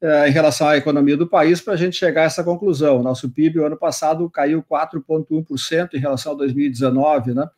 é, 0.00 0.28
em 0.28 0.30
relação 0.30 0.68
à 0.68 0.76
economia 0.76 1.16
do 1.16 1.26
país 1.26 1.60
para 1.60 1.74
a 1.74 1.76
gente 1.76 1.96
chegar 1.96 2.22
a 2.22 2.26
essa 2.26 2.44
conclusão. 2.44 3.02
Nosso 3.02 3.28
PIB, 3.28 3.58
o 3.58 3.66
ano 3.66 3.76
passado, 3.76 4.30
caiu 4.30 4.62
4,1% 4.62 5.94
em 5.94 5.98
relação 5.98 6.30
a 6.30 6.36
2019, 6.36 7.34
né? 7.34 7.50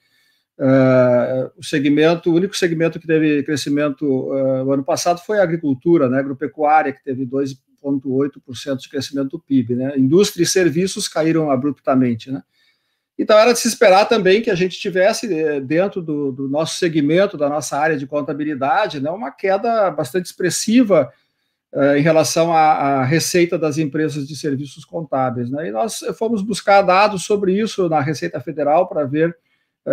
Uh, 0.56 1.50
o 1.56 1.64
segmento, 1.64 2.30
o 2.30 2.34
único 2.34 2.56
segmento 2.56 3.00
que 3.00 3.06
teve 3.06 3.42
crescimento 3.42 4.04
uh, 4.04 4.64
o 4.64 4.73
ano 4.73 4.84
passado 4.84 5.20
foi 5.20 5.40
a 5.40 5.42
agricultura, 5.42 6.08
né, 6.08 6.18
agropecuária, 6.18 6.92
que 6.92 7.02
teve 7.02 7.26
2,8% 7.26 8.76
de 8.76 8.88
crescimento 8.88 9.30
do 9.30 9.40
PIB. 9.40 9.75
Né, 9.75 9.99
indústria 9.99 10.45
e 10.45 10.47
serviços 10.47 11.08
caíram 11.08 11.50
abruptamente. 11.50 12.30
Né. 12.30 12.40
Então, 13.19 13.38
era 13.38 13.52
de 13.52 13.58
se 13.58 13.69
esperar 13.69 14.06
também 14.06 14.43
que 14.43 14.50
a 14.50 14.54
gente 14.54 14.78
tivesse, 14.78 15.32
eh, 15.32 15.60
dentro 15.60 16.02
do, 16.02 16.32
do 16.32 16.49
nosso 16.49 16.76
segmento, 16.76 17.36
da 17.36 17.49
nossa 17.49 17.78
área 17.78 17.97
de 17.97 18.06
contabilidade, 18.06 19.00
né, 19.00 19.10
uma 19.10 19.30
queda 19.30 19.90
bastante 19.90 20.26
expressiva 20.26 21.12
uh, 21.73 21.97
em 21.97 22.02
relação 22.02 22.52
à, 22.52 22.73
à, 22.73 23.04
receita 23.04 23.56
das 23.56 23.78
empresas 23.78 24.26
de 24.26 24.36
serviços 24.36 24.84
contábeis. 24.84 25.49
Né, 25.49 25.69
e 25.69 25.73
nós 25.73 26.00
fomos 26.19 26.43
buscar 26.43 26.82
dados 26.82 27.25
sobre 27.25 27.58
isso 27.58 27.88
na 27.88 28.00
Receita 28.00 28.40
Federal 28.40 28.88
para 28.88 29.04
ver 29.04 29.36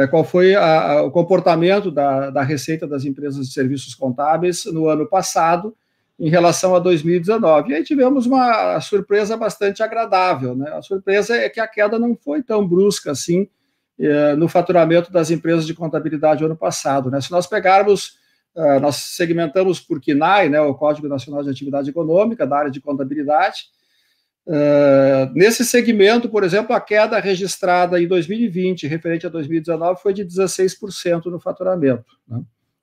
qual 0.10 0.24
foi 0.24 0.56
a, 0.56 0.92
a, 0.92 1.04
o 1.04 1.12
comportamento 1.12 1.92
da, 1.92 2.30
da 2.30 2.44
receita 2.44 2.88
das 2.88 3.04
empresas 3.04 3.48
de 3.48 3.54
serviços 3.54 3.94
contábeis 3.94 4.66
no 4.66 4.88
ano 4.88 5.06
passado 5.06 5.76
em 6.22 6.30
relação 6.30 6.76
a 6.76 6.80
2019. 6.80 7.72
E 7.72 7.76
aí 7.76 7.84
tivemos 7.84 8.28
uma 8.28 8.80
surpresa 8.80 9.36
bastante 9.36 9.82
agradável. 9.82 10.56
Né? 10.56 10.70
A 10.72 10.82
surpresa 10.82 11.36
é 11.36 11.50
que 11.50 11.60
a 11.60 11.68
queda 11.68 11.98
não 11.98 12.16
foi 12.16 12.44
tão 12.44 12.66
brusca 12.66 13.12
assim 13.12 13.50
é, 14.00 14.36
no 14.36 14.48
faturamento 14.48 15.12
das 15.12 15.32
empresas 15.32 15.66
de 15.66 15.74
contabilidade 15.74 16.46
ano 16.46 16.56
passado. 16.56 17.10
Né? 17.10 17.20
Se 17.20 17.32
nós 17.32 17.48
pegarmos, 17.48 18.20
é, 18.56 18.80
nós 18.80 18.98
segmentamos 18.98 19.80
por 19.80 20.00
KNAI, 20.00 20.48
né, 20.48 20.62
o 20.62 20.76
Código 20.76 21.08
Nacional 21.08 21.42
de 21.44 21.50
Atividade 21.50 21.90
Econômica, 21.90 22.46
da 22.46 22.56
área 22.56 22.72
de 22.72 22.80
contabilidade, 22.80 23.66
Uh, 24.46 25.32
nesse 25.36 25.64
segmento, 25.64 26.28
por 26.28 26.44
exemplo, 26.44 26.76
a 26.76 26.82
queda 26.82 27.20
registrada 27.20 28.02
em 28.02 28.08
2020, 28.08 28.88
referente 28.88 29.26
a 29.26 29.30
2019, 29.30 30.02
foi 30.02 30.14
de 30.14 30.26
16% 30.26 31.26
no 31.26 31.40
faturamento. 31.40 32.18
Né? 32.28 32.42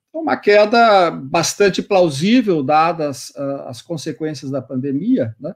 Então, 0.09 0.21
uma 0.21 0.37
queda 0.37 1.11
bastante 1.11 1.81
plausível, 1.81 2.63
dadas 2.63 3.29
uh, 3.31 3.67
as 3.67 3.81
consequências 3.81 4.49
da 4.49 4.61
pandemia, 4.61 5.35
né? 5.39 5.53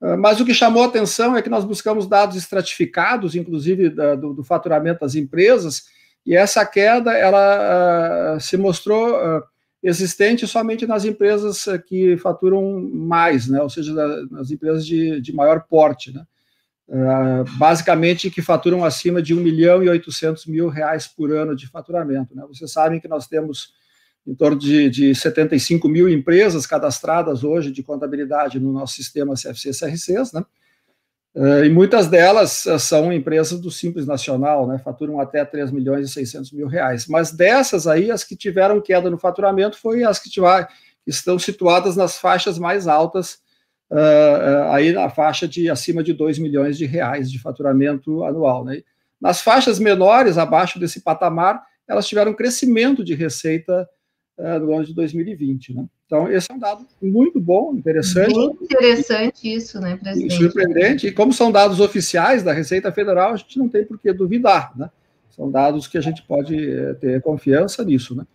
uh, 0.00 0.16
mas 0.16 0.40
o 0.40 0.44
que 0.44 0.54
chamou 0.54 0.84
atenção 0.84 1.36
é 1.36 1.42
que 1.42 1.50
nós 1.50 1.64
buscamos 1.64 2.06
dados 2.06 2.36
estratificados, 2.36 3.34
inclusive 3.34 3.90
da, 3.90 4.14
do, 4.14 4.32
do, 4.32 4.44
faturamento 4.44 5.00
das 5.00 5.16
empresas, 5.16 5.86
e 6.24 6.36
essa 6.36 6.64
queda 6.64 7.12
ela 7.12 8.38
se 8.38 8.56
mostrou 8.56 9.42
existente 9.82 10.46
somente 10.46 10.86
nas 10.86 11.04
empresas 11.04 11.66
eh, 11.66 11.78
que 11.78 12.16
faturam 12.16 12.80
mais, 12.92 13.48
né? 13.48 13.60
ou 13.60 13.68
seja, 13.68 13.92
nas 14.30 14.50
empresas 14.50 14.86
de, 14.86 15.20
de 15.20 15.34
maior 15.34 15.64
porte. 15.68 16.12
Né? 16.12 16.24
Uh, 16.88 17.44
basicamente 17.58 18.30
que 18.30 18.42
faturam 18.42 18.84
acima 18.84 19.20
de 19.20 19.34
1 19.34 19.40
milhão 19.40 19.82
e 19.82 19.88
800 19.88 20.46
mil 20.46 20.68
reais 20.68 21.06
por 21.08 21.32
ano 21.32 21.56
de 21.56 21.66
faturamento. 21.66 22.34
Né? 22.34 22.44
Vocês 22.46 22.70
sabem 22.70 23.00
que 23.00 23.08
nós 23.08 23.26
temos 23.26 23.74
em 24.26 24.34
torno 24.34 24.58
de, 24.58 24.88
de 24.88 25.14
75 25.14 25.88
mil 25.88 26.08
empresas 26.08 26.66
cadastradas 26.66 27.42
hoje 27.42 27.72
de 27.72 27.82
contabilidade 27.82 28.60
no 28.60 28.72
nosso 28.72 28.94
sistema 28.94 29.34
CFC-CRCs, 29.34 30.32
né? 30.32 30.44
Uh, 31.34 31.64
e 31.64 31.70
muitas 31.70 32.08
delas 32.08 32.66
uh, 32.66 32.78
são 32.78 33.10
empresas 33.10 33.58
do 33.58 33.70
Simples 33.70 34.06
Nacional, 34.06 34.66
né, 34.66 34.78
faturam 34.78 35.18
até 35.18 35.42
3 35.42 35.70
milhões 35.70 36.06
e 36.06 36.12
600 36.12 36.52
mil 36.52 36.66
reais. 36.66 37.06
Mas 37.06 37.32
dessas 37.32 37.86
aí, 37.86 38.10
as 38.10 38.22
que 38.22 38.36
tiveram 38.36 38.82
queda 38.82 39.08
no 39.08 39.18
faturamento 39.18 39.78
foi 39.78 40.04
as 40.04 40.18
que, 40.18 40.28
tiver, 40.28 40.66
que 40.66 41.10
estão 41.10 41.38
situadas 41.38 41.96
nas 41.96 42.18
faixas 42.18 42.58
mais 42.58 42.86
altas, 42.86 43.38
uh, 43.90 44.72
aí 44.72 44.92
na 44.92 45.08
faixa 45.08 45.48
de 45.48 45.70
acima 45.70 46.02
de 46.02 46.12
2 46.12 46.38
milhões 46.38 46.76
de 46.76 46.84
reais 46.84 47.30
de 47.30 47.38
faturamento 47.38 48.22
anual. 48.24 48.62
Né. 48.62 48.82
Nas 49.18 49.40
faixas 49.40 49.78
menores, 49.78 50.36
abaixo 50.36 50.78
desse 50.78 51.00
patamar, 51.00 51.64
elas 51.88 52.06
tiveram 52.06 52.34
crescimento 52.34 53.02
de 53.02 53.14
receita 53.14 53.88
no 54.38 54.74
ano 54.74 54.84
de 54.84 54.94
2020. 54.94 55.74
Né. 55.74 55.86
Então, 56.12 56.30
esse 56.30 56.52
é 56.52 56.54
um 56.54 56.58
dado 56.58 56.86
muito 57.00 57.40
bom, 57.40 57.72
interessante. 57.72 58.34
Muito 58.34 58.64
interessante 58.64 59.50
isso, 59.50 59.80
né, 59.80 59.96
presidente? 59.96 60.34
Surpreendente. 60.34 61.06
E 61.06 61.12
como 61.12 61.32
são 61.32 61.50
dados 61.50 61.80
oficiais 61.80 62.42
da 62.42 62.52
Receita 62.52 62.92
Federal, 62.92 63.32
a 63.32 63.36
gente 63.36 63.58
não 63.58 63.66
tem 63.66 63.82
por 63.82 63.98
que 63.98 64.12
duvidar, 64.12 64.76
né? 64.76 64.90
São 65.30 65.50
dados 65.50 65.86
que 65.86 65.96
a 65.96 66.02
gente 66.02 66.22
pode 66.22 66.70
eh, 66.70 66.92
ter 67.00 67.22
confiança 67.22 67.82
nisso, 67.82 68.14
né? 68.14 68.26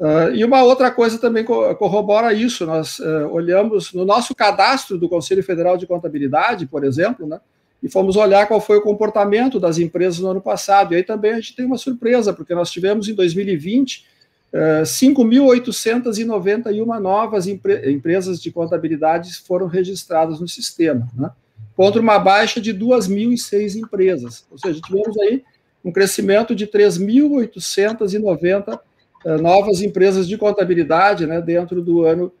Uh, 0.00 0.34
e 0.34 0.42
uma 0.42 0.62
outra 0.62 0.90
coisa 0.90 1.18
também 1.18 1.44
corrobora 1.44 2.32
isso. 2.32 2.64
Nós 2.64 2.98
uh, 2.98 3.28
olhamos 3.30 3.92
no 3.92 4.06
nosso 4.06 4.34
cadastro 4.34 4.96
do 4.96 5.06
Conselho 5.06 5.42
Federal 5.42 5.76
de 5.76 5.86
Contabilidade, 5.86 6.64
por 6.64 6.82
exemplo, 6.82 7.26
né? 7.26 7.38
E 7.82 7.90
fomos 7.90 8.16
olhar 8.16 8.48
qual 8.48 8.60
foi 8.60 8.78
o 8.78 8.82
comportamento 8.82 9.60
das 9.60 9.76
empresas 9.78 10.20
no 10.20 10.30
ano 10.30 10.40
passado. 10.40 10.94
E 10.94 10.96
aí 10.96 11.02
também 11.02 11.32
a 11.32 11.36
gente 11.36 11.54
tem 11.54 11.66
uma 11.66 11.76
surpresa, 11.76 12.32
porque 12.32 12.54
nós 12.54 12.70
tivemos 12.70 13.06
em 13.06 13.14
2020 13.14 14.16
5.891 14.54 17.00
novas 17.00 17.46
empre 17.46 17.92
empresas 17.92 18.40
de 18.40 18.50
contabilidade 18.50 19.34
foram 19.46 19.66
registradas 19.66 20.40
no 20.40 20.48
sistema, 20.48 21.06
né? 21.14 21.30
contra 21.76 22.00
uma 22.00 22.18
baixa 22.18 22.58
de 22.60 22.74
2.006 22.74 23.76
empresas. 23.76 24.46
Ou 24.50 24.58
seja, 24.58 24.80
tivemos 24.80 25.16
aí 25.18 25.44
um 25.84 25.92
crescimento 25.92 26.54
de 26.54 26.66
3.890 26.66 28.74
uh, 28.74 28.80
eh, 29.24 29.36
novas 29.36 29.80
empresas 29.80 30.26
de 30.26 30.36
contabilidade 30.36 31.24
né, 31.24 31.40
dentro 31.40 31.80
do 31.80 32.04
ano 32.04 32.32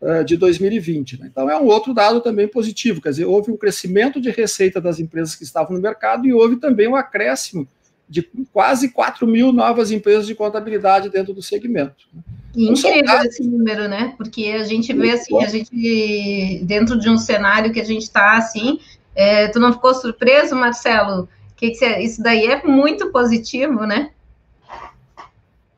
uh, 0.00 0.24
de 0.24 0.34
2020. 0.36 1.20
Né? 1.20 1.28
Então, 1.30 1.50
é 1.50 1.60
um 1.60 1.66
outro 1.66 1.92
dado 1.92 2.22
também 2.22 2.48
positivo, 2.48 3.02
quer 3.02 3.10
dizer, 3.10 3.26
houve 3.26 3.50
um 3.50 3.56
crescimento 3.56 4.18
de 4.18 4.30
receita 4.30 4.80
das 4.80 4.98
empresas 4.98 5.34
que 5.34 5.44
estavam 5.44 5.76
no 5.76 5.82
mercado 5.82 6.26
e 6.26 6.32
houve 6.32 6.56
também 6.56 6.88
um 6.88 6.96
acréscimo 6.96 7.68
de 8.08 8.22
quase 8.52 8.90
4 8.90 9.26
mil 9.26 9.52
novas 9.52 9.90
empresas 9.90 10.26
de 10.26 10.34
contabilidade 10.34 11.08
dentro 11.08 11.34
do 11.34 11.42
segmento. 11.42 12.08
Incrível 12.54 13.20
esse 13.22 13.42
número, 13.42 13.88
né? 13.88 14.14
Porque 14.16 14.46
a 14.58 14.64
gente 14.64 14.92
vê 14.92 15.10
assim, 15.10 15.42
a 15.42 15.48
gente 15.48 16.60
dentro 16.64 16.98
de 16.98 17.10
um 17.10 17.18
cenário 17.18 17.72
que 17.72 17.80
a 17.80 17.84
gente 17.84 18.02
está 18.02 18.36
assim, 18.36 18.80
é, 19.14 19.48
tu 19.48 19.58
não 19.58 19.72
ficou 19.72 19.94
surpreso, 19.94 20.54
Marcelo? 20.54 21.28
Que, 21.56 21.70
que 21.70 21.86
isso 21.98 22.22
daí 22.22 22.46
é 22.46 22.62
muito 22.62 23.10
positivo, 23.10 23.86
né? 23.86 24.10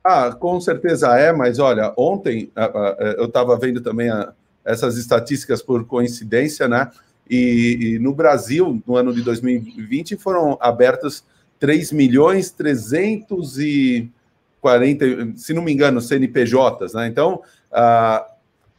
Ah, 0.04 0.32
com 0.32 0.60
certeza 0.60 1.18
é, 1.18 1.32
mas 1.32 1.58
olha, 1.58 1.92
ontem 1.96 2.50
eu 3.16 3.26
estava 3.26 3.58
vendo 3.58 3.80
também 3.80 4.08
a, 4.08 4.32
essas 4.64 4.96
estatísticas 4.96 5.62
por 5.62 5.86
coincidência, 5.86 6.68
né? 6.68 6.90
E, 7.28 7.78
e, 7.80 7.98
no 7.98 8.14
Brasil, 8.14 8.82
no 8.86 8.96
ano 8.96 9.12
de 9.12 9.22
2020, 9.22 10.16
foram 10.16 10.56
abertos 10.60 11.24
3 11.58 11.92
milhões 11.92 12.50
340, 12.50 15.36
se 15.36 15.52
não 15.52 15.62
me 15.62 15.72
engano, 15.72 16.00
CNPJs, 16.00 16.94
né? 16.94 17.06
Então, 17.06 17.42
uh, 17.72 18.24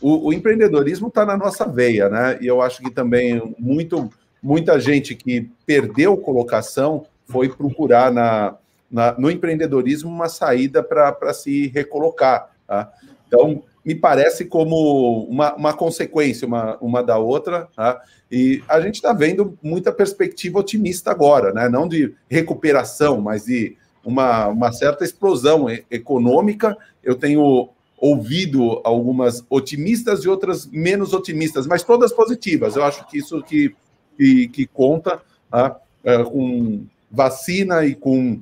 o, 0.01 0.27
o, 0.27 0.33
empreendedorismo 0.33 1.09
está 1.09 1.25
na 1.25 1.35
nossa 1.35 1.65
veia, 1.65 2.07
né? 2.09 2.37
E 2.41 2.47
eu 2.47 2.61
acho 2.61 2.81
que 2.81 2.89
também 2.89 3.53
muito, 3.59 4.09
muita 4.41 4.79
gente 4.79 5.13
que 5.13 5.49
perdeu 5.65 6.15
colocação 6.17 7.05
foi 7.25 7.49
procurar 7.49 8.09
na, 8.11 8.55
na 8.89 9.11
no 9.19 9.29
empreendedorismo 9.29 10.09
uma 10.09 10.29
saída 10.29 10.81
para 10.81 11.33
se 11.33 11.67
recolocar. 11.67 12.49
Tá? 12.65 12.89
Então, 13.27 13.61
me 13.85 13.95
parece 13.95 14.45
como 14.45 15.23
uma, 15.29 15.55
uma 15.55 15.73
consequência 15.73 16.47
uma, 16.47 16.77
uma 16.77 17.03
da 17.03 17.17
outra, 17.17 17.67
tá? 17.75 18.01
e 18.31 18.61
a 18.67 18.79
gente 18.81 18.95
está 18.95 19.13
vendo 19.13 19.57
muita 19.63 19.91
perspectiva 19.91 20.59
otimista 20.59 21.11
agora, 21.11 21.53
né? 21.53 21.69
não 21.69 21.87
de 21.87 22.13
recuperação, 22.29 23.21
mas 23.21 23.45
de 23.45 23.75
uma, 24.03 24.47
uma 24.47 24.71
certa 24.71 25.03
explosão 25.03 25.67
econômica. 25.89 26.77
Eu 27.03 27.15
tenho 27.15 27.69
ouvido 27.97 28.81
algumas 28.83 29.43
otimistas 29.49 30.23
e 30.23 30.29
outras 30.29 30.65
menos 30.67 31.13
otimistas, 31.13 31.67
mas 31.67 31.83
todas 31.83 32.13
positivas. 32.13 32.75
Eu 32.75 32.83
acho 32.83 33.05
que 33.07 33.17
isso 33.17 33.41
que, 33.43 33.75
que, 34.17 34.47
que 34.47 34.67
conta 34.67 35.21
tá? 35.49 35.77
é, 36.03 36.23
com 36.23 36.85
vacina 37.11 37.85
e 37.85 37.95
com 37.95 38.41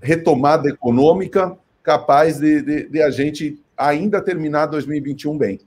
retomada 0.00 0.68
econômica 0.68 1.56
capaz 1.82 2.38
de, 2.38 2.62
de, 2.62 2.88
de 2.88 3.02
a 3.02 3.10
gente 3.10 3.58
ainda 3.76 4.22
terminar 4.22 4.66
2021 4.66 5.36
bem. 5.36 5.60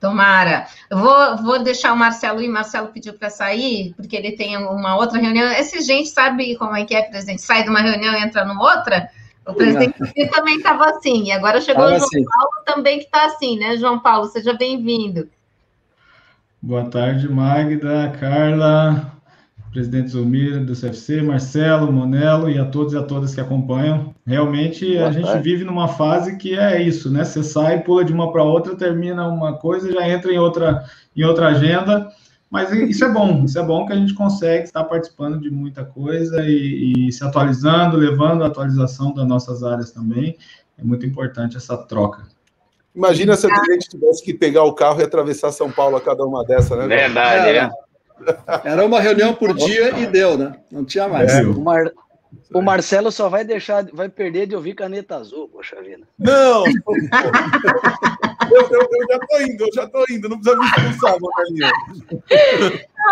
Tomara. 0.00 0.66
Eu 0.90 0.98
vou, 0.98 1.36
vou 1.36 1.62
deixar 1.62 1.92
o 1.92 1.96
Marcelo 1.96 2.40
ir. 2.40 2.48
Marcelo 2.48 2.88
pediu 2.88 3.14
para 3.14 3.30
sair, 3.30 3.94
porque 3.94 4.16
ele 4.16 4.32
tem 4.32 4.56
uma 4.56 4.96
outra 4.96 5.20
reunião. 5.20 5.48
Esse 5.52 5.80
gente 5.80 6.08
sabe 6.08 6.56
como 6.56 6.76
é 6.76 6.84
que 6.84 6.94
é, 6.94 7.02
presidente? 7.02 7.42
Sai 7.42 7.62
de 7.62 7.70
uma 7.70 7.80
reunião 7.80 8.12
e 8.14 8.22
entra 8.22 8.44
numa 8.44 8.60
outra? 8.60 9.08
O 9.46 9.54
presidente 9.54 9.94
também 10.30 10.56
estava 10.56 10.90
assim. 10.90 11.24
E 11.26 11.32
agora 11.32 11.60
chegou 11.60 11.84
tava 11.84 11.94
o 11.94 11.98
João 11.98 12.08
assim. 12.08 12.24
Paulo 12.24 12.64
também, 12.66 12.98
que 12.98 13.04
está 13.04 13.26
assim, 13.26 13.58
né, 13.58 13.76
João 13.76 14.00
Paulo? 14.00 14.26
Seja 14.26 14.52
bem-vindo. 14.52 15.28
Boa 16.60 16.88
tarde, 16.90 17.28
Magda, 17.28 18.12
Carla, 18.20 19.12
presidente 19.72 20.10
Zulmir 20.10 20.64
do 20.64 20.74
CFC, 20.74 21.22
Marcelo, 21.22 21.90
Monelo 21.90 22.50
e 22.50 22.58
a 22.58 22.64
todos 22.64 22.92
e 22.92 22.96
a 22.96 23.02
todas 23.02 23.34
que 23.34 23.40
acompanham. 23.40 24.14
Realmente 24.26 24.86
Boa 24.86 25.00
a 25.00 25.12
tarde. 25.12 25.22
gente 25.22 25.42
vive 25.42 25.64
numa 25.64 25.88
fase 25.88 26.36
que 26.36 26.56
é 26.56 26.80
isso, 26.80 27.10
né? 27.10 27.24
Você 27.24 27.42
sai, 27.42 27.82
pula 27.82 28.04
de 28.04 28.12
uma 28.12 28.30
para 28.30 28.44
outra, 28.44 28.76
termina 28.76 29.26
uma 29.26 29.54
coisa, 29.54 29.90
já 29.90 30.06
entra 30.08 30.30
em 30.30 30.38
outra 30.38 30.84
em 31.16 31.24
outra 31.24 31.48
agenda. 31.48 32.08
Mas 32.50 32.70
isso 32.70 33.02
é 33.02 33.10
bom, 33.10 33.44
isso 33.44 33.58
é 33.58 33.62
bom 33.62 33.86
que 33.86 33.94
a 33.94 33.96
gente 33.96 34.12
consegue 34.12 34.64
estar 34.64 34.84
participando 34.84 35.40
de 35.40 35.50
muita 35.50 35.86
coisa 35.86 36.42
e, 36.42 37.08
e 37.08 37.12
se 37.12 37.24
atualizando, 37.24 37.96
levando 37.96 38.44
a 38.44 38.48
atualização 38.48 39.14
das 39.14 39.26
nossas 39.26 39.62
áreas 39.62 39.90
também. 39.90 40.36
É 40.78 40.84
muito 40.84 41.06
importante 41.06 41.56
essa 41.56 41.78
troca. 41.78 42.24
Imagina 42.94 43.34
se 43.36 43.46
a 43.46 43.72
gente 43.72 43.88
tivesse 43.88 44.22
que 44.22 44.34
pegar 44.34 44.64
o 44.64 44.74
carro 44.74 45.00
e 45.00 45.04
atravessar 45.04 45.50
São 45.50 45.72
Paulo 45.72 45.96
a 45.96 46.00
cada 46.00 46.26
uma 46.26 46.44
dessas, 46.44 46.76
né? 46.76 46.86
Verdade, 46.86 47.48
é. 47.48 47.56
é. 47.56 47.70
Era 48.64 48.84
uma 48.84 49.00
reunião 49.00 49.34
por 49.34 49.54
dia 49.54 49.98
e 49.98 50.06
deu, 50.06 50.36
né? 50.36 50.56
Não 50.70 50.84
tinha 50.84 51.08
mais. 51.08 51.32
É. 51.32 51.42
O, 51.42 51.60
Mar... 51.60 51.90
o, 52.54 52.62
Marcelo 52.62 53.10
só 53.10 53.28
vai 53.28 53.44
deixar, 53.44 53.84
vai 53.92 54.08
perder 54.08 54.46
de 54.46 54.56
ouvir 54.56 54.74
caneta 54.74 55.16
azul, 55.16 55.48
poxa 55.48 55.80
vida. 55.82 56.06
Não! 56.18 56.64
eu, 58.50 58.68
eu, 58.70 58.88
eu, 58.90 59.06
já 59.10 59.18
tô 59.18 59.40
indo, 59.40 59.64
eu 59.64 59.74
já 59.74 59.86
tô 59.88 60.04
indo, 60.10 60.28
não 60.28 60.40
precisa 60.40 60.60
me 60.60 60.66
expulsar, 60.66 61.16
Marcelinho. 61.20 61.70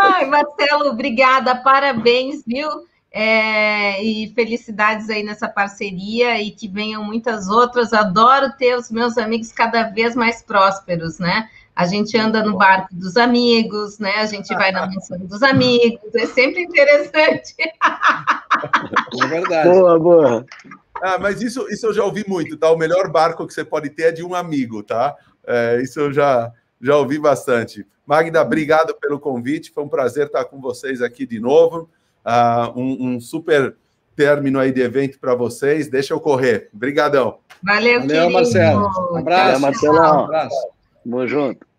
Ai, 0.02 0.26
Marcelo, 0.26 0.90
obrigada, 0.90 1.56
parabéns, 1.56 2.42
viu? 2.46 2.68
É, 3.12 4.00
e 4.04 4.32
felicidades 4.34 5.10
aí 5.10 5.24
nessa 5.24 5.48
parceria 5.48 6.40
e 6.40 6.52
que 6.52 6.68
venham 6.68 7.02
muitas 7.02 7.48
outras. 7.48 7.92
Adoro 7.92 8.52
ter 8.56 8.76
os 8.76 8.90
meus 8.90 9.18
amigos 9.18 9.50
cada 9.50 9.84
vez 9.84 10.14
mais 10.14 10.42
prósperos, 10.42 11.18
né? 11.18 11.48
A 11.80 11.86
gente 11.86 12.14
anda 12.18 12.42
no 12.42 12.58
barco 12.58 12.94
dos 12.94 13.16
amigos, 13.16 13.98
né? 13.98 14.16
A 14.16 14.26
gente 14.26 14.54
vai 14.54 14.70
na 14.70 14.86
mansão 14.86 15.16
dos 15.16 15.42
amigos, 15.42 16.14
é 16.14 16.26
sempre 16.26 16.60
interessante. 16.60 17.54
É 17.58 19.26
verdade. 19.26 19.66
Boa, 19.66 19.98
boa. 19.98 20.46
Ah, 21.02 21.16
mas 21.18 21.40
isso, 21.40 21.66
isso 21.70 21.86
eu 21.86 21.94
já 21.94 22.04
ouvi 22.04 22.22
muito, 22.28 22.58
tá? 22.58 22.70
O 22.70 22.76
melhor 22.76 23.10
barco 23.10 23.46
que 23.46 23.54
você 23.54 23.64
pode 23.64 23.88
ter 23.88 24.02
é 24.02 24.12
de 24.12 24.22
um 24.22 24.34
amigo, 24.34 24.82
tá? 24.82 25.16
É, 25.46 25.80
isso 25.82 25.98
eu 25.98 26.12
já, 26.12 26.52
já 26.82 26.98
ouvi 26.98 27.18
bastante. 27.18 27.86
Magda, 28.06 28.42
obrigado 28.42 28.94
pelo 28.96 29.18
convite, 29.18 29.70
foi 29.70 29.82
um 29.82 29.88
prazer 29.88 30.26
estar 30.26 30.44
com 30.44 30.60
vocês 30.60 31.00
aqui 31.00 31.24
de 31.24 31.40
novo. 31.40 31.88
Uh, 32.22 32.78
um, 32.78 33.08
um, 33.08 33.20
super 33.20 33.74
término 34.14 34.58
aí 34.58 34.70
de 34.70 34.82
evento 34.82 35.18
para 35.18 35.34
vocês. 35.34 35.88
Deixa 35.88 36.12
eu 36.12 36.20
correr. 36.20 36.68
Obrigadão. 36.74 37.38
Valeu, 37.62 38.00
Valeu 38.00 38.30
Marcelo. 38.30 38.86
Um 39.12 39.16
abraço. 39.16 39.44
Valeu, 39.44 39.60
Marcelo. 39.60 39.96
Um 39.96 40.24
abraço. 40.24 40.68
Tamo 41.02 41.26
junto. 41.26 41.69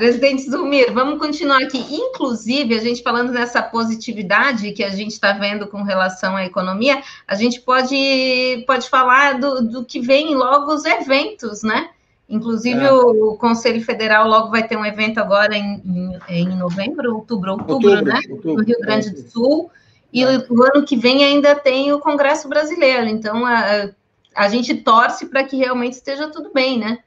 Presidente 0.00 0.50
Zulmir, 0.50 0.94
vamos 0.94 1.18
continuar 1.18 1.62
aqui. 1.62 1.76
Inclusive, 1.94 2.74
a 2.74 2.80
gente 2.80 3.02
falando 3.02 3.32
nessa 3.32 3.60
positividade 3.60 4.72
que 4.72 4.82
a 4.82 4.88
gente 4.88 5.10
está 5.10 5.32
vendo 5.32 5.66
com 5.66 5.82
relação 5.82 6.34
à 6.36 6.46
economia, 6.46 7.02
a 7.28 7.34
gente 7.34 7.60
pode, 7.60 8.64
pode 8.66 8.88
falar 8.88 9.38
do, 9.38 9.60
do 9.60 9.84
que 9.84 10.00
vem 10.00 10.34
logo 10.34 10.72
os 10.72 10.86
eventos, 10.86 11.62
né? 11.62 11.90
Inclusive, 12.26 12.82
é. 12.82 12.90
o, 12.90 13.36
Conselho 13.36 13.84
Federal 13.84 14.26
logo 14.26 14.48
vai 14.48 14.66
ter 14.66 14.74
um 14.74 14.86
evento 14.86 15.18
agora 15.18 15.54
em, 15.54 15.82
em, 15.84 16.44
em 16.44 16.56
novembro, 16.56 17.16
outubro, 17.16 17.52
outubro, 17.52 17.90
outubro 17.90 18.02
né? 18.02 18.20
Outubro, 18.30 18.54
no 18.54 18.64
Rio 18.64 18.80
Grande 18.80 19.10
do 19.10 19.30
Sul. 19.30 19.70
E 20.10 20.22
é. 20.22 20.38
o 20.48 20.62
ano 20.62 20.82
que 20.82 20.96
vem 20.96 21.22
ainda 21.26 21.54
tem 21.54 21.92
o 21.92 22.00
Congresso 22.00 22.48
Brasileiro. 22.48 23.06
Então, 23.06 23.44
a, 23.44 23.90
a 24.34 24.48
gente 24.48 24.76
torce 24.76 25.26
para 25.26 25.44
que 25.44 25.58
realmente 25.58 25.92
esteja 25.92 26.28
tudo 26.28 26.50
bem, 26.54 26.78
né? 26.78 27.00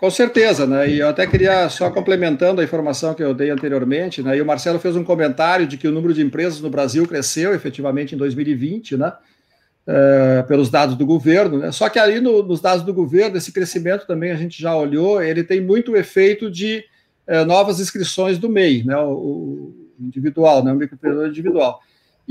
Com 0.00 0.10
certeza, 0.10 0.66
né? 0.66 0.88
E 0.88 0.98
eu 1.00 1.08
até 1.08 1.26
queria, 1.26 1.68
só 1.68 1.90
complementando 1.90 2.62
a 2.62 2.64
informação 2.64 3.12
que 3.12 3.22
eu 3.22 3.34
dei 3.34 3.50
anteriormente, 3.50 4.22
né? 4.22 4.34
E 4.34 4.40
o 4.40 4.46
Marcelo 4.46 4.78
fez 4.78 4.96
um 4.96 5.04
comentário 5.04 5.66
de 5.66 5.76
que 5.76 5.86
o 5.86 5.92
número 5.92 6.14
de 6.14 6.22
empresas 6.22 6.58
no 6.58 6.70
Brasil 6.70 7.06
cresceu 7.06 7.54
efetivamente 7.54 8.14
em 8.14 8.18
2020, 8.18 8.96
né? 8.96 9.12
É, 9.86 10.42
pelos 10.48 10.70
dados 10.70 10.96
do 10.96 11.04
governo, 11.04 11.58
né? 11.58 11.70
Só 11.70 11.86
que 11.90 11.98
ali 11.98 12.18
no, 12.18 12.42
nos 12.42 12.62
dados 12.62 12.82
do 12.82 12.94
governo, 12.94 13.36
esse 13.36 13.52
crescimento 13.52 14.06
também 14.06 14.30
a 14.30 14.36
gente 14.36 14.58
já 14.58 14.74
olhou, 14.74 15.22
ele 15.22 15.44
tem 15.44 15.60
muito 15.60 15.94
efeito 15.94 16.50
de 16.50 16.82
é, 17.26 17.44
novas 17.44 17.78
inscrições 17.78 18.38
do 18.38 18.48
MEI, 18.48 18.82
né? 18.82 18.96
O, 18.96 19.10
o 19.10 19.86
individual, 20.00 20.64
né? 20.64 20.72
O 20.72 20.76
microempreendedor 20.76 21.28
individual. 21.28 21.78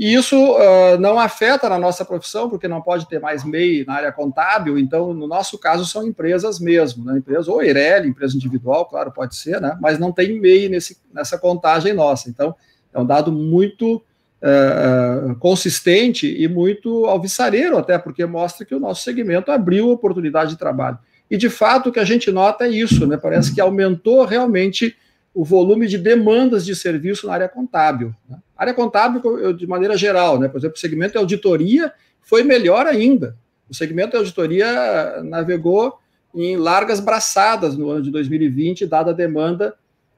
E 0.00 0.14
isso 0.14 0.34
uh, 0.34 0.98
não 0.98 1.20
afeta 1.20 1.68
na 1.68 1.78
nossa 1.78 2.06
profissão, 2.06 2.48
porque 2.48 2.66
não 2.66 2.80
pode 2.80 3.06
ter 3.06 3.20
mais 3.20 3.44
MEI 3.44 3.84
na 3.84 3.92
área 3.92 4.10
contábil, 4.10 4.78
então, 4.78 5.12
no 5.12 5.26
nosso 5.26 5.58
caso, 5.58 5.84
são 5.84 6.06
empresas 6.06 6.58
mesmo, 6.58 7.04
né? 7.04 7.18
Empresa 7.18 7.52
ou 7.52 7.62
EIRELI, 7.62 8.08
empresa 8.08 8.34
individual, 8.34 8.86
claro, 8.86 9.12
pode 9.12 9.36
ser, 9.36 9.60
né? 9.60 9.76
Mas 9.78 9.98
não 9.98 10.10
tem 10.10 10.40
MEI 10.40 10.70
nesse, 10.70 10.96
nessa 11.12 11.36
contagem 11.36 11.92
nossa. 11.92 12.30
Então, 12.30 12.54
é 12.94 12.98
um 12.98 13.04
dado 13.04 13.30
muito 13.30 13.96
uh, 13.96 15.34
consistente 15.38 16.34
e 16.34 16.48
muito 16.48 17.04
alvissareiro, 17.04 17.76
até 17.76 17.98
porque 17.98 18.24
mostra 18.24 18.64
que 18.64 18.74
o 18.74 18.80
nosso 18.80 19.02
segmento 19.02 19.52
abriu 19.52 19.90
oportunidade 19.90 20.52
de 20.52 20.58
trabalho. 20.58 20.98
E, 21.30 21.36
de 21.36 21.50
fato, 21.50 21.90
o 21.90 21.92
que 21.92 22.00
a 22.00 22.06
gente 22.06 22.30
nota 22.30 22.64
é 22.64 22.70
isso, 22.70 23.06
né? 23.06 23.18
Parece 23.18 23.54
que 23.54 23.60
aumentou 23.60 24.24
realmente 24.24 24.96
o 25.34 25.44
volume 25.44 25.86
de 25.86 25.96
demandas 25.96 26.64
de 26.64 26.74
serviço 26.74 27.26
na 27.26 27.34
área 27.34 27.48
contábil. 27.48 28.14
Né? 28.28 28.38
Área 28.56 28.74
contábil, 28.74 29.52
de 29.52 29.66
maneira 29.66 29.96
geral, 29.96 30.38
né? 30.38 30.48
por 30.48 30.58
exemplo, 30.58 30.76
o 30.76 30.80
segmento 30.80 31.12
de 31.12 31.18
auditoria 31.18 31.92
foi 32.20 32.42
melhor 32.42 32.86
ainda. 32.86 33.36
O 33.68 33.74
segmento 33.74 34.10
de 34.10 34.16
auditoria 34.16 35.22
navegou 35.22 35.98
em 36.34 36.56
largas 36.56 37.00
braçadas 37.00 37.76
no 37.76 37.90
ano 37.90 38.02
de 38.02 38.10
2020, 38.10 38.86
dada 38.86 39.10
a 39.10 39.14
demanda 39.14 39.74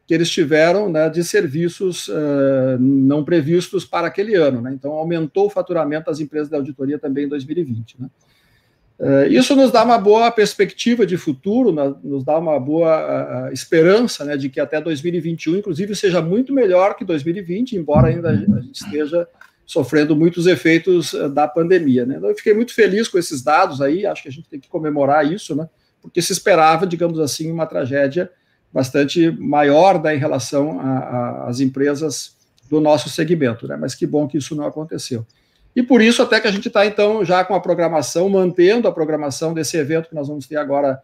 que 0.06 0.14
eles 0.14 0.30
tiveram 0.30 0.90
né, 0.90 1.08
de 1.08 1.22
serviços 1.22 2.08
uh, 2.08 2.78
não 2.78 3.24
previstos 3.24 3.84
para 3.84 4.08
aquele 4.08 4.34
ano. 4.34 4.60
Né? 4.60 4.72
Então, 4.74 4.92
aumentou 4.92 5.46
o 5.46 5.50
faturamento 5.50 6.06
das 6.06 6.20
empresas 6.20 6.48
de 6.48 6.56
auditoria 6.56 6.98
também 6.98 7.24
em 7.24 7.28
2020. 7.28 7.96
Né? 8.00 8.08
Uh, 9.02 9.26
isso 9.32 9.56
nos 9.56 9.72
dá 9.72 9.82
uma 9.82 9.98
boa 9.98 10.30
perspectiva 10.30 11.04
de 11.04 11.16
futuro, 11.16 11.72
nos 12.04 12.22
dá 12.22 12.38
uma 12.38 12.60
boa 12.60 13.50
esperança 13.52 14.24
né, 14.24 14.36
de 14.36 14.48
que 14.48 14.60
até 14.60 14.80
2021, 14.80 15.56
inclusive, 15.56 15.96
seja 15.96 16.22
muito 16.22 16.52
melhor 16.52 16.94
que 16.94 17.04
2020, 17.04 17.72
embora 17.72 18.06
ainda 18.06 18.30
a 18.30 18.60
gente 18.60 18.76
esteja 18.76 19.26
sofrendo 19.66 20.14
muitos 20.14 20.46
efeitos 20.46 21.16
da 21.34 21.48
pandemia. 21.48 22.06
Né? 22.06 22.14
Então, 22.16 22.28
eu 22.28 22.36
fiquei 22.36 22.54
muito 22.54 22.72
feliz 22.72 23.08
com 23.08 23.18
esses 23.18 23.42
dados 23.42 23.82
aí, 23.82 24.06
acho 24.06 24.22
que 24.22 24.28
a 24.28 24.32
gente 24.32 24.48
tem 24.48 24.60
que 24.60 24.68
comemorar 24.68 25.26
isso, 25.26 25.56
né? 25.56 25.68
porque 26.00 26.22
se 26.22 26.32
esperava, 26.32 26.86
digamos 26.86 27.18
assim, 27.18 27.50
uma 27.50 27.66
tragédia 27.66 28.30
bastante 28.72 29.32
maior 29.32 30.00
né, 30.00 30.14
em 30.14 30.18
relação 30.18 30.78
às 31.44 31.58
empresas 31.58 32.36
do 32.70 32.80
nosso 32.80 33.08
segmento, 33.08 33.66
né? 33.66 33.76
mas 33.76 33.96
que 33.96 34.06
bom 34.06 34.28
que 34.28 34.38
isso 34.38 34.54
não 34.54 34.64
aconteceu. 34.64 35.26
E 35.74 35.82
por 35.82 36.02
isso 36.02 36.22
até 36.22 36.38
que 36.38 36.46
a 36.46 36.50
gente 36.50 36.68
está, 36.68 36.84
então, 36.84 37.24
já 37.24 37.44
com 37.44 37.54
a 37.54 37.60
programação, 37.60 38.28
mantendo 38.28 38.86
a 38.86 38.92
programação 38.92 39.54
desse 39.54 39.76
evento 39.76 40.08
que 40.08 40.14
nós 40.14 40.28
vamos 40.28 40.46
ter 40.46 40.56
agora 40.56 41.00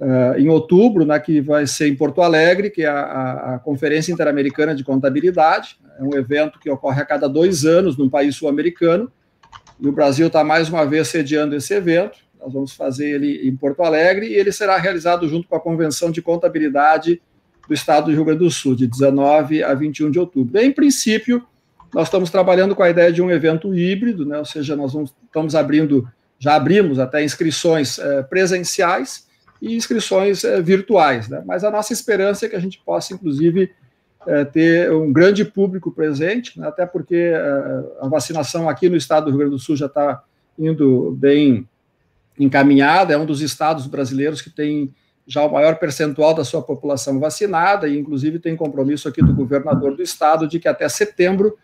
uh, 0.00 0.38
em 0.38 0.48
outubro, 0.48 1.04
né, 1.04 1.18
que 1.18 1.40
vai 1.40 1.66
ser 1.66 1.88
em 1.88 1.94
Porto 1.94 2.22
Alegre, 2.22 2.70
que 2.70 2.82
é 2.82 2.88
a, 2.88 3.54
a 3.54 3.58
Conferência 3.58 4.12
Interamericana 4.12 4.74
de 4.74 4.82
Contabilidade. 4.82 5.78
É 5.98 6.02
um 6.02 6.14
evento 6.16 6.58
que 6.58 6.70
ocorre 6.70 7.02
a 7.02 7.04
cada 7.04 7.28
dois 7.28 7.64
anos 7.64 7.96
num 7.96 8.08
país 8.08 8.36
sul-americano, 8.36 9.10
e 9.78 9.86
o 9.86 9.92
Brasil 9.92 10.28
está 10.28 10.42
mais 10.42 10.70
uma 10.70 10.86
vez 10.86 11.08
sediando 11.08 11.54
esse 11.54 11.74
evento. 11.74 12.18
Nós 12.40 12.52
vamos 12.52 12.72
fazer 12.72 13.10
ele 13.10 13.46
em 13.46 13.54
Porto 13.54 13.82
Alegre, 13.82 14.28
e 14.28 14.34
ele 14.34 14.50
será 14.50 14.78
realizado 14.78 15.28
junto 15.28 15.46
com 15.46 15.56
a 15.56 15.60
Convenção 15.60 16.10
de 16.10 16.22
Contabilidade 16.22 17.20
do 17.68 17.74
Estado 17.74 18.06
do 18.06 18.12
Rio 18.12 18.24
Grande 18.24 18.38
do 18.40 18.50
Sul, 18.50 18.74
de 18.74 18.86
19 18.86 19.62
a 19.62 19.74
21 19.74 20.10
de 20.10 20.18
outubro. 20.18 20.58
E, 20.58 20.64
em 20.64 20.72
princípio, 20.72 21.44
nós 21.94 22.08
estamos 22.08 22.30
trabalhando 22.30 22.74
com 22.74 22.82
a 22.82 22.90
ideia 22.90 23.12
de 23.12 23.22
um 23.22 23.30
evento 23.30 23.74
híbrido, 23.74 24.24
né? 24.24 24.38
ou 24.38 24.44
seja, 24.44 24.76
nós 24.76 24.92
vamos, 24.92 25.14
estamos 25.24 25.54
abrindo, 25.54 26.08
já 26.38 26.54
abrimos 26.54 26.98
até 26.98 27.24
inscrições 27.24 27.98
é, 27.98 28.22
presenciais 28.22 29.26
e 29.60 29.74
inscrições 29.74 30.44
é, 30.44 30.60
virtuais, 30.60 31.28
né? 31.28 31.42
mas 31.46 31.64
a 31.64 31.70
nossa 31.70 31.92
esperança 31.92 32.46
é 32.46 32.48
que 32.48 32.56
a 32.56 32.60
gente 32.60 32.80
possa, 32.84 33.14
inclusive, 33.14 33.72
é, 34.26 34.44
ter 34.44 34.92
um 34.92 35.12
grande 35.12 35.44
público 35.44 35.90
presente, 35.90 36.58
né? 36.58 36.68
até 36.68 36.84
porque 36.84 37.32
a 38.00 38.08
vacinação 38.08 38.68
aqui 38.68 38.88
no 38.88 38.96
estado 38.96 39.24
do 39.24 39.30
Rio 39.30 39.38
Grande 39.38 39.54
do 39.54 39.58
Sul 39.58 39.76
já 39.76 39.86
está 39.86 40.22
indo 40.58 41.12
bem 41.12 41.68
encaminhada, 42.38 43.14
é 43.14 43.18
um 43.18 43.26
dos 43.26 43.40
estados 43.40 43.86
brasileiros 43.86 44.42
que 44.42 44.50
tem 44.50 44.92
já 45.26 45.44
o 45.44 45.52
maior 45.52 45.76
percentual 45.76 46.32
da 46.34 46.44
sua 46.44 46.62
população 46.62 47.18
vacinada, 47.18 47.88
e 47.88 47.98
inclusive 47.98 48.38
tem 48.38 48.54
compromisso 48.54 49.08
aqui 49.08 49.20
do 49.20 49.34
governador 49.34 49.96
do 49.96 50.02
estado 50.02 50.46
de 50.46 50.60
que 50.60 50.68
até 50.68 50.88
setembro 50.88 51.58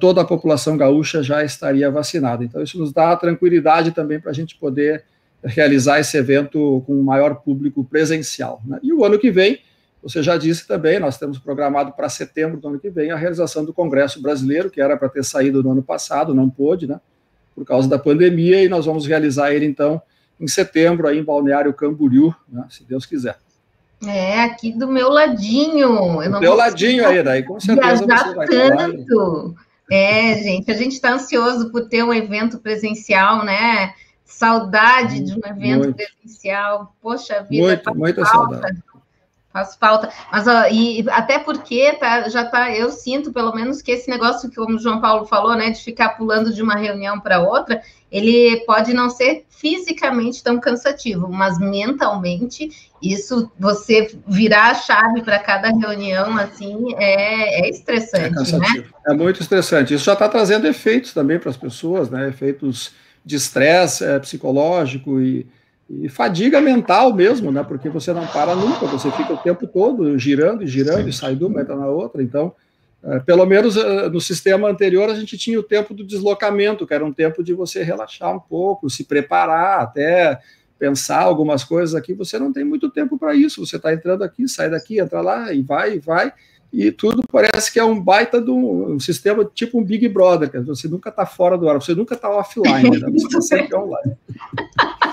toda 0.00 0.22
a 0.22 0.24
população 0.24 0.76
gaúcha 0.76 1.22
já 1.22 1.44
estaria 1.44 1.90
vacinada. 1.90 2.44
Então, 2.44 2.62
isso 2.62 2.78
nos 2.78 2.92
dá 2.92 3.14
tranquilidade 3.16 3.92
também 3.92 4.20
para 4.20 4.30
a 4.30 4.34
gente 4.34 4.56
poder 4.56 5.04
realizar 5.44 6.00
esse 6.00 6.16
evento 6.16 6.82
com 6.86 6.98
o 6.98 7.04
maior 7.04 7.36
público 7.36 7.84
presencial. 7.84 8.60
Né? 8.64 8.78
E 8.82 8.92
o 8.92 9.04
ano 9.04 9.18
que 9.18 9.30
vem, 9.30 9.60
você 10.02 10.22
já 10.22 10.36
disse 10.36 10.66
também, 10.66 10.98
nós 10.98 11.18
temos 11.18 11.38
programado 11.38 11.92
para 11.92 12.08
setembro 12.08 12.58
do 12.58 12.68
ano 12.68 12.78
que 12.78 12.90
vem 12.90 13.10
a 13.10 13.16
realização 13.16 13.64
do 13.64 13.72
Congresso 13.72 14.20
Brasileiro, 14.20 14.70
que 14.70 14.80
era 14.80 14.96
para 14.96 15.08
ter 15.08 15.24
saído 15.24 15.62
no 15.62 15.72
ano 15.72 15.82
passado, 15.82 16.34
não 16.34 16.48
pôde, 16.48 16.86
né? 16.86 17.00
Por 17.54 17.64
causa 17.64 17.88
da 17.88 17.98
pandemia, 17.98 18.62
e 18.62 18.68
nós 18.68 18.84
vamos 18.86 19.06
realizar 19.06 19.52
ele, 19.52 19.64
então, 19.64 20.00
em 20.38 20.46
setembro, 20.46 21.08
aí 21.08 21.18
em 21.18 21.24
Balneário 21.24 21.72
Camboriú, 21.72 22.34
né? 22.48 22.64
se 22.68 22.84
Deus 22.84 23.06
quiser. 23.06 23.38
É, 24.06 24.42
aqui 24.42 24.72
do 24.72 24.86
meu 24.86 25.08
ladinho. 25.08 26.22
Eu 26.22 26.30
do 26.30 26.40
meu 26.40 26.54
ladinho 26.54 27.06
aí, 27.06 27.22
daí 27.22 27.42
com 27.42 27.58
certeza 27.58 28.04
você 28.04 28.34
vai 28.34 28.46
tanto. 28.46 29.06
Falar, 29.16 29.65
é, 29.90 30.34
gente, 30.42 30.70
a 30.70 30.74
gente 30.74 30.92
está 30.92 31.12
ansioso 31.12 31.70
por 31.70 31.88
ter 31.88 32.02
um 32.02 32.12
evento 32.12 32.58
presencial, 32.58 33.44
né? 33.44 33.94
Saudade 34.24 35.20
de 35.20 35.32
um 35.32 35.46
evento 35.46 35.84
muito. 35.84 35.96
presencial. 35.96 36.94
Poxa 37.00 37.42
vida, 37.42 37.66
muito, 37.66 37.94
muita 37.96 38.24
falta. 38.24 38.54
saudade. 38.54 38.82
Faz 39.52 39.74
falta. 39.76 40.12
Mas 40.30 40.46
ó, 40.46 40.66
e 40.70 41.08
até 41.08 41.38
porque 41.38 41.94
tá, 41.94 42.28
já 42.28 42.44
tá, 42.44 42.70
eu 42.76 42.90
sinto 42.90 43.32
pelo 43.32 43.54
menos 43.54 43.80
que 43.80 43.92
esse 43.92 44.10
negócio 44.10 44.50
que 44.50 44.56
como 44.56 44.76
o 44.76 44.78
João 44.78 45.00
Paulo 45.00 45.24
falou, 45.24 45.56
né, 45.56 45.70
de 45.70 45.82
ficar 45.82 46.10
pulando 46.10 46.52
de 46.52 46.62
uma 46.62 46.74
reunião 46.74 47.18
para 47.18 47.40
outra, 47.40 47.80
ele 48.10 48.64
pode 48.66 48.92
não 48.92 49.10
ser 49.10 49.44
fisicamente 49.48 50.42
tão 50.42 50.60
cansativo, 50.60 51.28
mas 51.28 51.58
mentalmente 51.58 52.70
isso 53.02 53.50
você 53.58 54.14
virar 54.26 54.70
a 54.70 54.74
chave 54.74 55.22
para 55.22 55.38
cada 55.38 55.68
reunião 55.68 56.36
assim 56.36 56.94
é, 56.96 57.66
é 57.66 57.70
estressante, 57.70 58.54
é 58.54 58.58
né? 58.58 58.84
É 59.06 59.14
muito 59.14 59.40
estressante. 59.40 59.94
Isso 59.94 60.04
já 60.04 60.12
está 60.12 60.28
trazendo 60.28 60.66
efeitos 60.66 61.12
também 61.12 61.38
para 61.38 61.50
as 61.50 61.56
pessoas, 61.56 62.10
né? 62.10 62.28
Efeitos 62.28 62.92
de 63.24 63.36
estresse 63.36 64.04
é, 64.04 64.18
psicológico 64.18 65.20
e, 65.20 65.46
e, 65.90 66.08
fadiga 66.08 66.60
mental 66.60 67.12
mesmo, 67.12 67.50
né? 67.50 67.64
Porque 67.64 67.88
você 67.88 68.12
não 68.12 68.26
para 68.26 68.54
nunca, 68.54 68.86
você 68.86 69.10
fica 69.10 69.32
o 69.32 69.38
tempo 69.38 69.66
todo 69.66 70.18
girando 70.18 70.62
e 70.62 70.66
girando 70.66 71.02
Sim. 71.02 71.08
e 71.08 71.12
sai 71.12 71.34
de 71.34 71.44
uma 71.44 71.60
entra 71.60 71.74
na 71.74 71.86
outra. 71.86 72.22
Então, 72.22 72.54
pelo 73.24 73.44
menos 73.46 73.76
é, 73.76 74.08
no 74.08 74.20
sistema 74.20 74.68
anterior 74.68 75.08
a 75.08 75.14
gente 75.14 75.38
tinha 75.38 75.58
o 75.58 75.62
tempo 75.62 75.94
do 75.94 76.04
deslocamento, 76.04 76.86
que 76.86 76.94
era 76.94 77.04
um 77.04 77.12
tempo 77.12 77.42
de 77.42 77.54
você 77.54 77.82
relaxar 77.82 78.34
um 78.34 78.40
pouco, 78.40 78.90
se 78.90 79.04
preparar 79.04 79.80
até 79.80 80.40
pensar 80.78 81.22
algumas 81.22 81.64
coisas 81.64 81.94
aqui, 81.94 82.12
você 82.12 82.38
não 82.38 82.52
tem 82.52 82.64
muito 82.64 82.90
tempo 82.90 83.18
para 83.18 83.34
isso. 83.34 83.64
Você 83.64 83.76
está 83.76 83.92
entrando 83.92 84.22
aqui, 84.22 84.46
sai 84.46 84.68
daqui, 84.68 85.00
entra 85.00 85.20
lá 85.20 85.52
e 85.52 85.62
vai, 85.62 85.94
e 85.94 85.98
vai, 85.98 86.32
e 86.72 86.90
tudo 86.90 87.22
parece 87.30 87.72
que 87.72 87.78
é 87.78 87.84
um 87.84 87.98
baita 87.98 88.40
de 88.40 88.50
um, 88.50 88.94
um 88.94 89.00
sistema 89.00 89.44
tipo 89.44 89.78
um 89.78 89.84
Big 89.84 90.08
Brother, 90.08 90.50
que 90.50 90.58
você 90.60 90.88
nunca 90.88 91.08
está 91.08 91.24
fora 91.24 91.56
do 91.56 91.68
ar, 91.68 91.80
você 91.80 91.94
nunca 91.94 92.14
está 92.14 92.28
offline, 92.30 92.90
né? 92.90 93.08
você 93.10 93.26
está 93.26 93.40
sempre 93.40 93.76
online. 93.76 94.16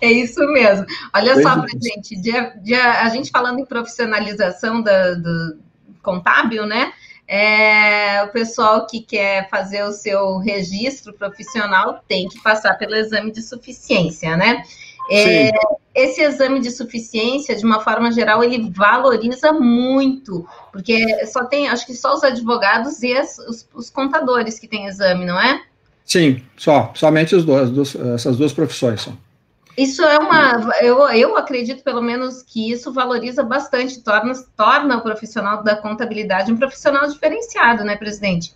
É 0.00 0.12
isso 0.12 0.40
mesmo. 0.52 0.86
Olha 1.14 1.42
só 1.42 1.54
para 1.58 1.68
gente, 1.82 2.14
de, 2.20 2.32
de, 2.62 2.74
a 2.74 3.08
gente 3.08 3.30
falando 3.30 3.58
em 3.58 3.64
profissionalização 3.64 4.80
da, 4.82 5.14
do 5.14 5.58
contábil, 6.02 6.64
né? 6.66 6.92
É, 7.26 8.22
o 8.24 8.28
pessoal 8.28 8.86
que 8.86 9.00
quer 9.00 9.48
fazer 9.48 9.82
o 9.84 9.92
seu 9.92 10.38
registro 10.38 11.12
profissional 11.14 12.00
tem 12.06 12.28
que 12.28 12.42
passar 12.42 12.74
pelo 12.74 12.94
exame 12.94 13.32
de 13.32 13.42
suficiência, 13.42 14.36
né? 14.36 14.62
É, 15.10 15.50
esse 15.94 16.22
exame 16.22 16.60
de 16.60 16.70
suficiência, 16.70 17.54
de 17.54 17.64
uma 17.64 17.80
forma 17.80 18.10
geral, 18.10 18.42
ele 18.42 18.70
valoriza 18.70 19.52
muito, 19.52 20.46
porque 20.72 21.26
só 21.26 21.44
tem, 21.44 21.68
acho 21.68 21.86
que 21.86 21.94
só 21.94 22.14
os 22.14 22.24
advogados 22.24 23.02
e 23.02 23.12
as, 23.16 23.38
os, 23.38 23.68
os, 23.74 23.90
contadores 23.90 24.58
que 24.58 24.66
têm 24.66 24.86
exame, 24.86 25.26
não 25.26 25.38
é? 25.38 25.62
Sim, 26.04 26.42
só, 26.56 26.90
somente 26.94 27.34
os 27.34 27.44
dois, 27.44 27.94
essas 28.14 28.36
duas 28.36 28.52
profissões. 28.52 29.02
Só. 29.02 29.12
Isso 29.76 30.02
é 30.02 30.18
uma, 30.18 30.70
eu, 30.80 31.00
eu 31.10 31.36
acredito 31.36 31.82
pelo 31.82 32.00
menos 32.00 32.42
que 32.42 32.70
isso 32.70 32.92
valoriza 32.92 33.42
bastante, 33.42 34.02
torna, 34.02 34.32
torna 34.56 34.96
o 34.96 35.02
profissional 35.02 35.64
da 35.64 35.74
contabilidade 35.74 36.52
um 36.52 36.56
profissional 36.56 37.08
diferenciado, 37.08 37.82
né, 37.82 37.96
presidente? 37.96 38.54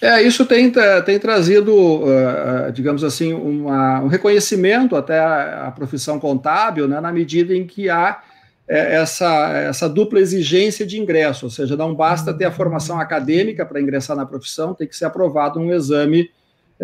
É, 0.00 0.22
isso 0.22 0.44
tem, 0.44 0.70
tem 1.04 1.18
trazido, 1.18 1.74
uh, 1.74 2.70
digamos 2.72 3.02
assim, 3.02 3.32
uma, 3.32 4.00
um 4.00 4.08
reconhecimento 4.08 4.94
até 4.94 5.18
a, 5.18 5.72
profissão 5.74 6.20
contábil, 6.20 6.86
né, 6.86 7.00
na 7.00 7.10
medida 7.10 7.54
em 7.54 7.66
que 7.66 7.88
há 7.88 8.22
essa, 8.68 9.52
essa 9.52 9.88
dupla 9.88 10.18
exigência 10.18 10.84
de 10.84 10.98
ingresso, 10.98 11.46
ou 11.46 11.50
seja, 11.50 11.76
não 11.76 11.94
basta 11.94 12.34
ter 12.34 12.44
a 12.44 12.50
formação 12.50 13.00
acadêmica 13.00 13.64
para 13.64 13.80
ingressar 13.80 14.16
na 14.16 14.26
profissão, 14.26 14.74
tem 14.74 14.88
que 14.88 14.96
ser 14.96 15.04
aprovado 15.04 15.60
um 15.60 15.72
exame 15.72 16.30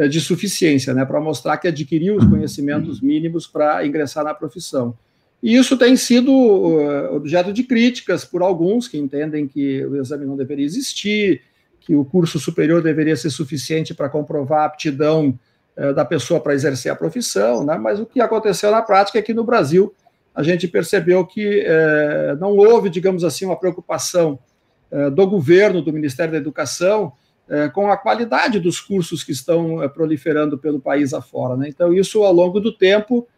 de 0.09 0.21
suficiência, 0.21 0.95
né, 0.95 1.05
para 1.05 1.21
mostrar 1.21 1.59
que 1.59 1.69
adquiriu 1.69 2.17
os 2.17 2.25
conhecimentos 2.25 3.01
mínimos 3.01 3.47
para 3.47 3.87
ingressar 3.87 4.25
na 4.25 4.33
profissão. 4.33 4.97
E 5.43 5.55
isso 5.55 5.77
tem 5.77 5.97
sido 5.97 6.33
uh, 6.33 7.15
objeto 7.15 7.53
de 7.53 7.63
críticas 7.65 8.25
por 8.25 8.43
alguns 8.43 8.89
que 8.89 8.97
entendem 8.97 9.47
que 9.47 9.85
o 9.85 9.97
exame 9.97 10.25
não 10.25 10.37
deveria 10.37 10.65
existir, 10.65 11.43
que 11.81 11.95
o 11.95 12.05
curso 12.05 12.39
superior 12.39 12.81
deveria 12.81 13.17
ser 13.17 13.31
suficiente 13.31 13.93
para 13.93 14.09
comprovar 14.09 14.61
a 14.61 14.65
aptidão 14.67 15.39
eh, 15.75 15.93
da 15.93 16.05
pessoa 16.05 16.39
para 16.39 16.55
exercer 16.55 16.93
a 16.93 16.95
profissão, 16.95 17.65
né? 17.65 17.79
mas 17.79 17.99
o 17.99 18.05
que 18.05 18.21
aconteceu 18.21 18.71
na 18.71 18.83
prática 18.83 19.19
é 19.19 19.23
que 19.23 19.33
no 19.33 19.43
Brasil 19.43 19.93
a 20.35 20.43
gente 20.43 20.69
percebeu 20.69 21.27
que 21.27 21.65
eh, 21.67 22.37
não 22.39 22.57
houve, 22.57 22.91
digamos 22.91 23.25
assim, 23.25 23.47
uma 23.47 23.59
preocupação 23.59 24.39
eh, 24.91 25.11
do 25.11 25.27
governo, 25.27 25.83
do 25.83 25.93
Ministério 25.93 26.33
da 26.33 26.39
Educação, 26.39 27.13
com 27.75 27.91
a 27.91 27.97
qualidade 27.97 28.59
dos 28.59 28.81
cursos 28.81 29.23
que 29.23 29.33
estão 29.33 29.77
proliferando 29.93 30.57
pelo 30.57 30.81
país 30.81 31.13
afora. 31.13 31.57
Né? 31.57 31.69
Então, 31.69 31.93
isso, 31.93 32.23
ao 32.23 32.33
longo 32.33 32.61
do 32.61 32.73
tempo, 32.73 33.29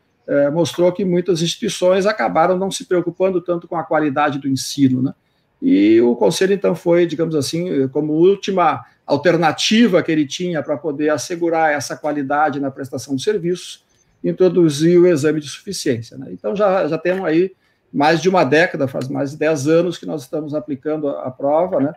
mostrou 0.53 0.93
que 0.93 1.05
muitas 1.05 1.43
instituições 1.43 2.07
acabaram 2.07 2.57
não 2.57 2.71
se 2.71 2.85
preocupando 2.85 3.41
tanto 3.41 3.67
com 3.67 3.77
a 3.77 3.83
qualidade 3.83 4.39
do 4.39 4.49
ensino. 4.49 5.03
Né? 5.03 5.13
E 5.61 6.01
o 6.01 6.15
conselho, 6.15 6.53
então, 6.53 6.75
foi, 6.75 7.07
digamos 7.07 7.35
assim, 7.35 7.89
como 7.89 8.13
última 8.13 8.85
alternativa 9.07 10.03
que 10.03 10.13
ele 10.13 10.27
tinha 10.27 10.63
para 10.63 10.77
poder 10.77 11.11
assegurar 11.11 11.73
essa 11.73 11.97
qualidade 11.97 12.61
na 12.61 12.71
prestação 12.71 13.17
de 13.17 13.23
serviços, 13.23 13.85
introduzir 14.23 14.99
o 14.99 15.07
exame 15.07 15.41
de 15.41 15.49
suficiência. 15.49 16.17
Né? 16.17 16.29
Então, 16.31 16.57
já, 16.57 16.87
já 16.87 16.97
temos 16.97 17.25
aí 17.25 17.53
mais 17.93 18.21
de 18.21 18.29
uma 18.29 18.43
década, 18.43 18.89
faz 18.89 19.09
mais 19.09 19.33
de 19.33 19.39
10 19.39 19.69
anos 19.69 19.99
que 19.99 20.07
nós 20.07 20.23
estamos 20.23 20.55
aplicando 20.55 21.09
a, 21.09 21.27
a 21.27 21.31
prova, 21.31 21.79
né? 21.81 21.93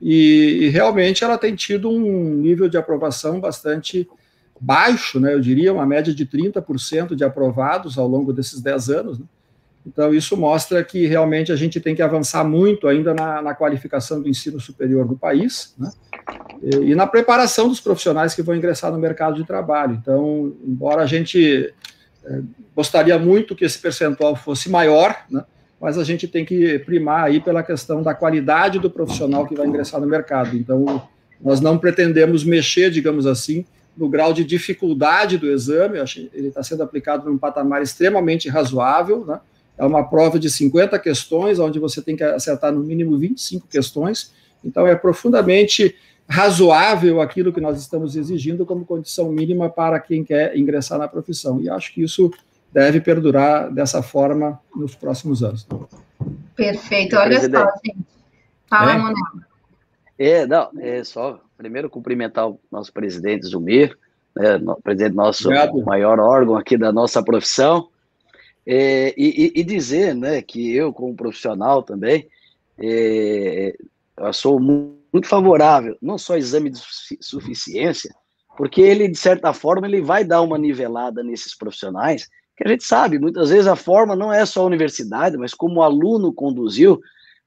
E, 0.00 0.60
e, 0.62 0.68
realmente 0.68 1.24
ela 1.24 1.36
tem 1.36 1.54
tido 1.54 1.90
um 1.90 2.34
nível 2.34 2.68
de 2.68 2.76
aprovação 2.76 3.40
bastante 3.40 4.08
baixo, 4.60 5.18
né? 5.18 5.34
Eu 5.34 5.40
diria 5.40 5.72
uma 5.72 5.86
média 5.86 6.14
de 6.14 6.24
30% 6.24 7.14
de 7.14 7.24
aprovados 7.24 7.98
ao 7.98 8.06
longo 8.06 8.32
desses 8.32 8.60
10 8.60 8.90
anos, 8.90 9.18
né? 9.18 9.26
Então, 9.86 10.12
isso 10.12 10.36
mostra 10.36 10.84
que 10.84 11.06
realmente 11.06 11.50
a 11.50 11.56
gente 11.56 11.80
tem 11.80 11.94
que 11.94 12.02
avançar 12.02 12.44
muito 12.44 12.86
ainda 12.86 13.14
na, 13.14 13.40
na 13.40 13.54
qualificação 13.54 14.20
do 14.20 14.28
ensino 14.28 14.60
superior 14.60 15.08
do 15.08 15.16
país, 15.16 15.74
né? 15.78 15.90
e, 16.62 16.90
e 16.90 16.94
na 16.94 17.06
preparação 17.06 17.68
dos 17.68 17.80
profissionais 17.80 18.34
que 18.34 18.42
vão 18.42 18.54
ingressar 18.54 18.92
no 18.92 18.98
mercado 18.98 19.36
de 19.36 19.44
trabalho. 19.44 19.94
Então, 19.94 20.54
embora 20.62 21.02
a 21.02 21.06
gente 21.06 21.72
é, 22.24 22.40
gostaria 22.76 23.18
muito 23.18 23.56
que 23.56 23.64
esse 23.64 23.78
percentual 23.78 24.36
fosse 24.36 24.68
maior, 24.68 25.24
né, 25.30 25.44
mas 25.80 25.96
a 25.96 26.04
gente 26.04 26.26
tem 26.26 26.44
que 26.44 26.78
primar 26.80 27.24
aí 27.24 27.40
pela 27.40 27.62
questão 27.62 28.02
da 28.02 28.14
qualidade 28.14 28.78
do 28.78 28.90
profissional 28.90 29.46
que 29.46 29.54
vai 29.54 29.66
ingressar 29.66 30.00
no 30.00 30.06
mercado. 30.06 30.56
Então, 30.56 31.02
nós 31.40 31.60
não 31.60 31.78
pretendemos 31.78 32.44
mexer, 32.44 32.90
digamos 32.90 33.26
assim, 33.26 33.64
no 33.96 34.08
grau 34.08 34.32
de 34.32 34.44
dificuldade 34.44 35.38
do 35.38 35.50
exame, 35.50 35.98
ele 36.32 36.48
está 36.48 36.62
sendo 36.62 36.82
aplicado 36.82 37.28
num 37.28 37.36
patamar 37.36 37.82
extremamente 37.82 38.48
razoável, 38.48 39.24
né? 39.26 39.40
é 39.76 39.84
uma 39.84 40.04
prova 40.08 40.38
de 40.38 40.50
50 40.50 40.98
questões, 40.98 41.58
onde 41.58 41.78
você 41.78 42.02
tem 42.02 42.16
que 42.16 42.24
acertar 42.24 42.72
no 42.72 42.80
mínimo 42.80 43.16
25 43.16 43.66
questões, 43.68 44.32
então 44.64 44.86
é 44.86 44.94
profundamente 44.94 45.94
razoável 46.28 47.20
aquilo 47.20 47.52
que 47.52 47.60
nós 47.60 47.80
estamos 47.80 48.14
exigindo 48.14 48.66
como 48.66 48.84
condição 48.84 49.30
mínima 49.30 49.70
para 49.70 49.98
quem 49.98 50.22
quer 50.22 50.56
ingressar 50.56 50.98
na 50.98 51.08
profissão. 51.08 51.60
E 51.60 51.70
acho 51.70 51.92
que 51.94 52.02
isso 52.02 52.30
deve 52.78 53.00
perdurar 53.00 53.72
dessa 53.72 54.02
forma 54.02 54.60
nos 54.74 54.94
próximos 54.94 55.42
anos. 55.42 55.66
Perfeito. 56.54 57.16
Olha 57.16 57.40
só, 57.40 57.72
gente. 57.84 58.06
Fala, 58.68 58.92
é? 58.92 58.98
Manuel. 58.98 59.14
É, 60.16 60.46
não, 60.46 60.70
é 60.78 61.02
só 61.02 61.40
primeiro 61.56 61.90
cumprimentar 61.90 62.48
o 62.48 62.60
nosso 62.70 62.92
presidente 62.92 63.46
Zumir, 63.46 63.96
né, 64.36 64.58
presidente 64.82 65.16
nosso 65.16 65.48
Obrigado. 65.48 65.84
maior 65.84 66.20
órgão 66.20 66.56
aqui 66.56 66.76
da 66.78 66.92
nossa 66.92 67.22
profissão, 67.22 67.88
é, 68.64 69.12
e, 69.16 69.52
e, 69.56 69.64
dizer, 69.64 70.14
né, 70.14 70.42
que 70.42 70.72
eu 70.74 70.92
como 70.92 71.16
profissional 71.16 71.82
também, 71.82 72.28
é, 72.78 73.74
eu 74.16 74.32
sou 74.32 74.60
muito 74.60 75.26
favorável, 75.26 75.96
não 76.00 76.18
só 76.18 76.36
exame 76.36 76.70
de 76.70 76.80
suficiência, 77.20 78.14
porque 78.56 78.80
ele, 78.80 79.08
de 79.08 79.18
certa 79.18 79.52
forma, 79.52 79.86
ele 79.86 80.00
vai 80.00 80.24
dar 80.24 80.42
uma 80.42 80.58
nivelada 80.58 81.22
nesses 81.22 81.56
profissionais, 81.56 82.28
que 82.58 82.66
a 82.66 82.70
gente 82.70 82.82
sabe, 82.82 83.20
muitas 83.20 83.50
vezes 83.50 83.68
a 83.68 83.76
forma 83.76 84.16
não 84.16 84.32
é 84.32 84.44
só 84.44 84.62
a 84.62 84.66
universidade, 84.66 85.36
mas 85.36 85.54
como 85.54 85.78
o 85.78 85.82
aluno 85.82 86.32
conduziu, 86.32 87.00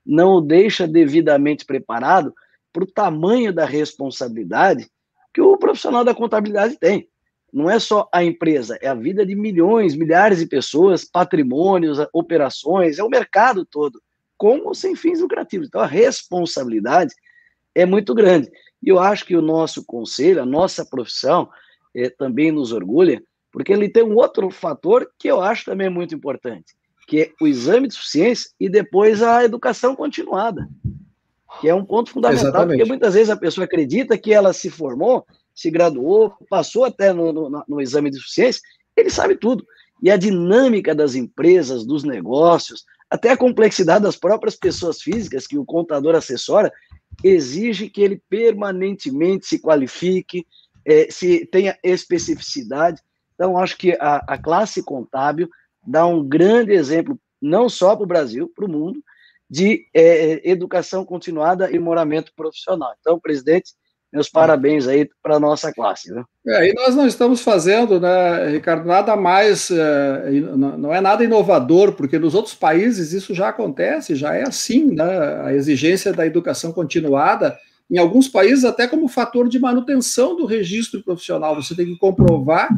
não 0.05 0.35
o 0.35 0.41
deixa 0.41 0.87
devidamente 0.87 1.65
preparado 1.65 2.33
para 2.71 2.85
o 2.85 2.87
tamanho 2.87 3.53
da 3.53 3.65
responsabilidade 3.65 4.89
que 5.33 5.41
o 5.41 5.57
profissional 5.57 6.05
da 6.05 6.15
contabilidade 6.15 6.77
tem. 6.79 7.09
Não 7.51 7.69
é 7.69 7.77
só 7.77 8.07
a 8.13 8.23
empresa, 8.23 8.79
é 8.81 8.87
a 8.87 8.93
vida 8.93 9.25
de 9.25 9.35
milhões, 9.35 9.97
milhares 9.97 10.39
de 10.39 10.45
pessoas, 10.45 11.03
patrimônios, 11.03 11.97
operações, 12.13 12.97
é 12.97 13.03
o 13.03 13.09
mercado 13.09 13.65
todo, 13.65 14.01
com 14.37 14.59
ou 14.59 14.73
sem 14.73 14.95
fins 14.95 15.19
lucrativos. 15.19 15.67
Então 15.67 15.81
a 15.81 15.85
responsabilidade 15.85 17.13
é 17.75 17.85
muito 17.85 18.15
grande. 18.15 18.49
E 18.81 18.87
eu 18.87 18.97
acho 18.97 19.25
que 19.25 19.35
o 19.35 19.41
nosso 19.41 19.85
conselho, 19.85 20.41
a 20.41 20.45
nossa 20.45 20.85
profissão, 20.85 21.49
é, 21.93 22.09
também 22.09 22.49
nos 22.49 22.71
orgulha, 22.71 23.21
porque 23.51 23.73
ele 23.73 23.89
tem 23.89 24.03
um 24.03 24.15
outro 24.15 24.49
fator 24.49 25.09
que 25.17 25.27
eu 25.27 25.41
acho 25.41 25.65
também 25.65 25.89
muito 25.89 26.15
importante, 26.15 26.73
que 27.07 27.21
é 27.21 27.31
o 27.41 27.47
exame 27.47 27.87
de 27.87 27.93
suficiência 27.93 28.49
e 28.59 28.69
depois 28.69 29.21
a 29.21 29.43
educação 29.43 29.95
continuada, 29.95 30.67
que 31.59 31.67
é 31.67 31.75
um 31.75 31.85
ponto 31.85 32.11
fundamental, 32.11 32.47
Exatamente. 32.47 32.77
porque 32.77 32.87
muitas 32.89 33.13
vezes 33.13 33.29
a 33.29 33.37
pessoa 33.37 33.65
acredita 33.65 34.17
que 34.17 34.33
ela 34.33 34.53
se 34.53 34.69
formou, 34.69 35.25
se 35.53 35.69
graduou, 35.69 36.33
passou 36.49 36.85
até 36.85 37.11
no, 37.11 37.31
no, 37.33 37.63
no 37.67 37.81
exame 37.81 38.09
de 38.09 38.17
suficiência, 38.17 38.61
ele 38.95 39.09
sabe 39.09 39.35
tudo. 39.35 39.65
E 40.01 40.09
a 40.09 40.17
dinâmica 40.17 40.95
das 40.95 41.13
empresas, 41.15 41.85
dos 41.85 42.03
negócios, 42.03 42.85
até 43.09 43.29
a 43.29 43.37
complexidade 43.37 44.03
das 44.03 44.15
próprias 44.15 44.55
pessoas 44.55 45.01
físicas 45.01 45.45
que 45.45 45.57
o 45.57 45.65
contador 45.65 46.15
assessora, 46.15 46.71
exige 47.23 47.89
que 47.89 48.01
ele 48.01 48.21
permanentemente 48.29 49.45
se 49.45 49.59
qualifique, 49.59 50.47
é, 50.85 51.11
se 51.11 51.45
tenha 51.45 51.77
especificidade. 51.83 53.01
Então, 53.41 53.57
acho 53.57 53.75
que 53.75 53.97
a, 53.99 54.23
a 54.27 54.37
classe 54.37 54.83
contábil 54.83 55.49
dá 55.83 56.05
um 56.05 56.23
grande 56.23 56.73
exemplo, 56.73 57.17
não 57.41 57.67
só 57.67 57.95
para 57.95 58.03
o 58.03 58.07
Brasil, 58.07 58.51
para 58.55 58.65
o 58.65 58.69
mundo, 58.69 59.01
de 59.49 59.87
é, 59.95 60.47
educação 60.47 61.03
continuada 61.03 61.71
e 61.71 61.79
moramento 61.79 62.31
profissional. 62.35 62.93
Então, 62.99 63.19
presidente, 63.19 63.71
meus 64.13 64.29
parabéns 64.29 64.87
aí 64.87 65.09
para 65.23 65.37
a 65.37 65.39
nossa 65.39 65.73
classe. 65.73 66.13
Né? 66.13 66.23
É, 66.45 66.69
e 66.69 66.73
nós 66.73 66.93
não 66.95 67.07
estamos 67.07 67.41
fazendo, 67.41 67.99
né, 67.99 68.49
Ricardo, 68.49 68.85
nada 68.85 69.15
mais, 69.15 69.71
é, 69.71 70.29
não 70.77 70.93
é 70.93 71.01
nada 71.01 71.23
inovador, 71.23 71.93
porque 71.93 72.19
nos 72.19 72.35
outros 72.35 72.53
países 72.53 73.11
isso 73.11 73.33
já 73.33 73.49
acontece, 73.49 74.13
já 74.13 74.35
é 74.35 74.43
assim, 74.43 74.93
né, 74.93 75.41
a 75.45 75.51
exigência 75.51 76.13
da 76.13 76.27
educação 76.27 76.71
continuada, 76.71 77.57
em 77.89 77.97
alguns 77.97 78.27
países 78.27 78.65
até 78.65 78.87
como 78.87 79.07
fator 79.07 79.49
de 79.49 79.57
manutenção 79.57 80.35
do 80.35 80.45
registro 80.45 81.01
profissional, 81.01 81.55
você 81.55 81.73
tem 81.73 81.87
que 81.87 81.97
comprovar 81.97 82.69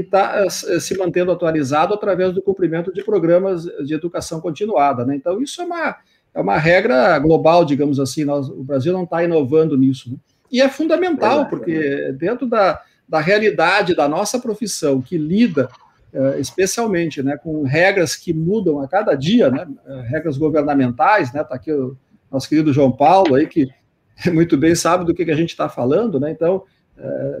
que 0.00 0.06
está 0.06 0.44
eh, 0.44 0.80
se 0.80 0.96
mantendo 0.96 1.30
atualizado 1.30 1.92
através 1.92 2.32
do 2.32 2.40
cumprimento 2.40 2.92
de 2.92 3.04
programas 3.04 3.64
de 3.64 3.94
educação 3.94 4.40
continuada. 4.40 5.04
Né? 5.04 5.16
Então, 5.16 5.42
isso 5.42 5.60
é 5.60 5.64
uma, 5.64 5.96
é 6.34 6.40
uma 6.40 6.56
regra 6.56 7.18
global, 7.18 7.64
digamos 7.64 8.00
assim, 8.00 8.24
nós, 8.24 8.48
o 8.48 8.64
Brasil 8.64 8.92
não 8.92 9.04
está 9.04 9.22
inovando 9.22 9.76
nisso. 9.76 10.10
Né? 10.10 10.16
E 10.50 10.60
é 10.60 10.68
fundamental, 10.68 11.46
porque 11.46 12.12
dentro 12.18 12.46
da, 12.46 12.80
da 13.08 13.20
realidade 13.20 13.94
da 13.94 14.08
nossa 14.08 14.38
profissão, 14.38 15.00
que 15.02 15.18
lida 15.18 15.68
eh, 16.12 16.40
especialmente 16.40 17.22
né, 17.22 17.36
com 17.36 17.62
regras 17.62 18.16
que 18.16 18.32
mudam 18.32 18.80
a 18.80 18.88
cada 18.88 19.14
dia, 19.14 19.48
né, 19.48 19.66
eh, 19.86 20.00
regras 20.08 20.36
governamentais, 20.36 21.28
está 21.28 21.38
né, 21.38 21.44
tá 21.44 21.54
aqui 21.54 21.72
o 21.72 21.96
nosso 22.30 22.48
querido 22.48 22.72
João 22.72 22.90
Paulo, 22.90 23.36
aí, 23.36 23.46
que 23.46 23.68
muito 24.32 24.56
bem 24.56 24.74
sabe 24.74 25.04
do 25.04 25.14
que, 25.14 25.24
que 25.24 25.30
a 25.30 25.36
gente 25.36 25.50
está 25.50 25.68
falando, 25.68 26.18
né, 26.18 26.30
então 26.32 26.64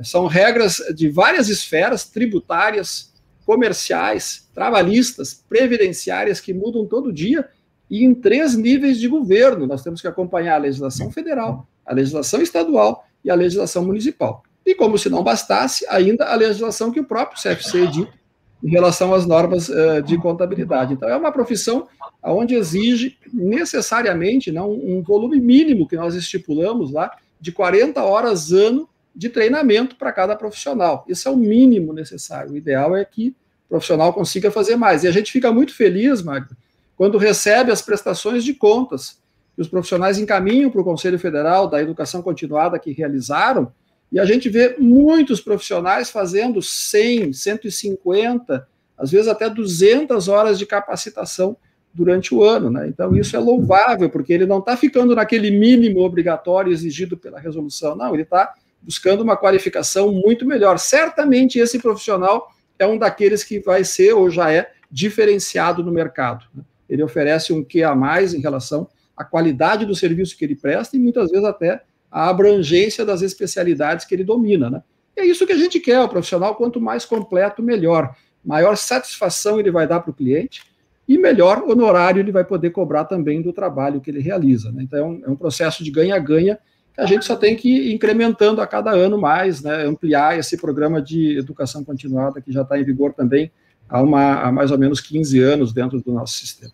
são 0.02 0.26
regras 0.26 0.82
de 0.94 1.08
várias 1.08 1.48
esferas 1.48 2.04
tributárias, 2.04 3.12
comerciais, 3.44 4.48
trabalhistas, 4.54 5.44
previdenciárias 5.48 6.40
que 6.40 6.54
mudam 6.54 6.86
todo 6.86 7.12
dia 7.12 7.48
e 7.90 8.04
em 8.04 8.14
três 8.14 8.54
níveis 8.54 8.98
de 8.98 9.08
governo. 9.08 9.66
Nós 9.66 9.82
temos 9.82 10.00
que 10.00 10.06
acompanhar 10.06 10.54
a 10.54 10.58
legislação 10.58 11.10
federal, 11.10 11.66
a 11.84 11.92
legislação 11.92 12.40
estadual 12.40 13.04
e 13.24 13.30
a 13.30 13.34
legislação 13.34 13.84
municipal. 13.84 14.42
E 14.64 14.74
como 14.74 14.96
se 14.96 15.08
não 15.08 15.24
bastasse, 15.24 15.84
ainda 15.88 16.26
a 16.26 16.34
legislação 16.36 16.92
que 16.92 17.00
o 17.00 17.04
próprio 17.04 17.42
CFC 17.42 17.82
edita 17.82 18.20
em 18.62 18.70
relação 18.70 19.14
às 19.14 19.26
normas 19.26 19.68
uh, 19.68 20.02
de 20.04 20.18
contabilidade. 20.18 20.92
Então, 20.92 21.08
é 21.08 21.16
uma 21.16 21.32
profissão 21.32 21.88
onde 22.22 22.54
exige 22.54 23.16
necessariamente 23.32 24.52
não, 24.52 24.70
um 24.70 25.02
volume 25.02 25.40
mínimo 25.40 25.88
que 25.88 25.96
nós 25.96 26.14
estipulamos 26.14 26.92
lá 26.92 27.10
de 27.40 27.50
40 27.50 28.02
horas 28.02 28.52
ano 28.52 28.88
de 29.14 29.28
treinamento 29.28 29.96
para 29.96 30.12
cada 30.12 30.36
profissional. 30.36 31.04
Isso 31.08 31.28
é 31.28 31.30
o 31.30 31.36
mínimo 31.36 31.92
necessário. 31.92 32.52
O 32.52 32.56
ideal 32.56 32.96
é 32.96 33.04
que 33.04 33.34
o 33.66 33.68
profissional 33.70 34.12
consiga 34.12 34.50
fazer 34.50 34.76
mais. 34.76 35.04
E 35.04 35.08
a 35.08 35.10
gente 35.10 35.32
fica 35.32 35.52
muito 35.52 35.74
feliz, 35.74 36.22
Magda, 36.22 36.56
quando 36.96 37.18
recebe 37.18 37.72
as 37.72 37.82
prestações 37.82 38.44
de 38.44 38.54
contas 38.54 39.18
que 39.54 39.62
os 39.62 39.68
profissionais 39.68 40.18
encaminham 40.18 40.70
para 40.70 40.80
o 40.80 40.84
Conselho 40.84 41.18
Federal 41.18 41.66
da 41.66 41.80
Educação 41.80 42.22
Continuada 42.22 42.78
que 42.78 42.92
realizaram, 42.92 43.72
e 44.12 44.18
a 44.18 44.24
gente 44.24 44.48
vê 44.48 44.76
muitos 44.78 45.40
profissionais 45.40 46.10
fazendo 46.10 46.60
100, 46.60 47.32
150, 47.32 48.66
às 48.98 49.10
vezes 49.10 49.28
até 49.28 49.48
200 49.48 50.28
horas 50.28 50.58
de 50.58 50.66
capacitação 50.66 51.56
durante 51.92 52.34
o 52.34 52.42
ano. 52.42 52.70
Né? 52.70 52.88
Então, 52.88 53.14
isso 53.16 53.36
é 53.36 53.38
louvável, 53.38 54.10
porque 54.10 54.32
ele 54.32 54.46
não 54.46 54.58
está 54.58 54.76
ficando 54.76 55.14
naquele 55.14 55.50
mínimo 55.50 56.00
obrigatório 56.00 56.72
exigido 56.72 57.16
pela 57.16 57.38
resolução, 57.38 57.96
não, 57.96 58.12
ele 58.12 58.22
está 58.22 58.54
buscando 58.82 59.22
uma 59.22 59.36
qualificação 59.36 60.12
muito 60.12 60.46
melhor. 60.46 60.78
Certamente 60.78 61.58
esse 61.58 61.78
profissional 61.78 62.50
é 62.78 62.86
um 62.86 62.98
daqueles 62.98 63.44
que 63.44 63.60
vai 63.60 63.84
ser 63.84 64.12
ou 64.12 64.30
já 64.30 64.52
é 64.52 64.72
diferenciado 64.90 65.84
no 65.84 65.92
mercado. 65.92 66.46
Né? 66.54 66.62
Ele 66.88 67.02
oferece 67.02 67.52
um 67.52 67.62
que 67.62 67.82
a 67.82 67.94
mais 67.94 68.34
em 68.34 68.40
relação 68.40 68.88
à 69.16 69.24
qualidade 69.24 69.84
do 69.84 69.94
serviço 69.94 70.36
que 70.36 70.44
ele 70.44 70.56
presta 70.56 70.96
e 70.96 71.00
muitas 71.00 71.30
vezes 71.30 71.44
até 71.44 71.82
a 72.10 72.28
abrangência 72.28 73.04
das 73.04 73.22
especialidades 73.22 74.04
que 74.04 74.14
ele 74.14 74.24
domina. 74.24 74.68
Né? 74.68 74.82
E 75.16 75.20
é 75.20 75.26
isso 75.26 75.46
que 75.46 75.52
a 75.52 75.56
gente 75.56 75.78
quer, 75.78 76.00
o 76.00 76.08
profissional, 76.08 76.56
quanto 76.56 76.80
mais 76.80 77.04
completo, 77.04 77.62
melhor. 77.62 78.16
Maior 78.44 78.76
satisfação 78.76 79.60
ele 79.60 79.70
vai 79.70 79.86
dar 79.86 80.00
para 80.00 80.10
o 80.10 80.14
cliente 80.14 80.62
e 81.06 81.18
melhor 81.18 81.62
honorário 81.68 82.20
ele 82.20 82.32
vai 82.32 82.44
poder 82.44 82.70
cobrar 82.70 83.04
também 83.04 83.42
do 83.42 83.52
trabalho 83.52 84.00
que 84.00 84.10
ele 84.10 84.20
realiza. 84.20 84.72
Né? 84.72 84.82
Então 84.82 84.98
é 84.98 85.04
um, 85.04 85.22
é 85.26 85.30
um 85.30 85.36
processo 85.36 85.84
de 85.84 85.90
ganha-ganha 85.90 86.58
a 86.96 87.06
gente 87.06 87.24
só 87.24 87.36
tem 87.36 87.56
que 87.56 87.68
ir 87.68 87.94
incrementando 87.94 88.60
a 88.60 88.66
cada 88.66 88.90
ano 88.90 89.18
mais, 89.18 89.62
né, 89.62 89.84
ampliar 89.84 90.38
esse 90.38 90.56
programa 90.56 91.00
de 91.00 91.38
educação 91.38 91.84
continuada 91.84 92.40
que 92.40 92.52
já 92.52 92.62
está 92.62 92.78
em 92.78 92.84
vigor 92.84 93.12
também 93.12 93.50
há, 93.90 94.00
uma, 94.00 94.42
há 94.42 94.52
mais 94.52 94.70
ou 94.70 94.78
menos 94.78 95.00
15 95.00 95.38
anos 95.40 95.72
dentro 95.72 96.00
do 96.00 96.12
nosso 96.12 96.34
sistema. 96.34 96.72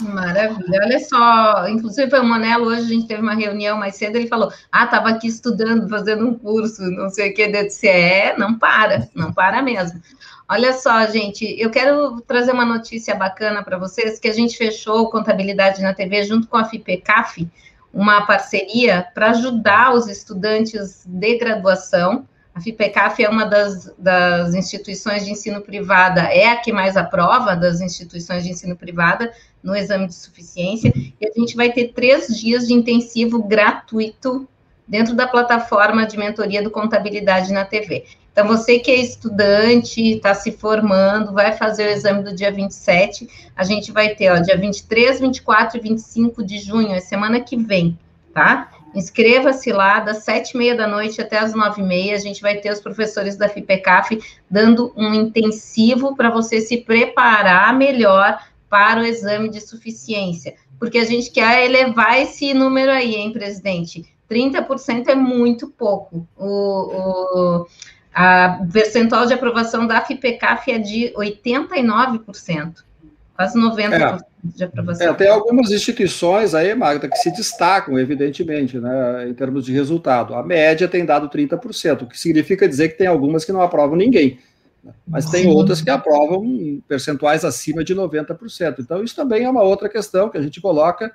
Maravilha, 0.00 0.80
olha 0.82 0.98
só, 1.00 1.68
inclusive 1.68 2.16
o 2.18 2.24
Monelo, 2.24 2.66
hoje 2.66 2.82
a 2.82 2.88
gente 2.88 3.06
teve 3.06 3.20
uma 3.20 3.34
reunião 3.34 3.76
mais 3.76 3.96
cedo, 3.96 4.16
ele 4.16 4.28
falou, 4.28 4.52
ah, 4.70 4.84
estava 4.84 5.08
aqui 5.10 5.26
estudando, 5.26 5.88
fazendo 5.88 6.26
um 6.26 6.34
curso, 6.34 6.82
não 6.90 7.10
sei 7.10 7.30
o 7.30 7.34
que, 7.34 7.42
eu 7.42 7.50
disse, 7.50 7.88
é, 7.88 8.36
não 8.36 8.58
para, 8.58 9.08
não 9.14 9.32
para 9.32 9.62
mesmo. 9.62 10.00
Olha 10.48 10.72
só, 10.72 11.06
gente, 11.06 11.44
eu 11.58 11.70
quero 11.70 12.20
trazer 12.22 12.52
uma 12.52 12.64
notícia 12.64 13.14
bacana 13.14 13.62
para 13.62 13.78
vocês, 13.78 14.18
que 14.18 14.28
a 14.28 14.32
gente 14.32 14.56
fechou 14.56 15.10
Contabilidade 15.10 15.82
na 15.82 15.94
TV 15.94 16.24
junto 16.24 16.46
com 16.48 16.56
a 16.56 16.64
FIPECAF, 16.64 17.48
uma 17.94 18.26
parceria 18.26 19.06
para 19.14 19.30
ajudar 19.30 19.94
os 19.94 20.08
estudantes 20.08 21.04
de 21.06 21.38
graduação. 21.38 22.26
A 22.52 22.60
FIPECAF 22.60 23.24
é 23.24 23.28
uma 23.28 23.44
das, 23.46 23.92
das 23.96 24.54
instituições 24.54 25.24
de 25.24 25.30
ensino 25.30 25.60
privada, 25.60 26.22
é 26.22 26.48
a 26.48 26.56
que 26.56 26.72
mais 26.72 26.96
aprova 26.96 27.54
das 27.54 27.80
instituições 27.80 28.44
de 28.44 28.50
ensino 28.50 28.76
privada 28.76 29.32
no 29.62 29.74
exame 29.74 30.06
de 30.06 30.14
suficiência, 30.14 30.92
e 30.94 31.26
a 31.26 31.32
gente 31.38 31.56
vai 31.56 31.72
ter 31.72 31.92
três 31.92 32.28
dias 32.38 32.66
de 32.66 32.74
intensivo 32.74 33.42
gratuito 33.42 34.46
dentro 34.86 35.14
da 35.14 35.26
plataforma 35.26 36.06
de 36.06 36.18
mentoria 36.18 36.62
do 36.62 36.70
Contabilidade 36.70 37.52
na 37.52 37.64
TV. 37.64 38.04
Então, 38.34 38.48
você 38.48 38.80
que 38.80 38.90
é 38.90 38.96
estudante, 38.96 40.16
está 40.16 40.34
se 40.34 40.50
formando, 40.50 41.32
vai 41.32 41.52
fazer 41.52 41.86
o 41.86 41.90
exame 41.92 42.24
do 42.24 42.34
dia 42.34 42.50
27. 42.50 43.28
A 43.54 43.62
gente 43.62 43.92
vai 43.92 44.12
ter, 44.12 44.28
ó, 44.28 44.38
dia 44.38 44.58
23, 44.58 45.20
24 45.20 45.78
e 45.78 45.80
25 45.80 46.44
de 46.44 46.58
junho, 46.58 46.90
é 46.90 46.98
semana 46.98 47.38
que 47.38 47.56
vem, 47.56 47.96
tá? 48.34 48.72
Inscreva-se 48.92 49.70
lá, 49.72 50.00
das 50.00 50.24
sete 50.24 50.54
e 50.54 50.56
meia 50.56 50.74
da 50.74 50.88
noite 50.88 51.20
até 51.20 51.38
as 51.38 51.54
nove 51.54 51.80
e 51.80 51.84
meia. 51.84 52.16
A 52.16 52.18
gente 52.18 52.42
vai 52.42 52.56
ter 52.56 52.72
os 52.72 52.80
professores 52.80 53.36
da 53.36 53.48
FIPECAF 53.48 54.18
dando 54.50 54.92
um 54.96 55.14
intensivo 55.14 56.16
para 56.16 56.28
você 56.28 56.60
se 56.60 56.78
preparar 56.78 57.72
melhor 57.72 58.36
para 58.68 59.00
o 59.00 59.06
exame 59.06 59.48
de 59.48 59.60
suficiência. 59.60 60.56
Porque 60.76 60.98
a 60.98 61.04
gente 61.04 61.30
quer 61.30 61.64
elevar 61.64 62.20
esse 62.20 62.52
número 62.52 62.90
aí, 62.90 63.14
hein, 63.14 63.32
presidente? 63.32 64.04
30% 64.28 65.06
é 65.06 65.14
muito 65.14 65.68
pouco. 65.68 66.26
O, 66.36 66.48
o 66.48 67.66
a 68.14 68.60
percentual 68.72 69.26
de 69.26 69.34
aprovação 69.34 69.86
da 69.86 70.00
FIPECAF 70.00 70.70
é 70.70 70.78
de 70.78 71.12
89%, 71.16 72.74
quase 73.36 73.58
90% 73.58 73.92
é, 73.92 74.18
de 74.44 74.64
aprovação. 74.64 75.08
É, 75.08 75.14
tem 75.14 75.28
algumas 75.28 75.72
instituições 75.72 76.54
aí, 76.54 76.72
Magda, 76.76 77.08
que 77.08 77.16
se 77.16 77.32
destacam, 77.32 77.98
evidentemente, 77.98 78.78
né, 78.78 79.28
em 79.28 79.34
termos 79.34 79.64
de 79.64 79.72
resultado. 79.72 80.32
A 80.34 80.44
média 80.44 80.86
tem 80.86 81.04
dado 81.04 81.28
30%, 81.28 82.02
o 82.02 82.06
que 82.06 82.18
significa 82.18 82.68
dizer 82.68 82.90
que 82.90 82.98
tem 82.98 83.08
algumas 83.08 83.44
que 83.44 83.52
não 83.52 83.60
aprovam 83.60 83.96
ninguém. 83.96 84.38
Né, 84.84 84.92
mas 85.04 85.28
tem 85.28 85.48
outras 85.48 85.82
que 85.82 85.90
aprovam 85.90 86.80
percentuais 86.86 87.44
acima 87.44 87.82
de 87.82 87.96
90%. 87.96 88.76
Então, 88.78 89.02
isso 89.02 89.16
também 89.16 89.42
é 89.42 89.50
uma 89.50 89.62
outra 89.62 89.88
questão 89.88 90.30
que 90.30 90.38
a 90.38 90.42
gente 90.42 90.60
coloca, 90.60 91.12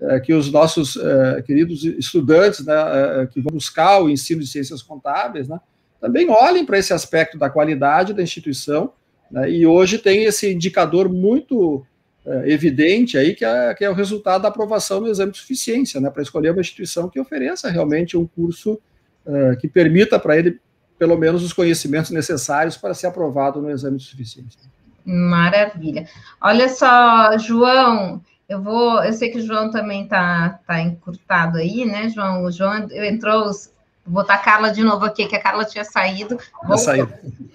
é, 0.00 0.18
que 0.18 0.32
os 0.32 0.50
nossos 0.50 0.96
é, 0.96 1.42
queridos 1.42 1.84
estudantes 1.84 2.64
né, 2.64 2.74
é, 2.74 3.26
que 3.26 3.38
vão 3.38 3.52
buscar 3.52 4.00
o 4.00 4.08
ensino 4.08 4.40
de 4.40 4.46
ciências 4.46 4.80
contábeis, 4.80 5.46
né, 5.46 5.60
também 6.00 6.30
olhem 6.30 6.64
para 6.64 6.78
esse 6.78 6.92
aspecto 6.92 7.38
da 7.38 7.50
qualidade 7.50 8.12
da 8.12 8.22
instituição, 8.22 8.92
né, 9.30 9.50
e 9.50 9.66
hoje 9.66 9.98
tem 9.98 10.24
esse 10.24 10.52
indicador 10.52 11.08
muito 11.08 11.84
é, 12.24 12.50
evidente 12.52 13.16
aí, 13.16 13.34
que 13.34 13.44
é, 13.44 13.74
que 13.74 13.84
é, 13.84 13.90
o 13.90 13.94
resultado 13.94 14.42
da 14.42 14.48
aprovação 14.48 15.00
no 15.00 15.08
exame 15.08 15.32
de 15.32 15.38
suficiência, 15.38 16.00
né, 16.00 16.10
para 16.10 16.22
escolher 16.22 16.50
uma 16.50 16.60
instituição 16.60 17.08
que 17.08 17.18
ofereça 17.18 17.70
realmente 17.70 18.16
um 18.16 18.26
curso 18.26 18.78
é, 19.26 19.56
que 19.56 19.66
permita 19.66 20.18
para 20.18 20.36
ele, 20.36 20.60
pelo 20.98 21.16
menos, 21.16 21.42
os 21.42 21.52
conhecimentos 21.52 22.10
necessários 22.10 22.76
para 22.76 22.94
ser 22.94 23.06
aprovado 23.06 23.60
no 23.60 23.70
exame 23.70 23.98
de 23.98 24.04
suficiência. 24.04 24.60
Maravilha. 25.04 26.06
Olha 26.40 26.68
só, 26.68 27.38
João, 27.38 28.20
eu 28.48 28.62
vou, 28.62 29.02
eu 29.02 29.12
sei 29.12 29.30
que 29.30 29.38
o 29.38 29.46
João 29.46 29.70
também 29.70 30.04
está 30.04 30.60
tá 30.66 30.82
encurtado 30.82 31.56
aí, 31.56 31.84
né, 31.84 32.08
João? 32.08 32.44
O 32.44 32.50
João 32.50 32.88
entrou 32.90 33.46
os, 33.46 33.72
Vou 34.08 34.22
botar 34.22 34.34
a 34.34 34.38
Carla 34.38 34.72
de 34.72 34.82
novo 34.82 35.04
aqui, 35.04 35.26
que 35.26 35.36
a 35.36 35.42
Carla 35.42 35.66
tinha 35.66 35.84
saído. 35.84 36.38
Tinha 36.64 36.76
saído. 36.78 37.12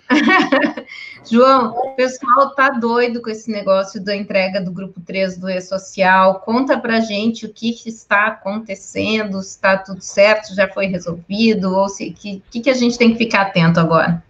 João, 1.29 1.71
o 1.71 1.95
pessoal 1.95 2.53
tá 2.53 2.69
doido 2.69 3.21
com 3.23 3.29
esse 3.31 3.49
negócio 3.49 3.99
da 4.03 4.15
entrega 4.15 4.61
do 4.61 4.71
grupo 4.71 5.01
3 5.01 5.37
do 5.37 5.49
E-Social. 5.49 6.41
Conta 6.41 6.77
pra 6.77 6.99
gente 6.99 7.47
o 7.47 7.49
que, 7.49 7.73
que 7.73 7.89
está 7.89 8.27
acontecendo, 8.27 9.41
se 9.41 9.49
está 9.49 9.77
tudo 9.77 10.01
certo, 10.01 10.53
já 10.53 10.67
foi 10.67 10.85
resolvido, 10.85 11.73
ou 11.73 11.89
se 11.89 12.11
que, 12.11 12.43
que, 12.51 12.61
que 12.61 12.69
a 12.69 12.75
gente 12.75 12.99
tem 12.99 13.11
que 13.11 13.17
ficar 13.17 13.41
atento 13.41 13.79
agora? 13.79 14.23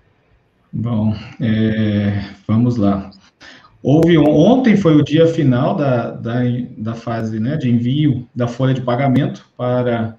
Bom, 0.72 1.14
é, 1.42 2.24
vamos 2.48 2.78
lá. 2.78 3.12
Houve 3.82 4.18
ontem 4.18 4.78
foi 4.78 4.96
o 4.96 5.04
dia 5.04 5.28
final 5.28 5.76
da, 5.76 6.12
da, 6.12 6.40
da 6.78 6.96
fase 6.96 7.38
né, 7.38 7.58
de 7.58 7.70
envio 7.70 8.26
da 8.34 8.48
folha 8.48 8.74
de 8.74 8.80
pagamento 8.80 9.46
para 9.58 10.16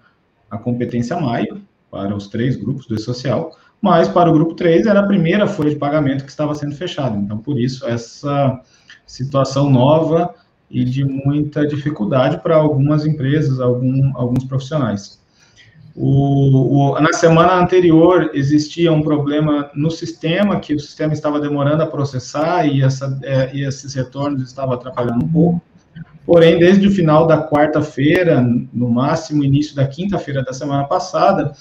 a 0.51 0.59
competência 0.59 1.19
maio 1.19 1.63
para 1.95 2.13
os 2.13 2.27
três 2.27 2.57
grupos 2.57 2.89
do 2.89 2.97
E-Social, 2.97 3.57
mas 3.81 4.09
para 4.09 4.29
o 4.29 4.33
grupo 4.33 4.55
3 4.55 4.87
era 4.87 4.99
a 4.99 5.07
primeira 5.07 5.47
folha 5.47 5.71
de 5.71 5.77
pagamento 5.77 6.25
que 6.25 6.31
estava 6.31 6.53
sendo 6.57 6.75
fechada. 6.75 7.17
Então, 7.17 7.39
por 7.39 7.57
isso, 7.57 7.87
essa 7.87 8.61
situação 9.07 9.71
nova 9.71 10.35
e 10.69 10.85
de 10.85 11.05
muita 11.05 11.65
dificuldade 11.65 12.43
para 12.43 12.57
algumas 12.57 13.07
empresas, 13.07 13.61
algum, 13.61 14.11
alguns 14.17 14.43
profissionais. 14.45 15.23
O, 15.95 16.95
o, 16.95 17.01
na 17.01 17.13
semana 17.13 17.55
anterior 17.55 18.33
existia 18.35 18.93
um 18.93 19.01
problema 19.01 19.71
no 19.73 19.89
sistema, 19.89 20.59
que 20.59 20.75
o 20.75 20.81
sistema 20.81 21.13
estava 21.13 21.39
demorando 21.39 21.85
a 21.85 21.87
processar 21.87 22.67
e, 22.67 22.83
essa, 22.83 23.17
é, 23.23 23.55
e 23.55 23.65
esses 23.65 23.95
retornos 23.95 24.43
estavam 24.43 24.75
atrapalhando 24.75 25.25
um 25.25 25.29
pouco. 25.29 25.63
Porém, 26.27 26.59
desde 26.59 26.89
o 26.89 26.91
final 26.91 27.27
da 27.27 27.47
quarta-feira, 27.47 28.45
no 28.73 28.89
máximo 28.89 29.45
início 29.45 29.77
da 29.77 29.87
quinta-feira 29.87 30.43
da 30.43 30.53
semana 30.53 30.85
passada, 30.85 31.53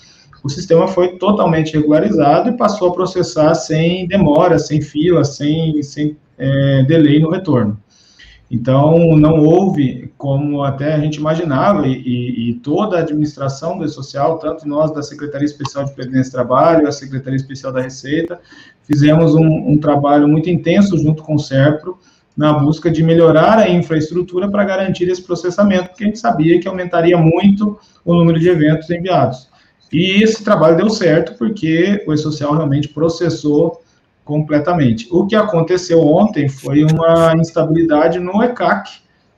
o 0.43 0.49
sistema 0.49 0.87
foi 0.87 1.17
totalmente 1.17 1.73
regularizado 1.73 2.49
e 2.49 2.57
passou 2.57 2.89
a 2.89 2.93
processar 2.93 3.55
sem 3.55 4.05
demora, 4.05 4.59
sem 4.59 4.81
fila, 4.81 5.23
sem, 5.23 5.81
sem 5.81 6.17
é, 6.37 6.83
delay 6.83 7.19
no 7.19 7.29
retorno. 7.29 7.81
Então, 8.51 9.15
não 9.15 9.39
houve, 9.39 10.13
como 10.15 10.61
até 10.61 10.93
a 10.93 10.99
gente 10.99 11.15
imaginava, 11.15 11.87
e, 11.87 12.49
e, 12.49 12.53
toda 12.55 12.97
a 12.97 12.99
administração 12.99 13.79
do 13.79 13.85
E-Social, 13.85 14.37
tanto 14.37 14.67
nós 14.67 14.93
da 14.93 15.01
Secretaria 15.01 15.45
Especial 15.45 15.85
de 15.85 15.93
Previdência 15.93 16.29
e 16.29 16.33
Trabalho, 16.33 16.87
a 16.87 16.91
Secretaria 16.91 17.37
Especial 17.37 17.71
da 17.71 17.81
Receita, 17.81 18.39
fizemos 18.83 19.33
um, 19.33 19.71
um 19.71 19.77
trabalho 19.79 20.27
muito 20.27 20.51
intenso 20.51 20.97
junto 20.99 21.23
com 21.23 21.35
o 21.35 21.39
SERPRO, 21.39 21.97
na 22.35 22.53
busca 22.53 22.91
de 22.91 23.01
melhorar 23.01 23.57
a 23.59 23.69
infraestrutura 23.69 24.47
para 24.49 24.63
garantir 24.63 25.07
esse 25.07 25.23
processamento, 25.23 25.89
porque 25.89 26.03
a 26.03 26.07
gente 26.07 26.19
sabia 26.19 26.59
que 26.59 26.67
aumentaria 26.67 27.17
muito 27.17 27.79
o 28.03 28.13
número 28.13 28.39
de 28.39 28.49
eventos 28.49 28.89
enviados. 28.89 29.47
E 29.93 30.23
esse 30.23 30.43
trabalho 30.43 30.75
deu 30.75 30.89
certo 30.89 31.37
porque 31.37 32.03
o 32.07 32.13
E-Social 32.13 32.53
realmente 32.53 32.89
processou 32.89 33.83
completamente. 34.25 35.07
O 35.11 35.27
que 35.27 35.35
aconteceu 35.35 35.99
ontem 36.01 36.49
foi 36.49 36.83
uma 36.83 37.33
instabilidade 37.37 38.19
no 38.19 38.41
ECAC, 38.41 38.89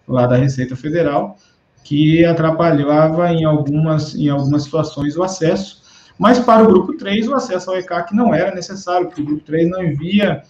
lá 0.07 0.25
da 0.25 0.37
Receita 0.37 0.75
Federal, 0.75 1.37
que 1.83 2.23
atrapalhava 2.23 3.31
em 3.33 3.43
algumas, 3.43 4.15
em 4.15 4.29
algumas 4.29 4.63
situações 4.63 5.17
o 5.17 5.23
acesso, 5.23 5.83
mas 6.17 6.39
para 6.39 6.63
o 6.63 6.67
grupo 6.67 6.93
3, 6.93 7.27
o 7.27 7.35
acesso 7.35 7.69
ao 7.69 7.77
ECAC 7.77 8.15
não 8.15 8.33
era 8.33 8.55
necessário, 8.55 9.07
porque 9.07 9.21
o 9.21 9.25
grupo 9.25 9.43
3 9.43 9.69
não 9.69 9.83
envia 9.83 10.41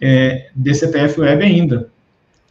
é, 0.00 0.48
DCTF 0.54 1.20
Web 1.20 1.44
ainda. 1.44 1.90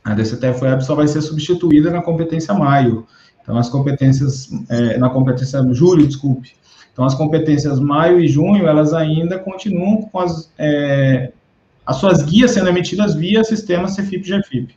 A 0.04 0.14
DCTF 0.14 0.64
Web 0.64 0.86
só 0.86 0.94
vai 0.94 1.08
ser 1.08 1.22
substituída 1.22 1.90
na 1.90 2.02
competência 2.02 2.54
maio. 2.54 3.08
Então, 3.42 3.58
as 3.58 3.68
competências, 3.68 4.50
é, 4.70 4.98
na 4.98 5.10
competência 5.10 5.60
julho, 5.74 6.06
desculpe, 6.06 6.59
então, 7.00 7.08
as 7.08 7.16
competências 7.16 7.80
maio 7.80 8.20
e 8.20 8.28
junho, 8.28 8.68
elas 8.68 8.94
ainda 8.94 9.40
continuam 9.40 10.02
com 10.02 10.20
as, 10.20 10.52
é, 10.58 11.32
as 11.86 11.96
suas 11.96 12.22
guias 12.24 12.52
sendo 12.52 12.68
emitidas 12.68 13.16
via 13.16 13.42
sistema 13.42 13.88
CFIP-GFIP. 13.88 14.76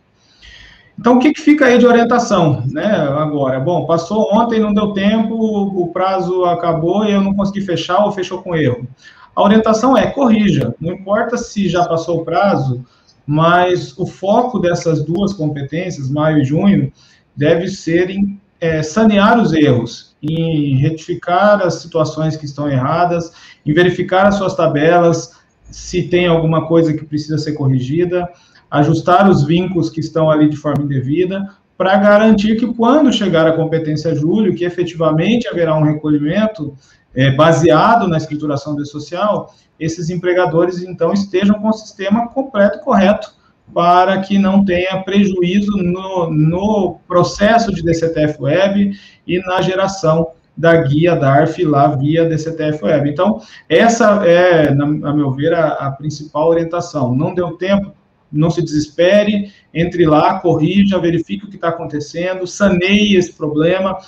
Então, 0.97 1.16
o 1.16 1.18
que, 1.18 1.33
que, 1.33 1.41
fica 1.41 1.66
aí 1.66 1.79
de 1.79 1.85
orientação, 1.85 2.62
né, 2.70 2.95
agora? 2.95 3.59
Bom, 3.59 3.87
passou 3.87 4.33
ontem, 4.33 4.61
não 4.61 4.73
deu 4.73 4.93
tempo, 4.93 5.35
o 5.35 5.89
prazo 5.89 6.45
acabou 6.45 7.05
e 7.05 7.11
eu 7.11 7.20
não 7.20 7.35
consegui 7.35 7.61
fechar 7.61 8.05
ou 8.05 8.12
fechou 8.12 8.41
com 8.41 8.55
erro. 8.55 8.87
A 9.35 9.43
orientação 9.43 9.99
é 9.99 10.07
corrija, 10.07 10.77
não 10.81 10.93
importa 10.93 11.37
se 11.37 11.68
já 11.68 11.85
passou 11.89 12.20
o 12.20 12.25
prazo, 12.25 12.87
mas 13.27 13.99
o 13.99 14.07
foco 14.07 14.61
dessas 14.61 15.05
duas 15.05 15.33
competências, 15.33 16.09
maio 16.09 16.39
e 16.39 16.45
junho, 16.45 16.93
deve 17.35 17.66
ser 17.66 18.11
em 18.11 18.41
é, 18.61 18.81
sanear 18.81 19.41
os 19.41 19.53
erros 19.53 20.12
em 20.23 20.77
retificar 20.77 21.61
as 21.61 21.75
situações 21.75 22.37
que 22.37 22.45
estão 22.45 22.70
erradas, 22.70 23.33
em 23.66 23.73
verificar 23.73 24.27
as 24.27 24.37
suas 24.37 24.55
tabelas, 24.55 25.33
se 25.70 26.05
tem 26.05 26.27
alguma 26.27 26.66
coisa 26.66 26.93
que 26.93 27.05
precisa 27.05 27.39
ser 27.39 27.53
corrigida, 27.53 28.29
ajustar 28.70 29.29
os 29.29 29.45
vínculos 29.45 29.91
que 29.91 30.01
estão 30.01 30.31
ali 30.31 30.49
de 30.49 30.57
forma 30.57 30.85
indevida, 30.85 31.49
para 31.77 31.97
garantir 31.97 32.57
que 32.57 32.73
quando 32.75 33.12
chegar 33.12 33.47
a 33.47 33.53
competência 33.53 34.14
julho, 34.14 34.55
que 34.55 34.64
efetivamente 34.64 35.49
haverá 35.49 35.77
um 35.77 35.83
recolhimento 35.83 36.77
é, 37.14 37.31
baseado 37.31 38.07
na 38.07 38.16
escrituração 38.16 38.77
do 38.77 38.87
social, 38.87 39.53
esses 39.81 40.09
empregadores 40.09 40.83
então 40.83 41.12
estejam 41.12 41.59
com 41.61 41.68
o 41.68 41.73
sistema 41.73 42.29
completo 42.29 42.79
correto 42.81 43.35
para 43.73 44.21
que 44.21 44.39
não 44.39 44.65
tenha 44.65 45.03
prejuízo 45.03 45.73
no, 45.73 46.31
no 46.31 47.01
processo 47.07 47.73
de 47.73 47.83
DCTF 47.83 48.43
Web 48.43 48.93
e 49.27 49.39
na 49.41 49.63
geração 49.63 50.33
da 50.57 50.77
guia 50.77 51.17
DARF 51.17 51.65
lá 51.65 51.89
via 51.89 52.29
DCTF 52.29 52.85
Web. 52.85 53.11
Então, 53.11 53.41
essa 53.69 54.27
é, 54.27 54.69
a 54.69 55.13
meu 55.15 55.31
ver, 55.33 55.55
a, 55.55 55.69
a 55.69 55.91
principal 55.91 56.49
orientação. 56.49 57.15
Não 57.15 57.35
deu 57.35 57.53
tempo, 57.57 57.95
não 58.31 58.51
se 58.51 58.63
desespere, 58.63 59.53
entre 59.73 60.05
lá, 60.05 60.39
corrija, 60.41 60.99
verifique 60.99 61.47
o 61.47 61.49
que 61.49 61.57
está 61.57 61.69
acontecendo, 61.69 62.47
saneie 62.47 63.17
esse 63.17 63.33
problema, 63.33 63.99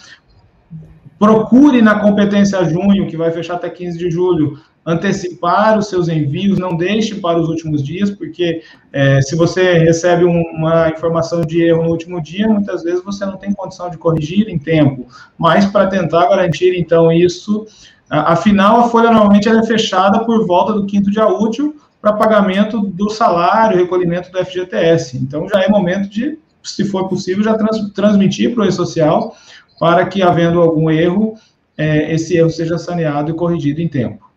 procure 1.19 1.81
na 1.81 1.99
competência 2.01 2.65
junho, 2.65 3.07
que 3.07 3.17
vai 3.17 3.31
fechar 3.31 3.55
até 3.55 3.71
15 3.71 3.99
de 3.99 4.11
julho, 4.11 4.59
antecipar 4.87 5.79
os 5.79 5.89
seus 5.89 6.09
envios, 6.09 6.59
não 6.59 6.77
deixe 6.77 7.15
para 7.15 7.41
os 7.41 7.49
últimos 7.49 7.83
dias, 7.83 8.11
porque 8.11 8.63
é, 8.93 9.23
se 9.23 9.35
você 9.35 9.79
recebe 9.79 10.25
um, 10.25 10.43
uma 10.53 10.91
informação 10.91 11.41
de 11.41 11.63
erro 11.63 11.85
no 11.85 11.91
último 11.91 12.23
dia, 12.23 12.47
muitas 12.47 12.83
vezes 12.83 13.03
você 13.03 13.25
não 13.25 13.37
tem 13.39 13.53
condição 13.53 13.89
de 13.89 13.97
corrigir 13.97 14.49
em 14.49 14.59
tempo, 14.59 15.07
mas 15.39 15.65
para 15.67 15.87
tentar 15.87 16.29
garantir, 16.29 16.79
então, 16.79 17.11
isso, 17.11 17.67
afinal, 18.11 18.81
a 18.81 18.89
folha 18.89 19.11
normalmente 19.11 19.49
é 19.49 19.63
fechada 19.63 20.25
por 20.25 20.47
volta 20.47 20.75
do 20.75 20.85
quinto 20.85 21.11
dia 21.11 21.27
útil 21.27 21.77
para 22.01 22.13
pagamento 22.13 22.81
do 22.81 23.09
salário, 23.09 23.79
recolhimento 23.79 24.31
do 24.31 24.45
FGTS, 24.45 25.17
então 25.17 25.49
já 25.49 25.63
é 25.63 25.69
momento 25.69 26.11
de, 26.11 26.39
se 26.63 26.85
for 26.85 27.09
possível, 27.09 27.43
já 27.43 27.55
trans, 27.57 27.91
transmitir 27.93 28.55
para 28.55 28.65
o 28.65 28.67
E-Social, 28.67 29.35
para 29.81 30.05
que, 30.05 30.23
havendo 30.23 30.61
algum 30.61 30.91
erro, 30.91 31.35
é, 31.77 32.13
esse 32.13 32.37
erro 32.37 32.51
seja 32.51 32.77
saneado 32.77 33.31
e 33.31 33.35
corrigido 33.35 33.81
em 33.81 33.89
tempo. 33.89 34.34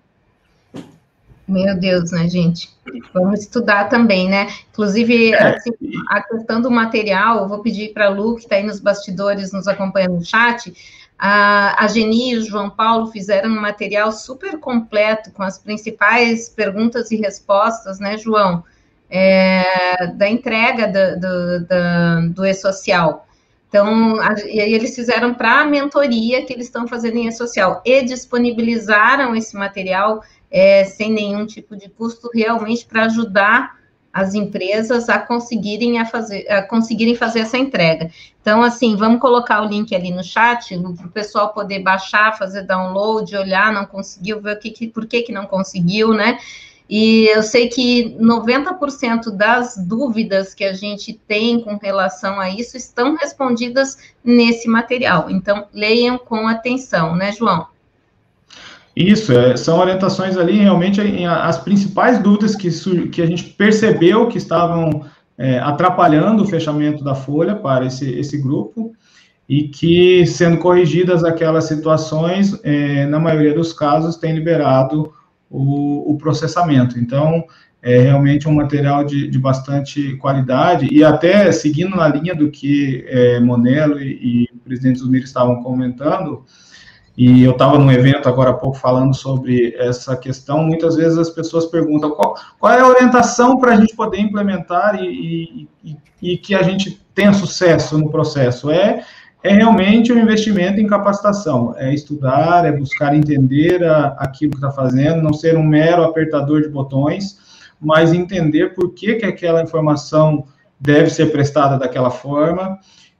Meu 1.47 1.79
Deus, 1.79 2.11
né, 2.11 2.27
gente? 2.27 2.69
Vamos 3.13 3.41
estudar 3.41 3.85
também, 3.85 4.27
né? 4.27 4.47
Inclusive, 4.71 5.33
é. 5.33 5.55
assim, 5.55 5.71
a 6.09 6.21
questão 6.21 6.61
do 6.61 6.69
material, 6.69 7.39
eu 7.39 7.47
vou 7.47 7.59
pedir 7.59 7.93
para 7.93 8.07
a 8.07 8.09
Lu, 8.09 8.35
que 8.35 8.41
está 8.41 8.57
aí 8.57 8.63
nos 8.63 8.81
bastidores, 8.81 9.53
nos 9.53 9.67
acompanhando 9.67 10.15
no 10.15 10.25
chat, 10.25 10.73
a, 11.17 11.83
a 11.83 11.87
Geni 11.87 12.33
e 12.33 12.37
o 12.37 12.43
João 12.43 12.69
Paulo 12.69 13.07
fizeram 13.07 13.49
um 13.49 13.61
material 13.61 14.11
super 14.11 14.59
completo, 14.59 15.31
com 15.31 15.41
as 15.41 15.57
principais 15.57 16.49
perguntas 16.49 17.09
e 17.11 17.15
respostas, 17.15 17.99
né, 17.99 18.17
João? 18.17 18.63
É, 19.09 20.07
da 20.15 20.29
entrega 20.29 20.85
do, 20.85 21.21
do, 21.21 22.33
do, 22.33 22.45
e-social. 22.45 23.25
Então, 23.69 24.19
a, 24.19 24.35
e 24.45 24.59
eles 24.59 24.93
fizeram 24.93 25.33
para 25.33 25.61
a 25.61 25.65
mentoria 25.65 26.45
que 26.45 26.51
eles 26.51 26.65
estão 26.65 26.85
fazendo 26.89 27.15
em 27.15 27.27
e-social 27.27 27.81
e 27.85 28.03
disponibilizaram 28.03 29.33
esse 29.33 29.55
material 29.55 30.21
é, 30.49 30.83
sem 30.85 31.11
nenhum 31.11 31.45
tipo 31.45 31.75
de 31.75 31.89
custo, 31.89 32.29
realmente 32.33 32.85
para 32.85 33.05
ajudar 33.05 33.77
as 34.17 34.33
empresas 34.33 35.09
a 35.09 35.19
conseguirem, 35.19 35.99
a 35.99 36.05
fazer, 36.05 36.49
a 36.49 36.63
conseguirem 36.63 37.15
fazer 37.15 37.41
essa 37.41 37.57
entrega. 37.57 38.09
Então, 38.41 38.63
assim, 38.63 38.95
vamos 38.95 39.21
colocar 39.21 39.61
o 39.61 39.67
link 39.67 39.93
ali 39.93 40.11
no 40.11 40.23
chat, 40.23 40.75
para 40.75 41.05
o 41.05 41.11
pessoal 41.11 41.53
poder 41.53 41.83
baixar, 41.83 42.35
fazer 42.35 42.63
download, 42.63 43.35
olhar, 43.35 43.71
não 43.71 43.85
conseguiu, 43.85 44.41
ver 44.41 44.55
o 44.55 44.59
que, 44.59 44.71
que 44.71 44.87
por 44.87 45.05
que, 45.05 45.21
que 45.21 45.31
não 45.31 45.45
conseguiu, 45.45 46.13
né? 46.13 46.39
E 46.89 47.27
eu 47.27 47.43
sei 47.43 47.67
que 47.67 48.15
90% 48.19 49.29
das 49.31 49.77
dúvidas 49.77 50.53
que 50.53 50.63
a 50.63 50.73
gente 50.73 51.13
tem 51.27 51.61
com 51.61 51.75
relação 51.75 52.39
a 52.39 52.49
isso 52.49 52.77
estão 52.77 53.15
respondidas 53.17 53.97
nesse 54.23 54.69
material. 54.69 55.29
Então, 55.29 55.67
leiam 55.73 56.17
com 56.17 56.47
atenção, 56.47 57.15
né, 57.15 57.33
João? 57.33 57.67
Isso, 58.97 59.31
é, 59.31 59.55
são 59.55 59.77
orientações 59.77 60.35
ali 60.37 60.57
realmente 60.57 60.99
as 61.27 61.59
principais 61.59 62.17
dúvidas 62.17 62.55
que, 62.55 62.67
que 63.09 63.21
a 63.21 63.27
gente 63.27 63.43
percebeu 63.43 64.27
que 64.27 64.39
estavam 64.39 65.05
é, 65.37 65.59
atrapalhando 65.59 66.41
o 66.41 66.47
fechamento 66.47 67.03
da 67.03 67.13
folha 67.13 67.55
para 67.55 67.85
esse, 67.85 68.09
esse 68.09 68.39
grupo 68.41 68.93
e 69.47 69.67
que, 69.67 70.25
sendo 70.25 70.57
corrigidas 70.57 71.23
aquelas 71.23 71.65
situações, 71.65 72.59
é, 72.63 73.05
na 73.05 73.19
maioria 73.19 73.53
dos 73.53 73.71
casos, 73.71 74.17
tem 74.17 74.33
liberado 74.33 75.13
o, 75.47 76.11
o, 76.11 76.17
processamento. 76.17 76.99
Então, 76.99 77.43
é 77.83 77.99
realmente 77.99 78.47
um 78.47 78.55
material 78.55 79.03
de, 79.03 79.27
de, 79.27 79.37
bastante 79.37 80.17
qualidade 80.17 80.87
e 80.91 81.03
até 81.03 81.51
seguindo 81.51 81.95
na 81.95 82.07
linha 82.07 82.33
do 82.33 82.49
que 82.49 83.05
é, 83.07 83.39
Monelo 83.39 84.01
e, 84.01 84.47
e 84.47 84.55
o 84.55 84.57
presidente 84.57 84.99
Zumir 84.99 85.21
estavam 85.21 85.61
comentando, 85.61 86.43
e 87.17 87.43
eu 87.43 87.53
estava 87.53 87.79
num 87.79 87.91
evento 87.91 88.29
agora 88.29 88.51
há 88.51 88.53
pouco 88.53 88.77
falando 88.77 89.15
sobre 89.15 89.75
essa 89.79 90.15
questão. 90.15 90.63
Muitas 90.63 90.95
vezes 90.95 91.17
as 91.17 91.31
pessoas 91.31 91.65
perguntam 91.65 92.11
qual, 92.11 92.35
qual 92.59 92.71
é 92.71 92.79
a 92.79 92.87
orientação 92.87 93.57
para 93.57 93.73
a 93.73 93.75
gente 93.75 93.95
poder 93.95 94.19
implementar 94.19 95.01
e, 95.01 95.67
e, 95.83 95.97
e, 96.21 96.37
que 96.37 96.53
a 96.53 96.61
gente 96.61 97.01
tenha 97.15 97.33
sucesso 97.33 97.97
no 97.97 98.11
processo. 98.11 98.69
É, 98.69 99.03
é 99.41 99.51
realmente 99.51 100.13
um 100.13 100.19
investimento 100.19 100.79
em 100.79 100.85
capacitação, 100.85 101.73
é 101.75 101.91
estudar, 101.91 102.65
é 102.65 102.71
buscar 102.71 103.15
entender 103.15 103.83
a, 103.83 104.15
aquilo 104.19 104.51
que 104.51 104.57
está 104.57 104.69
fazendo, 104.69 105.19
não 105.19 105.33
ser 105.33 105.57
um 105.57 105.63
mero 105.63 106.03
apertador 106.03 106.61
de 106.61 106.69
botões, 106.69 107.39
mas 107.81 108.13
entender 108.13 108.75
por 108.75 108.93
que, 108.93 109.15
que 109.15 109.25
aquela 109.25 109.63
informação 109.63 110.45
deve 110.79 111.09
ser 111.09 111.31
prestada 111.31 111.79
daquela 111.79 112.11
forma 112.11 112.77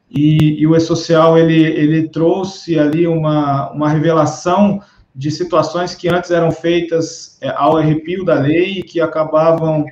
e, 0.10 0.62
e 0.62 0.68
o 0.68 0.76
E-Social, 0.76 1.38
ele, 1.38 1.62
ele 1.62 2.08
trouxe 2.08 2.80
ali 2.80 3.06
uma, 3.08 3.72
uma 3.72 3.90
revelação 3.90 4.82
de 5.14 5.32
situações 5.32 5.96
que 5.96 6.08
antes 6.08 6.32
eram 6.32 6.52
feitas 6.52 7.38
é, 7.42 7.50
ao 7.50 7.78
arrepio 7.78 8.24
da 8.24 8.36
lei 8.36 8.84
que 8.84 9.02
acabavam 9.02 9.86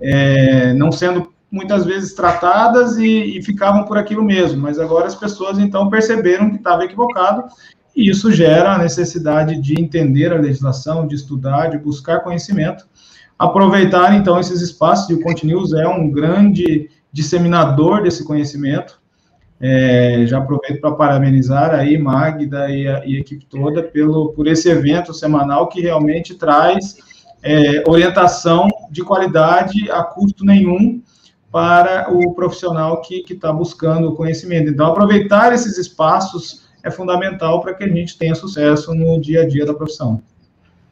é, 0.00 0.74
não 0.74 0.90
sendo 0.90 1.32
muitas 1.50 1.84
vezes 1.84 2.14
tratadas 2.14 2.96
e, 2.96 3.38
e, 3.38 3.42
ficavam 3.42 3.84
por 3.84 3.96
aquilo 3.96 4.24
mesmo, 4.24 4.60
mas 4.60 4.78
agora 4.78 5.06
as 5.06 5.14
pessoas 5.14 5.58
então 5.58 5.88
perceberam 5.88 6.50
que 6.50 6.56
estava 6.56 6.84
equivocado 6.84 7.44
e 7.94 8.10
isso 8.10 8.32
gera 8.32 8.72
a 8.72 8.78
necessidade 8.78 9.60
de 9.60 9.80
entender 9.80 10.32
a 10.32 10.40
legislação, 10.40 11.06
de 11.06 11.14
estudar, 11.14 11.68
de 11.68 11.78
buscar 11.78 12.20
conhecimento, 12.20 12.86
aproveitar 13.38 14.14
então 14.14 14.40
esses 14.40 14.60
espaços 14.62 15.10
e 15.10 15.14
o 15.14 15.20
Continuous 15.20 15.72
é 15.74 15.86
um 15.86 16.10
grande 16.10 16.88
disseminador 17.12 18.02
desse 18.02 18.24
conhecimento 18.24 19.01
é, 19.62 20.26
já 20.26 20.38
aproveito 20.38 20.80
para 20.80 20.90
parabenizar 20.90 21.72
aí 21.72 21.96
Magda 21.96 22.68
e 22.68 22.88
a, 22.88 23.06
e 23.06 23.16
a, 23.16 23.20
equipe 23.20 23.46
toda 23.46 23.80
pelo, 23.80 24.32
por 24.32 24.48
esse 24.48 24.68
evento 24.68 25.14
semanal 25.14 25.68
que 25.68 25.80
realmente 25.80 26.34
traz 26.34 26.96
é, 27.40 27.84
orientação 27.86 28.66
de 28.90 29.04
qualidade 29.04 29.88
a 29.88 30.02
custo 30.02 30.44
nenhum 30.44 31.00
para 31.52 32.12
o 32.12 32.34
profissional 32.34 33.00
que 33.02 33.24
está 33.30 33.52
buscando 33.52 34.08
o 34.08 34.16
conhecimento. 34.16 34.68
Então, 34.68 34.86
aproveitar 34.86 35.52
esses 35.52 35.78
espaços 35.78 36.66
é 36.82 36.90
fundamental 36.90 37.60
para 37.60 37.74
que 37.74 37.84
a 37.84 37.88
gente 37.88 38.18
tenha 38.18 38.34
sucesso 38.34 38.92
no 38.92 39.20
dia 39.20 39.42
a 39.42 39.48
dia 39.48 39.64
da 39.64 39.74
profissão. 39.74 40.20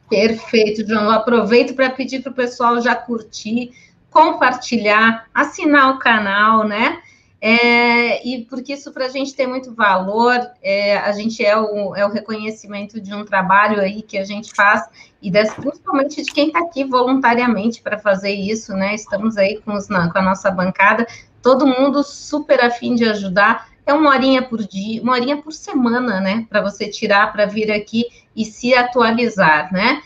Perfeito, 0.09 0.87
João. 0.87 1.05
Eu 1.05 1.11
aproveito 1.11 1.73
para 1.73 1.89
pedir 1.89 2.21
para 2.21 2.31
o 2.31 2.35
pessoal 2.35 2.79
já 2.79 2.95
curtir, 2.95 3.71
compartilhar, 4.09 5.25
assinar 5.33 5.95
o 5.95 5.99
canal, 5.99 6.65
né? 6.65 6.99
É, 7.43 8.25
e 8.27 8.45
porque 8.45 8.73
isso 8.73 8.93
para 8.93 9.07
a 9.07 9.09
gente 9.09 9.33
tem 9.33 9.47
muito 9.47 9.73
valor, 9.73 10.39
é, 10.61 10.97
a 10.97 11.11
gente 11.11 11.43
é 11.43 11.57
o, 11.57 11.95
é 11.95 12.05
o 12.05 12.11
reconhecimento 12.11 13.01
de 13.01 13.15
um 13.15 13.25
trabalho 13.25 13.81
aí 13.81 14.03
que 14.03 14.15
a 14.15 14.23
gente 14.23 14.53
faz, 14.53 14.87
e 15.19 15.31
desse, 15.31 15.55
principalmente 15.55 16.21
de 16.21 16.31
quem 16.31 16.47
está 16.47 16.59
aqui 16.59 16.83
voluntariamente 16.83 17.81
para 17.81 17.97
fazer 17.97 18.31
isso, 18.31 18.73
né? 18.73 18.93
Estamos 18.93 19.37
aí 19.37 19.59
com, 19.61 19.73
os, 19.73 19.87
com 19.87 19.93
a 19.95 20.21
nossa 20.21 20.51
bancada, 20.51 21.07
todo 21.41 21.65
mundo 21.65 22.03
super 22.03 22.63
afim 22.63 22.93
de 22.93 23.05
ajudar. 23.05 23.71
É 23.87 23.93
uma 23.93 24.11
horinha 24.11 24.43
por 24.43 24.63
dia, 24.63 25.01
uma 25.01 25.13
horinha 25.13 25.37
por 25.37 25.51
semana, 25.51 26.21
né? 26.21 26.45
Para 26.47 26.61
você 26.61 26.87
tirar 26.87 27.31
para 27.31 27.47
vir 27.47 27.71
aqui 27.71 28.05
e 28.35 28.45
se 28.45 28.75
atualizar, 28.75 29.73
né? 29.73 30.03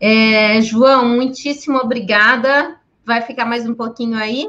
É, 0.00 0.60
João, 0.62 1.06
muitíssimo 1.06 1.76
obrigada. 1.78 2.76
Vai 3.04 3.20
ficar 3.20 3.44
mais 3.44 3.68
um 3.68 3.74
pouquinho 3.74 4.16
aí? 4.16 4.48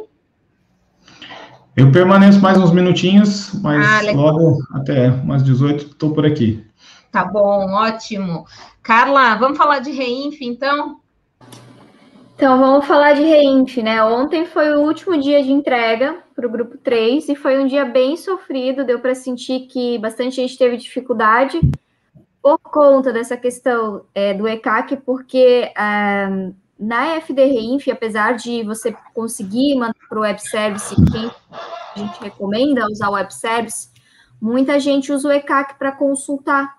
Eu 1.75 1.91
permaneço 1.91 2.39
mais 2.39 2.57
uns 2.59 2.71
minutinhos, 2.71 3.51
mas 3.61 3.83
ah, 3.83 4.11
logo 4.13 4.59
até 4.73 5.09
umas 5.09 5.43
18 5.43 5.85
estou 5.85 6.13
por 6.13 6.23
aqui. 6.23 6.63
Tá 7.11 7.25
bom, 7.25 7.71
ótimo. 7.73 8.45
Carla, 8.83 9.35
vamos 9.35 9.57
falar 9.57 9.79
de 9.79 9.89
Reinf, 9.89 10.39
então? 10.41 10.99
Então, 12.35 12.59
vamos 12.59 12.85
falar 12.85 13.13
de 13.13 13.23
Reinf, 13.23 13.77
né? 13.77 14.03
Ontem 14.03 14.45
foi 14.45 14.75
o 14.75 14.81
último 14.81 15.19
dia 15.19 15.41
de 15.41 15.51
entrega 15.51 16.17
para 16.35 16.45
o 16.45 16.49
grupo 16.49 16.77
3 16.77 17.29
e 17.29 17.35
foi 17.35 17.57
um 17.57 17.65
dia 17.65 17.85
bem 17.85 18.17
sofrido, 18.17 18.85
deu 18.85 18.99
para 18.99 19.15
sentir 19.15 19.61
que 19.61 19.97
bastante 19.97 20.35
gente 20.35 20.57
teve 20.57 20.77
dificuldade 20.77 21.59
por 22.39 22.59
conta 22.59 23.11
dessa 23.11 23.35
questão 23.35 24.05
é, 24.13 24.33
do 24.33 24.47
ECAC, 24.47 24.97
porque 24.97 25.71
é, 25.75 26.51
na 26.83 27.15
FD 27.21 27.45
Reinf, 27.45 27.87
apesar 27.87 28.33
de 28.33 28.61
você 28.63 28.93
conseguir 29.13 29.75
mandar 29.75 29.95
para 30.09 30.19
o 30.19 30.21
web 30.21 30.41
service, 30.41 30.93
quem 30.95 31.31
a 31.95 31.99
gente 31.99 32.21
recomenda 32.21 32.85
usar 32.91 33.09
o 33.09 33.13
web 33.13 33.33
service, 33.33 33.89
muita 34.41 34.77
gente 34.81 35.11
usa 35.11 35.29
o 35.29 35.31
ECAC 35.31 35.75
para 35.79 35.93
consultar. 35.93 36.75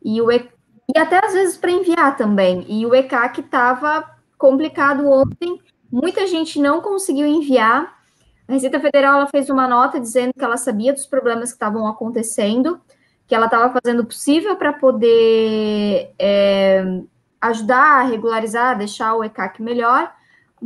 E, 0.00 0.22
o 0.22 0.30
e, 0.30 0.48
e 0.94 0.98
até 0.98 1.24
às 1.24 1.32
vezes 1.32 1.56
para 1.56 1.72
enviar 1.72 2.16
também. 2.16 2.64
E 2.68 2.86
o 2.86 2.94
ECAC 2.94 3.40
estava 3.40 4.08
complicado 4.38 5.08
ontem, 5.08 5.60
muita 5.90 6.24
gente 6.28 6.60
não 6.60 6.80
conseguiu 6.80 7.26
enviar. 7.26 8.00
A 8.46 8.52
Receita 8.52 8.78
Federal 8.78 9.16
ela 9.16 9.26
fez 9.26 9.50
uma 9.50 9.66
nota 9.66 9.98
dizendo 9.98 10.34
que 10.34 10.44
ela 10.44 10.56
sabia 10.56 10.92
dos 10.92 11.06
problemas 11.06 11.50
que 11.50 11.56
estavam 11.56 11.88
acontecendo, 11.88 12.80
que 13.26 13.34
ela 13.34 13.46
estava 13.46 13.72
fazendo 13.72 14.00
o 14.00 14.06
possível 14.06 14.54
para 14.54 14.72
poder 14.72 16.12
é, 16.16 17.02
ajudar 17.42 18.00
a 18.00 18.02
regularizar, 18.02 18.78
deixar 18.78 19.14
o 19.14 19.24
ECAC 19.24 19.60
melhor, 19.60 20.12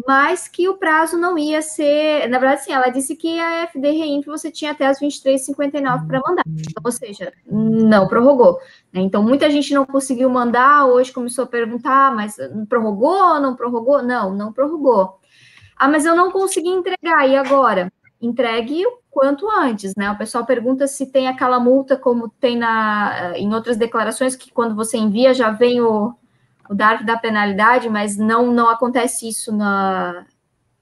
mas 0.07 0.47
que 0.47 0.69
o 0.69 0.77
prazo 0.77 1.17
não 1.17 1.39
ia 1.39 1.63
ser. 1.63 2.29
Na 2.29 2.39
verdade, 2.39 2.65
sim, 2.65 2.73
ela 2.73 2.91
disse 2.91 3.17
que 3.17 3.41
a 3.41 3.67
FD 3.69 3.91
Reinf 3.93 4.27
você 4.27 4.51
tinha 4.51 4.73
até 4.73 4.87
as 4.87 5.01
23h59 5.01 6.07
para 6.07 6.21
mandar, 6.21 6.43
então, 6.47 6.83
ou 6.85 6.93
seja, 6.93 7.33
não 7.47 8.07
prorrogou. 8.07 8.59
Né? 8.93 9.01
Então, 9.01 9.23
muita 9.23 9.49
gente 9.51 9.73
não 9.73 9.87
conseguiu 9.87 10.29
mandar, 10.29 10.85
hoje 10.85 11.13
começou 11.13 11.45
a 11.45 11.49
perguntar, 11.49 12.15
mas 12.15 12.37
prorrogou, 12.69 13.41
não 13.41 13.57
prorrogou? 13.57 14.03
Não, 14.03 14.35
não 14.35 14.53
prorrogou. 14.53 15.19
Ah, 15.75 15.89
mas 15.89 16.05
eu 16.05 16.15
não 16.15 16.31
consegui 16.31 16.69
entregar, 16.69 17.27
e 17.27 17.37
agora? 17.37 17.91
Entregue 18.21 18.87
o 18.87 18.99
quanto 19.11 19.51
antes, 19.51 19.95
né? 19.97 20.11
O 20.11 20.19
pessoal 20.19 20.45
pergunta 20.45 20.87
se 20.87 21.07
tem 21.07 21.27
aquela 21.27 21.59
multa, 21.59 21.97
como 21.97 22.29
tem 22.29 22.57
na, 22.57 23.33
em 23.37 23.53
outras 23.55 23.79
declarações, 23.79 24.37
que 24.37 24.53
quando 24.53 24.75
você 24.75 24.99
envia 24.99 25.33
já 25.33 25.51
vem 25.51 25.81
o 25.81 26.15
o 26.71 26.75
DARF 26.75 27.05
da 27.05 27.17
penalidade, 27.17 27.89
mas 27.89 28.17
não, 28.17 28.53
não 28.53 28.69
acontece 28.69 29.29
isso 29.29 29.55
na, 29.55 30.27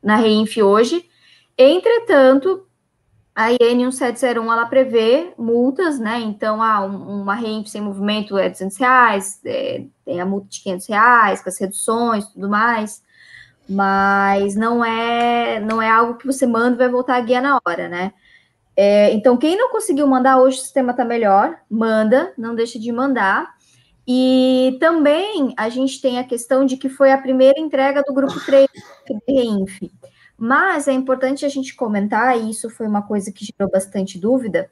na 0.02 0.16
REINF 0.16 0.62
hoje. 0.62 1.08
Entretanto, 1.56 2.66
a 3.34 3.52
IN 3.52 3.76
1701 3.76 4.52
ela 4.52 4.66
prevê 4.66 5.32
multas, 5.36 5.98
né? 5.98 6.20
Então, 6.20 6.62
ah, 6.62 6.80
uma 6.84 7.34
REINF 7.34 7.68
sem 7.68 7.80
movimento 7.80 8.38
é 8.38 8.48
200 8.48 8.76
reais, 8.76 9.40
é, 9.44 9.84
tem 10.04 10.20
a 10.20 10.26
multa 10.26 10.46
de 10.48 10.60
500 10.62 10.86
reais, 10.86 11.42
com 11.42 11.48
as 11.48 11.58
reduções 11.58 12.26
tudo 12.28 12.48
mais, 12.48 13.02
mas 13.68 14.54
não 14.54 14.84
é, 14.84 15.58
não 15.58 15.82
é 15.82 15.90
algo 15.90 16.14
que 16.16 16.26
você 16.26 16.46
manda 16.46 16.76
e 16.76 16.78
vai 16.78 16.88
voltar 16.88 17.16
a 17.16 17.20
guia 17.20 17.40
na 17.40 17.58
hora, 17.66 17.88
né? 17.88 18.12
É, 18.76 19.12
então, 19.12 19.36
quem 19.36 19.56
não 19.56 19.70
conseguiu 19.70 20.06
mandar 20.06 20.38
hoje, 20.38 20.58
o 20.58 20.62
sistema 20.62 20.90
está 20.92 21.04
melhor, 21.04 21.56
manda, 21.70 22.32
não 22.36 22.54
deixa 22.54 22.78
de 22.78 22.90
mandar. 22.92 23.54
E 24.06 24.76
também 24.80 25.54
a 25.56 25.68
gente 25.68 26.00
tem 26.00 26.18
a 26.18 26.24
questão 26.24 26.64
de 26.66 26.76
que 26.76 26.88
foi 26.88 27.10
a 27.10 27.18
primeira 27.18 27.58
entrega 27.58 28.02
do 28.02 28.12
grupo 28.12 28.38
3 28.44 28.68
do 29.08 29.20
Reinf. 29.26 29.80
Mas 30.36 30.88
é 30.88 30.92
importante 30.92 31.46
a 31.46 31.48
gente 31.48 31.74
comentar, 31.74 32.38
e 32.38 32.50
isso 32.50 32.68
foi 32.68 32.86
uma 32.86 33.02
coisa 33.02 33.32
que 33.32 33.44
gerou 33.44 33.70
bastante 33.70 34.18
dúvida, 34.18 34.70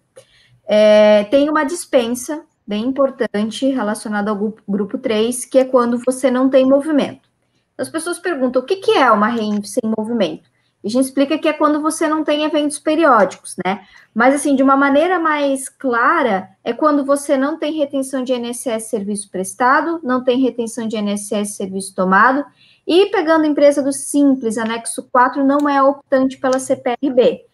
é, 0.67 1.25
tem 1.25 1.49
uma 1.49 1.65
dispensa 1.65 2.45
bem 2.67 2.85
importante 2.85 3.67
relacionada 3.67 4.31
ao 4.31 4.37
grupo, 4.37 4.63
grupo 4.69 4.99
3, 4.99 5.45
que 5.47 5.59
é 5.59 5.65
quando 5.65 5.99
você 6.05 6.31
não 6.31 6.49
tem 6.49 6.67
movimento. 6.67 7.29
As 7.77 7.89
pessoas 7.89 8.19
perguntam, 8.19 8.63
o 8.63 8.65
que, 8.65 8.77
que 8.77 8.93
é 8.93 9.11
uma 9.11 9.29
Reinf 9.29 9.67
sem 9.67 9.91
movimento? 9.97 10.49
A 10.85 10.89
gente 10.89 11.05
explica 11.05 11.39
que 11.39 11.47
é 11.47 11.53
quando 11.53 11.81
você 11.81 12.09
não 12.09 12.25
tem 12.25 12.45
eventos 12.45 12.79
periódicos, 12.79 13.55
né? 13.65 13.85
Mas, 14.15 14.35
assim, 14.35 14.57
de 14.57 14.63
uma 14.63 14.77
maneira 14.77 15.19
mais 15.19 15.69
clara, 15.69 16.49
é 16.65 16.73
quando 16.73 17.05
você 17.05 17.37
não 17.37 17.59
tem 17.59 17.75
retenção 17.75 18.25
de 18.25 18.33
INSS 18.33 18.91
serviço 18.91 19.31
prestado, 19.31 20.01
não 20.03 20.25
tem 20.25 20.41
retenção 20.41 20.89
de 20.89 20.97
INSS 20.97 21.57
serviço 21.57 21.95
tomado, 21.95 22.45
e 22.87 23.07
pegando 23.07 23.47
empresa 23.47 23.83
do 23.83 23.93
Simples, 23.93 24.59
anexo 24.59 25.09
4, 25.11 25.45
não 25.45 25.69
é 25.69 25.81
optante 25.83 26.37
pela 26.39 26.59
CPRB. 26.59 27.47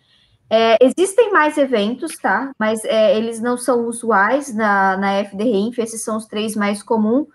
É, 0.50 0.78
existem 0.82 1.30
mais 1.30 1.58
eventos, 1.58 2.16
tá? 2.16 2.52
Mas 2.58 2.82
é, 2.84 3.14
eles 3.16 3.38
não 3.38 3.58
são 3.58 3.86
usuais 3.86 4.54
na, 4.54 4.96
na 4.96 5.20
esses 5.20 6.02
são 6.02 6.16
os 6.16 6.24
três 6.24 6.56
mais 6.56 6.82
comuns 6.82 7.26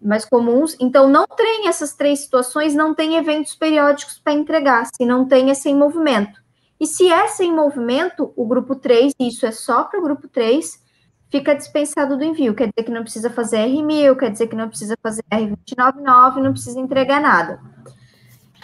mais 0.00 0.24
comuns. 0.24 0.76
Então, 0.80 1.08
não 1.08 1.26
tem 1.26 1.68
essas 1.68 1.94
três 1.94 2.20
situações, 2.20 2.74
não 2.74 2.94
tem 2.94 3.16
eventos 3.16 3.54
periódicos 3.54 4.18
para 4.18 4.32
entregar, 4.32 4.86
se 4.86 5.04
não 5.04 5.26
tem 5.26 5.50
é 5.50 5.54
sem 5.54 5.74
movimento. 5.74 6.40
E 6.80 6.86
se 6.86 7.10
é 7.10 7.26
sem 7.26 7.52
movimento, 7.52 8.32
o 8.36 8.46
grupo 8.46 8.76
3, 8.76 9.12
e 9.18 9.28
isso 9.28 9.44
é 9.44 9.50
só 9.50 9.84
para 9.84 9.98
o 9.98 10.02
grupo 10.02 10.28
3, 10.28 10.80
fica 11.28 11.54
dispensado 11.54 12.16
do 12.16 12.22
envio. 12.22 12.54
Quer 12.54 12.68
dizer 12.68 12.84
que 12.84 12.92
não 12.92 13.02
precisa 13.02 13.30
fazer 13.30 13.58
R1000, 13.58 14.16
quer 14.16 14.30
dizer 14.30 14.46
que 14.46 14.56
não 14.56 14.68
precisa 14.68 14.94
fazer 15.02 15.22
R299, 15.30 16.36
não 16.36 16.52
precisa 16.52 16.78
entregar 16.78 17.20
nada. 17.20 17.60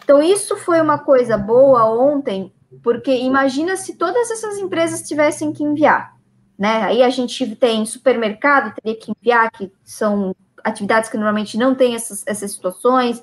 Então, 0.03 0.22
isso 0.22 0.57
foi 0.57 0.80
uma 0.80 0.99
coisa 0.99 1.37
boa 1.37 1.85
ontem, 1.91 2.53
porque 2.82 3.11
imagina 3.11 3.76
se 3.76 3.95
todas 3.95 4.30
essas 4.30 4.59
empresas 4.59 5.03
tivessem 5.03 5.53
que 5.53 5.64
enviar. 5.64 6.14
Né? 6.57 6.85
Aí 6.85 7.03
a 7.03 7.11
gente 7.11 7.57
tem 7.57 7.85
supermercado, 7.85 8.74
teria 8.74 8.99
que 8.99 9.11
enviar, 9.11 9.51
que 9.51 9.72
são 9.82 10.37
atividades 10.64 11.10
que 11.10 11.16
normalmente 11.16 11.58
não 11.58 11.74
têm 11.74 11.94
essas, 11.94 12.24
essas 12.26 12.52
situações, 12.52 13.22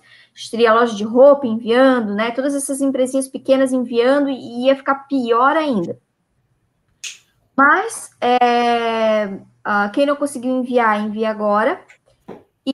teria 0.50 0.74
loja 0.74 0.96
de 0.96 1.04
roupa 1.04 1.48
enviando, 1.48 2.14
né? 2.14 2.32
Todas 2.32 2.56
essas 2.56 2.80
empresinhas 2.80 3.28
pequenas 3.28 3.74
enviando 3.74 4.30
e 4.30 4.68
ia 4.68 4.76
ficar 4.76 5.08
pior 5.08 5.58
ainda. 5.58 6.00
Mas 7.58 8.12
é, 8.22 9.26
uh, 9.26 9.92
quem 9.92 10.06
não 10.06 10.16
conseguiu 10.16 10.52
enviar, 10.52 11.02
envia 11.02 11.30
agora. 11.30 11.82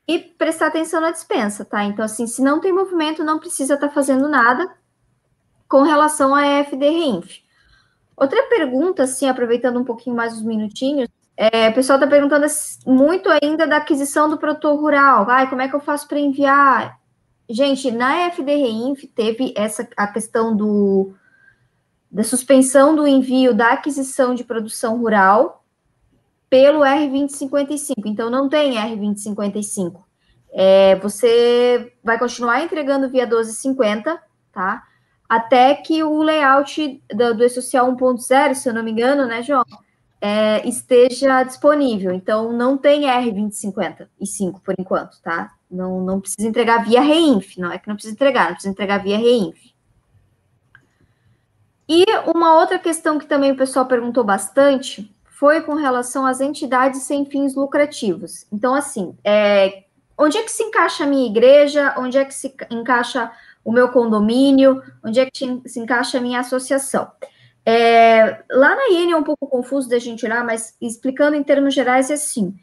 E 0.07 0.19
prestar 0.19 0.67
atenção 0.67 0.99
na 0.99 1.11
dispensa, 1.11 1.63
tá? 1.63 1.83
Então, 1.85 2.03
assim, 2.03 2.27
se 2.27 2.41
não 2.41 2.59
tem 2.59 2.73
movimento, 2.73 3.23
não 3.23 3.39
precisa 3.39 3.75
estar 3.75 3.87
tá 3.87 3.93
fazendo 3.93 4.27
nada 4.27 4.69
com 5.67 5.81
relação 5.81 6.35
a 6.35 6.45
FD 6.63 6.89
Reinf. 6.89 7.37
Outra 8.15 8.43
pergunta, 8.49 9.03
assim, 9.03 9.29
aproveitando 9.29 9.79
um 9.79 9.85
pouquinho 9.85 10.15
mais 10.15 10.33
os 10.33 10.41
minutinhos, 10.41 11.07
é, 11.37 11.69
o 11.69 11.73
pessoal 11.73 11.99
está 11.99 12.09
perguntando 12.09 12.47
muito 12.83 13.29
ainda 13.29 13.67
da 13.67 13.77
aquisição 13.77 14.27
do 14.27 14.39
produtor 14.39 14.75
rural. 14.79 15.29
Ai, 15.29 15.47
como 15.47 15.61
é 15.61 15.67
que 15.67 15.75
eu 15.75 15.79
faço 15.79 16.07
para 16.07 16.19
enviar? 16.19 16.99
Gente, 17.47 17.91
na 17.91 18.31
FDRINF 18.31 19.05
teve 19.15 19.53
essa 19.55 19.87
a 19.95 20.07
questão 20.07 20.57
do 20.57 21.13
da 22.09 22.23
suspensão 22.23 22.95
do 22.95 23.05
envio 23.05 23.53
da 23.53 23.73
aquisição 23.73 24.33
de 24.33 24.43
produção 24.43 24.97
rural 24.97 25.63
pelo 26.49 26.79
R2055. 26.79 27.93
Então, 28.05 28.29
não 28.29 28.49
tem 28.49 28.75
R2055. 28.75 30.01
É, 30.51 30.95
você 30.95 31.93
vai 32.03 32.17
continuar 32.17 32.63
entregando 32.63 33.09
via 33.09 33.25
1250, 33.25 34.19
tá? 34.51 34.83
Até 35.29 35.75
que 35.75 36.01
o 36.01 36.23
layout 36.23 37.03
do, 37.13 37.35
do 37.35 37.43
E-Social 37.43 37.93
1.0, 37.93 38.55
se 38.55 38.69
eu 38.69 38.73
não 38.73 38.81
me 38.81 38.91
engano, 38.91 39.27
né, 39.27 39.43
João? 39.43 39.65
É, 40.19 40.67
esteja 40.67 41.43
disponível. 41.43 42.11
Então, 42.11 42.51
não 42.51 42.77
tem 42.77 43.03
R2050 43.03 44.07
e 44.19 44.25
5 44.25 44.61
por 44.61 44.75
enquanto, 44.77 45.21
tá? 45.21 45.53
Não, 45.69 46.01
não 46.01 46.19
precisa 46.19 46.47
entregar 46.47 46.83
via 46.83 47.01
Reinf, 47.01 47.57
não 47.57 47.71
é 47.71 47.77
que 47.77 47.87
não 47.87 47.95
precisa 47.95 48.13
entregar, 48.13 48.45
não 48.45 48.53
precisa 48.53 48.71
entregar 48.71 49.03
via 49.03 49.17
Reinf. 49.17 49.57
E 51.89 52.03
uma 52.33 52.59
outra 52.59 52.77
questão 52.77 53.17
que 53.17 53.25
também 53.25 53.51
o 53.51 53.57
pessoal 53.57 53.85
perguntou 53.85 54.23
bastante 54.23 55.09
foi 55.25 55.61
com 55.61 55.75
relação 55.75 56.25
às 56.25 56.41
entidades 56.41 57.03
sem 57.03 57.25
fins 57.25 57.55
lucrativos. 57.55 58.45
Então, 58.51 58.73
assim, 58.73 59.15
é, 59.23 59.83
onde 60.17 60.37
é 60.37 60.43
que 60.43 60.51
se 60.51 60.63
encaixa 60.63 61.03
a 61.03 61.07
minha 61.07 61.27
igreja? 61.27 61.93
Onde 61.97 62.17
é 62.17 62.25
que 62.25 62.33
se 62.33 62.53
encaixa 62.71 63.31
o 63.63 63.71
meu 63.71 63.89
condomínio? 63.89 64.81
Onde 65.03 65.19
é 65.19 65.29
que 65.29 65.61
se 65.65 65.79
encaixa 65.79 66.17
a 66.17 66.21
minha 66.21 66.39
associação? 66.39 67.09
É, 67.69 68.43
lá 68.49 68.77
na 68.77 68.87
IN 68.91 69.11
é 69.11 69.17
um 69.17 69.23
pouco 69.23 69.45
confuso 69.45 69.89
da 69.89 69.99
gente 69.99 70.25
olhar, 70.25 70.41
mas 70.45 70.73
explicando 70.81 71.35
em 71.35 71.43
termos 71.43 71.73
gerais 71.73 72.09
é 72.09 72.13
assim: 72.13 72.55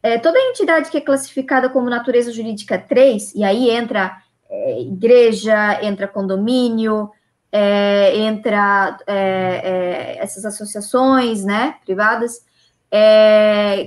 é, 0.00 0.18
toda 0.18 0.38
entidade 0.38 0.88
que 0.88 0.98
é 0.98 1.00
classificada 1.00 1.68
como 1.68 1.90
natureza 1.90 2.30
jurídica 2.30 2.78
3, 2.78 3.34
e 3.34 3.42
aí 3.42 3.70
entra 3.70 4.16
é, 4.48 4.80
igreja, 4.82 5.82
entra 5.82 6.06
condomínio, 6.06 7.10
é, 7.50 8.16
entra 8.16 8.96
é, 9.04 9.16
é, 9.16 10.18
essas 10.22 10.44
associações 10.44 11.44
né, 11.44 11.74
privadas, 11.84 12.44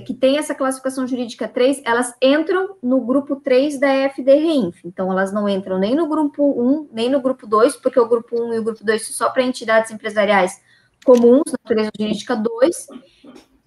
que 0.04 0.14
tem 0.14 0.36
essa 0.36 0.54
classificação 0.54 1.06
jurídica 1.06 1.46
3, 1.46 1.82
elas 1.84 2.12
entram 2.20 2.76
no 2.82 3.00
grupo 3.00 3.36
3 3.36 3.78
da 3.78 3.88
FD 4.10 4.34
Reinf. 4.34 4.84
Então, 4.84 5.12
elas 5.12 5.32
não 5.32 5.48
entram 5.48 5.78
nem 5.78 5.94
no 5.94 6.08
grupo 6.08 6.42
1, 6.42 6.88
nem 6.92 7.08
no 7.08 7.20
grupo 7.20 7.46
2, 7.46 7.76
porque 7.76 8.00
o 8.00 8.08
grupo 8.08 8.36
1 8.40 8.54
e 8.54 8.58
o 8.58 8.64
grupo 8.64 8.84
2 8.84 9.06
são 9.06 9.12
só 9.14 9.32
para 9.32 9.44
entidades 9.44 9.92
empresariais 9.92 10.60
comuns, 11.04 11.52
natureza 11.52 11.90
jurídica 11.96 12.34
2, 12.34 12.86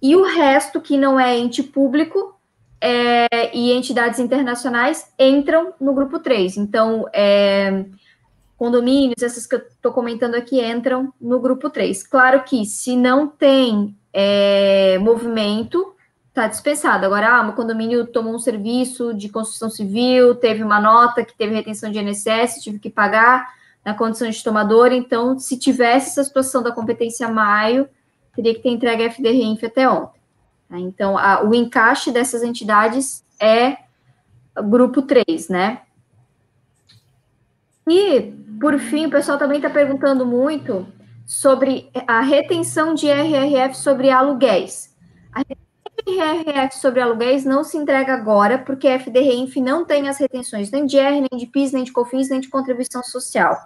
e 0.02 0.14
o 0.14 0.24
resto, 0.24 0.80
que 0.80 0.98
não 0.98 1.18
é 1.18 1.38
ente 1.38 1.62
público 1.62 2.34
é, 2.78 3.56
e 3.56 3.72
entidades 3.72 4.18
internacionais, 4.18 5.10
entram 5.18 5.72
no 5.80 5.94
grupo 5.94 6.18
3. 6.18 6.58
Então, 6.58 7.06
é, 7.14 7.86
condomínios, 8.58 9.22
essas 9.22 9.46
que 9.46 9.54
eu 9.54 9.60
estou 9.60 9.92
comentando 9.92 10.34
aqui, 10.34 10.62
entram 10.62 11.12
no 11.18 11.40
grupo 11.40 11.70
3. 11.70 12.06
Claro 12.06 12.44
que 12.44 12.66
se 12.66 12.94
não 12.94 13.26
tem 13.26 13.96
é, 14.12 14.98
movimento, 14.98 15.94
está 16.28 16.46
dispensado. 16.46 17.04
Agora, 17.04 17.40
ah, 17.40 17.52
condomínio 17.52 18.06
tomou 18.06 18.34
um 18.34 18.38
serviço 18.38 19.12
de 19.14 19.28
construção 19.28 19.68
civil, 19.68 20.34
teve 20.34 20.62
uma 20.62 20.80
nota 20.80 21.24
que 21.24 21.36
teve 21.36 21.54
retenção 21.54 21.90
de 21.90 21.98
INSS, 21.98 22.62
tive 22.62 22.78
que 22.78 22.90
pagar, 22.90 23.46
na 23.84 23.94
condição 23.94 24.28
de 24.28 24.42
tomador, 24.42 24.92
então, 24.92 25.38
se 25.38 25.58
tivesse 25.58 26.10
essa 26.10 26.24
situação 26.24 26.62
da 26.62 26.70
competência 26.70 27.28
maio, 27.28 27.88
teria 28.34 28.54
que 28.54 28.60
ter 28.60 28.68
entregue 28.68 29.04
a 29.04 29.10
FDRINF 29.10 29.64
até 29.64 29.88
ontem. 29.88 30.20
Tá? 30.68 30.78
Então, 30.78 31.16
a, 31.16 31.42
o 31.42 31.54
encaixe 31.54 32.12
dessas 32.12 32.42
entidades 32.42 33.24
é 33.40 33.78
grupo 34.64 35.02
3, 35.02 35.48
né? 35.48 35.80
E, 37.88 38.32
por 38.60 38.78
fim, 38.78 39.06
o 39.06 39.10
pessoal 39.10 39.38
também 39.38 39.56
está 39.56 39.70
perguntando 39.70 40.26
muito 40.26 40.86
sobre 41.30 41.88
a 42.08 42.22
retenção 42.22 42.92
de 42.92 43.06
RRF 43.06 43.76
sobre 43.76 44.10
aluguéis. 44.10 44.92
A 45.32 45.38
retenção 45.38 45.64
de 46.04 46.18
RRF 46.18 46.76
sobre 46.76 47.00
aluguéis 47.00 47.44
não 47.44 47.62
se 47.62 47.76
entrega 47.76 48.14
agora, 48.14 48.58
porque 48.58 48.88
a 48.88 48.98
FDRINF 48.98 49.60
não 49.60 49.84
tem 49.84 50.08
as 50.08 50.18
retenções 50.18 50.72
nem 50.72 50.84
de 50.84 50.98
R, 50.98 51.20
nem 51.20 51.38
de 51.38 51.46
PIS, 51.46 51.70
nem 51.70 51.84
de 51.84 51.92
COFINS, 51.92 52.30
nem 52.30 52.40
de 52.40 52.48
contribuição 52.48 53.00
social. 53.04 53.56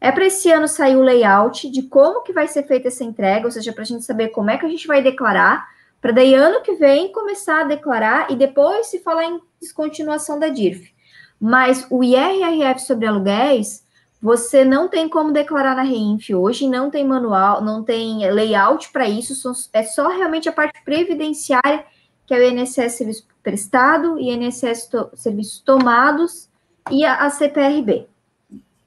É 0.00 0.10
para 0.10 0.26
esse 0.26 0.50
ano 0.50 0.66
sair 0.66 0.96
o 0.96 1.00
layout 1.00 1.70
de 1.70 1.82
como 1.82 2.24
que 2.24 2.32
vai 2.32 2.48
ser 2.48 2.66
feita 2.66 2.88
essa 2.88 3.04
entrega, 3.04 3.46
ou 3.46 3.52
seja, 3.52 3.72
para 3.72 3.82
a 3.82 3.86
gente 3.86 4.04
saber 4.04 4.30
como 4.30 4.50
é 4.50 4.58
que 4.58 4.66
a 4.66 4.68
gente 4.68 4.88
vai 4.88 5.00
declarar, 5.00 5.64
para 6.00 6.10
daí 6.10 6.34
ano 6.34 6.60
que 6.60 6.72
vem 6.72 7.12
começar 7.12 7.60
a 7.60 7.68
declarar 7.68 8.32
e 8.32 8.34
depois 8.34 8.88
se 8.88 8.98
falar 8.98 9.26
em 9.26 9.40
descontinuação 9.60 10.40
da 10.40 10.48
DIRF. 10.48 10.92
Mas 11.40 11.86
o 11.88 12.02
IRRF 12.02 12.80
sobre 12.80 13.06
aluguéis, 13.06 13.85
você 14.26 14.64
não 14.64 14.88
tem 14.88 15.08
como 15.08 15.30
declarar 15.30 15.76
na 15.76 15.84
REINF 15.84 16.34
hoje, 16.34 16.68
não 16.68 16.90
tem 16.90 17.06
manual, 17.06 17.62
não 17.62 17.84
tem 17.84 18.28
layout 18.28 18.90
para 18.90 19.08
isso, 19.08 19.52
é 19.72 19.84
só 19.84 20.08
realmente 20.08 20.48
a 20.48 20.52
parte 20.52 20.82
previdenciária, 20.84 21.84
que 22.26 22.34
é 22.34 22.38
o 22.40 22.50
INSS 22.50 22.94
Serviço 22.94 23.26
Prestado, 23.40 24.18
INSS 24.18 24.88
to, 24.88 25.10
Serviços 25.14 25.60
Tomados 25.60 26.48
e 26.90 27.04
a, 27.04 27.24
a 27.24 27.30
CPRB. 27.30 28.08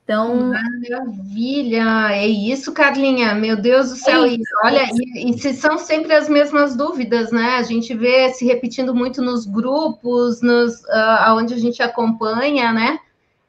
Então. 0.03 0.51
Maravilha! 0.51 2.11
É 2.11 2.27
isso, 2.27 2.73
Carlinha. 2.73 3.33
Meu 3.33 3.55
Deus 3.55 3.91
do 3.91 3.95
céu. 3.95 4.25
É 4.25 4.35
olha, 4.65 4.89
e, 4.91 5.29
e, 5.31 5.39
se 5.39 5.53
são 5.53 5.77
sempre 5.77 6.15
as 6.15 6.27
mesmas 6.27 6.75
dúvidas, 6.75 7.31
né? 7.31 7.55
A 7.55 7.63
gente 7.63 7.93
vê 7.93 8.29
se 8.33 8.43
repetindo 8.43 8.93
muito 8.93 9.21
nos 9.21 9.45
grupos, 9.45 10.41
nos, 10.41 10.81
uh, 10.81 11.33
onde 11.37 11.53
a 11.53 11.57
gente 11.57 11.81
acompanha, 11.81 12.73
né? 12.73 12.99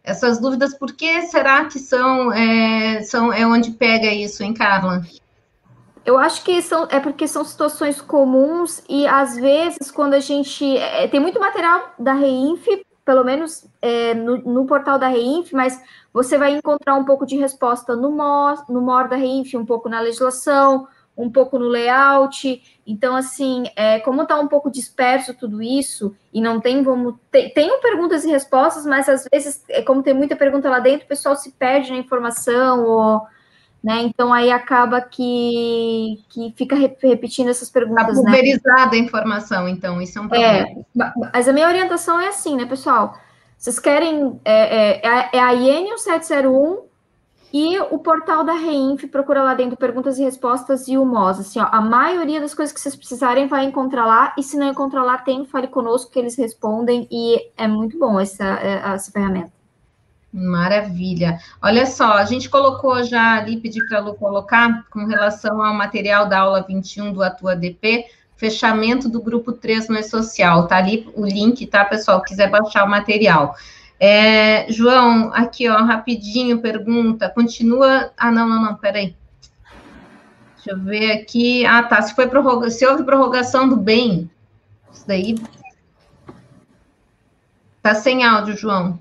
Essas 0.03 0.41
dúvidas, 0.41 0.75
por 0.75 0.93
que 0.93 1.23
será 1.23 1.67
que 1.67 1.79
são, 1.79 2.33
é, 2.33 3.03
são 3.03 3.33
é 3.33 3.47
onde 3.47 3.73
pega 3.73 4.07
isso, 4.07 4.43
hein, 4.43 4.55
Carla? 4.55 5.03
Eu 6.05 6.19
acho 6.19 6.43
que 6.43 6.63
são, 6.63 6.89
é 6.91 6.99
porque 6.99 7.29
são 7.29 7.45
situações 7.45 8.01
comuns 8.01 8.83
e 8.89 9.07
às 9.07 9.37
vezes 9.37 9.91
quando 9.91 10.15
a 10.15 10.21
gente 10.21 10.77
é, 10.77 11.07
tem 11.07 11.21
muito 11.21 11.39
material 11.39 11.95
da 11.99 12.15
Reinf, 12.15 12.67
pelo 13.05 13.23
menos 13.23 13.67
é, 13.83 14.15
no, 14.15 14.39
no, 14.39 14.67
portal 14.67 14.99
da 14.99 15.09
Reinf, 15.09 15.53
mas 15.53 15.81
você 16.13 16.39
vai 16.39 16.53
encontrar 16.53 16.95
um 16.95 17.05
pouco 17.05 17.27
de 17.27 17.37
resposta 17.37 17.95
no 17.95 18.11
MOR, 18.11 18.65
no 18.69 18.81
MOR 18.81 19.09
da 19.09 19.17
Reinf, 19.17 19.55
um 19.55 19.67
pouco 19.67 19.89
na 19.89 20.01
legislação, 20.01 20.89
um 21.17 21.31
pouco 21.31 21.59
no 21.59 21.69
layout. 21.69 22.80
Então, 22.91 23.15
assim, 23.15 23.67
é, 23.77 24.01
como 24.01 24.23
está 24.23 24.39
um 24.41 24.49
pouco 24.49 24.69
disperso 24.69 25.33
tudo 25.33 25.63
isso, 25.63 26.13
e 26.33 26.41
não 26.41 26.61
tem 26.61 26.83
como. 26.83 27.13
Tem, 27.31 27.49
tem 27.51 27.81
perguntas 27.81 28.25
e 28.25 28.31
respostas, 28.31 28.85
mas 28.85 29.09
às 29.09 29.29
vezes, 29.33 29.63
é, 29.69 29.81
como 29.81 30.03
tem 30.03 30.13
muita 30.13 30.35
pergunta 30.35 30.69
lá 30.69 30.81
dentro, 30.81 31.05
o 31.05 31.09
pessoal 31.09 31.37
se 31.37 31.53
perde 31.53 31.93
na 31.93 31.99
informação, 31.99 32.85
ou, 32.85 33.23
né? 33.83 34.03
Então 34.03 34.33
aí 34.33 34.51
acaba 34.51 35.01
que, 35.01 36.19
que 36.31 36.53
fica 36.57 36.75
repetindo 36.75 37.49
essas 37.49 37.71
perguntas. 37.71 38.09
Está 38.09 38.25
pulverizada 38.25 38.91
né? 38.91 38.97
a 38.97 39.01
informação, 39.05 39.69
então, 39.69 40.03
isso 40.03 40.19
é 40.19 40.23
um 40.23 40.29
problema. 40.29 40.67
É, 40.67 41.31
mas 41.33 41.47
a 41.47 41.53
minha 41.53 41.69
orientação 41.69 42.21
é 42.21 42.27
assim, 42.27 42.57
né, 42.57 42.67
pessoal? 42.67 43.17
Vocês 43.57 43.79
querem. 43.79 44.41
É, 44.45 44.97
é, 45.07 45.29
é 45.33 45.41
a 45.41 45.55
IN 45.55 45.85
1701 45.85 46.90
e 47.53 47.79
o 47.79 47.99
portal 47.99 48.45
da 48.45 48.53
Reinf, 48.53 49.05
procura 49.09 49.43
lá 49.43 49.55
dentro 49.55 49.77
perguntas 49.77 50.19
e 50.19 50.23
respostas 50.23 50.87
e 50.87 50.97
o 50.97 51.05
MOS. 51.05 51.41
Assim, 51.41 51.61
ó, 51.61 51.69
a 51.71 51.81
maioria 51.81 52.41
das 52.41 52.55
coisas 52.55 52.73
que 52.73 52.81
vocês 52.81 52.95
precisarem 52.95 53.49
vai 53.49 53.65
encontrar 53.65 54.07
lá, 54.07 54.35
e 54.39 54.43
se 54.43 54.57
não 54.57 54.69
encontrar 54.69 55.03
lá, 55.03 55.19
tem 55.19 55.45
Fale 55.45 55.69
Conosco, 55.69 56.11
que 56.11 56.19
eles 56.19 56.37
respondem, 56.37 57.09
e 57.11 57.51
é 57.57 57.67
muito 57.67 57.99
bom 57.99 58.21
essa, 58.21 58.45
é, 58.45 58.83
essa 58.95 59.11
ferramenta. 59.11 59.53
Maravilha. 60.33 61.41
Olha 61.61 61.85
só, 61.87 62.13
a 62.13 62.25
gente 62.25 62.49
colocou 62.49 63.03
já 63.03 63.39
ali, 63.39 63.57
pedi 63.57 63.85
para 63.89 63.99
a 63.99 64.01
Lu 64.01 64.15
colocar, 64.15 64.85
com 64.89 65.05
relação 65.05 65.61
ao 65.61 65.75
material 65.75 66.29
da 66.29 66.39
aula 66.39 66.63
21 66.63 67.13
do 67.13 67.23
Atua 67.23 67.57
DP, 67.57 68.07
fechamento 68.37 69.09
do 69.09 69.21
grupo 69.21 69.53
3 69.53 69.89
no 69.89 69.99
E-Social. 69.99 70.69
Tá 70.69 70.77
ali 70.77 71.11
o 71.15 71.27
link, 71.27 71.67
tá, 71.67 71.85
pessoal? 71.85 72.23
Quiser 72.23 72.49
baixar 72.49 72.85
o 72.85 72.89
material. 72.89 73.57
É, 74.03 74.73
João, 74.73 75.31
aqui, 75.35 75.69
ó, 75.69 75.77
rapidinho, 75.85 76.63
pergunta. 76.63 77.29
Continua. 77.29 78.11
Ah, 78.17 78.33
não, 78.33 78.49
não, 78.49 78.63
não, 78.63 78.75
peraí. 78.75 79.15
Deixa 80.57 80.71
eu 80.71 80.79
ver 80.79 81.13
aqui. 81.13 81.67
Ah, 81.67 81.83
tá. 81.83 82.01
Se, 82.01 82.15
foi 82.15 82.27
prorroga... 82.27 82.71
Se 82.71 82.87
houve 82.87 83.05
prorrogação 83.05 83.69
do 83.69 83.77
bem. 83.77 84.31
Isso 84.91 85.07
daí. 85.07 85.37
Tá 87.83 87.95
sem 87.95 88.25
áudio, 88.25 88.57
João. 88.57 88.99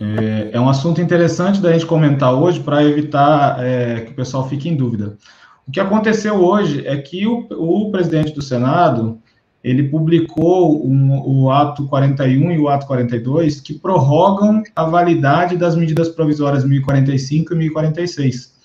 É, 0.00 0.50
é 0.52 0.60
um 0.60 0.68
assunto 0.68 1.00
interessante 1.00 1.60
da 1.60 1.72
gente 1.72 1.86
comentar 1.86 2.32
hoje 2.34 2.60
para 2.60 2.84
evitar 2.84 3.64
é, 3.64 4.00
que 4.00 4.12
o 4.12 4.14
pessoal 4.14 4.48
fique 4.48 4.68
em 4.68 4.76
dúvida. 4.76 5.16
O 5.66 5.70
que 5.70 5.80
aconteceu 5.80 6.34
hoje 6.36 6.84
é 6.86 6.96
que 6.96 7.26
o, 7.26 7.46
o 7.50 7.90
presidente 7.90 8.32
do 8.32 8.42
Senado 8.42 9.20
ele 9.62 9.84
publicou 9.84 10.86
um, 10.86 11.42
o 11.42 11.50
ato 11.50 11.86
41 11.88 12.52
e 12.52 12.58
o 12.58 12.68
ato 12.68 12.86
42 12.86 13.60
que 13.60 13.74
prorrogam 13.74 14.62
a 14.74 14.84
validade 14.84 15.56
das 15.56 15.74
medidas 15.74 16.08
provisórias 16.08 16.64
1045 16.64 17.52
e 17.52 17.56
1046. 17.56 18.56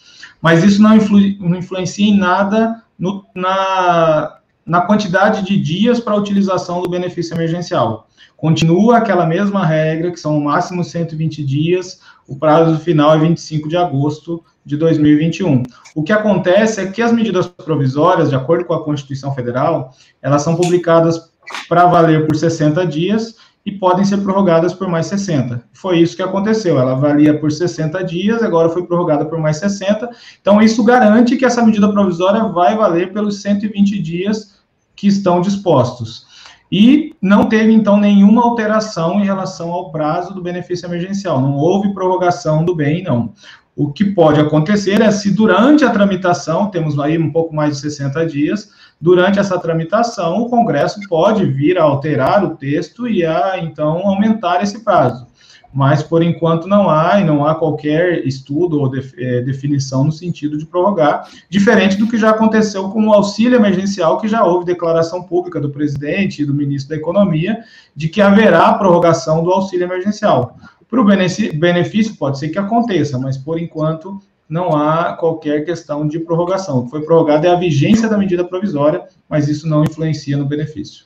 Mas 0.41 0.63
isso 0.63 0.81
não, 0.81 0.95
influ, 0.95 1.19
não 1.39 1.57
influencia 1.57 2.05
em 2.05 2.17
nada 2.17 2.83
no, 2.99 3.25
na, 3.33 4.39
na 4.65 4.81
quantidade 4.81 5.43
de 5.43 5.57
dias 5.57 5.99
para 5.99 6.13
a 6.13 6.17
utilização 6.17 6.81
do 6.81 6.89
benefício 6.89 7.33
emergencial. 7.33 8.07
Continua 8.37 8.97
aquela 8.97 9.25
mesma 9.25 9.65
regra, 9.65 10.11
que 10.11 10.19
são 10.19 10.37
o 10.37 10.43
máximo 10.43 10.83
120 10.83 11.43
dias, 11.43 12.01
o 12.27 12.35
prazo 12.37 12.77
final 12.79 13.15
é 13.15 13.19
25 13.19 13.69
de 13.69 13.77
agosto 13.77 14.43
de 14.65 14.77
2021. 14.77 15.63
O 15.95 16.03
que 16.03 16.13
acontece 16.13 16.81
é 16.81 16.87
que 16.87 17.01
as 17.01 17.11
medidas 17.11 17.47
provisórias, 17.47 18.29
de 18.29 18.35
acordo 18.35 18.65
com 18.65 18.73
a 18.73 18.83
Constituição 18.83 19.33
Federal, 19.33 19.93
elas 20.21 20.41
são 20.41 20.55
publicadas 20.55 21.31
para 21.67 21.85
valer 21.85 22.25
por 22.25 22.35
60 22.35 22.85
dias 22.85 23.35
e 23.65 23.71
podem 23.71 24.03
ser 24.03 24.17
prorrogadas 24.17 24.73
por 24.73 24.87
mais 24.87 25.05
60. 25.07 25.63
Foi 25.71 25.99
isso 25.99 26.15
que 26.15 26.21
aconteceu. 26.21 26.79
Ela 26.79 26.95
valia 26.95 27.39
por 27.39 27.51
60 27.51 28.03
dias, 28.03 28.43
agora 28.43 28.69
foi 28.69 28.85
prorrogada 28.85 29.25
por 29.25 29.39
mais 29.39 29.57
60. 29.57 30.09
Então, 30.41 30.61
isso 30.61 30.83
garante 30.83 31.37
que 31.37 31.45
essa 31.45 31.63
medida 31.63 31.91
provisória 31.91 32.43
vai 32.45 32.75
valer 32.75 33.13
pelos 33.13 33.41
120 33.41 34.01
dias 34.01 34.59
que 34.95 35.07
estão 35.07 35.39
dispostos. 35.39 36.25
E 36.69 37.15
não 37.21 37.47
teve, 37.47 37.71
então, 37.71 37.97
nenhuma 37.97 38.43
alteração 38.43 39.21
em 39.21 39.25
relação 39.25 39.71
ao 39.71 39.91
prazo 39.91 40.33
do 40.33 40.41
benefício 40.41 40.87
emergencial. 40.87 41.39
Não 41.39 41.55
houve 41.55 41.93
prorrogação 41.93 42.65
do 42.65 42.75
bem, 42.75 43.03
não. 43.03 43.31
O 43.75 43.91
que 43.91 44.05
pode 44.05 44.39
acontecer 44.39 45.01
é 45.01 45.09
se 45.09 45.31
durante 45.31 45.83
a 45.83 45.89
tramitação, 45.89 46.69
temos 46.69 46.99
aí 46.99 47.17
um 47.17 47.31
pouco 47.31 47.55
mais 47.55 47.75
de 47.75 47.81
60 47.81 48.25
dias, 48.27 48.69
durante 49.01 49.39
essa 49.39 49.57
tramitação, 49.57 50.41
o 50.41 50.49
Congresso 50.49 50.99
pode 51.09 51.45
vir 51.45 51.79
a 51.79 51.83
alterar 51.83 52.43
o 52.43 52.55
texto 52.55 53.07
e 53.07 53.25
a, 53.25 53.57
então, 53.57 54.07
aumentar 54.07 54.61
esse 54.61 54.83
prazo 54.83 55.27
mas 55.73 56.03
por 56.03 56.21
enquanto 56.21 56.67
não 56.67 56.89
há, 56.89 57.19
e 57.19 57.23
não 57.23 57.45
há 57.45 57.55
qualquer 57.55 58.25
estudo 58.27 58.79
ou 58.79 58.87
def, 58.87 59.13
é, 59.17 59.41
definição 59.41 60.03
no 60.03 60.11
sentido 60.11 60.57
de 60.57 60.65
prorrogar, 60.65 61.27
diferente 61.49 61.97
do 61.97 62.07
que 62.07 62.17
já 62.17 62.29
aconteceu 62.29 62.89
com 62.89 63.07
o 63.07 63.13
auxílio 63.13 63.57
emergencial, 63.57 64.19
que 64.19 64.27
já 64.27 64.43
houve 64.43 64.65
declaração 64.65 65.23
pública 65.23 65.59
do 65.59 65.71
presidente 65.71 66.43
e 66.43 66.45
do 66.45 66.53
ministro 66.53 66.89
da 66.89 67.01
Economia 67.01 67.63
de 67.95 68.07
que 68.07 68.21
haverá 68.21 68.73
prorrogação 68.73 69.43
do 69.43 69.51
auxílio 69.51 69.85
emergencial. 69.85 70.55
Para 70.93 71.01
o 71.01 71.05
benefício, 71.05 72.15
pode 72.17 72.37
ser 72.37 72.49
que 72.49 72.59
aconteça, 72.59 73.17
mas 73.17 73.35
por 73.35 73.59
enquanto 73.59 74.19
não 74.47 74.77
há 74.77 75.13
qualquer 75.13 75.65
questão 75.65 76.07
de 76.07 76.19
prorrogação. 76.19 76.77
O 76.77 76.83
que 76.83 76.91
foi 76.91 77.01
prorrogado 77.01 77.47
é 77.47 77.49
a 77.49 77.55
vigência 77.55 78.07
da 78.07 78.15
medida 78.15 78.45
provisória, 78.45 79.07
mas 79.27 79.47
isso 79.47 79.67
não 79.67 79.83
influencia 79.83 80.37
no 80.37 80.45
benefício. 80.45 81.05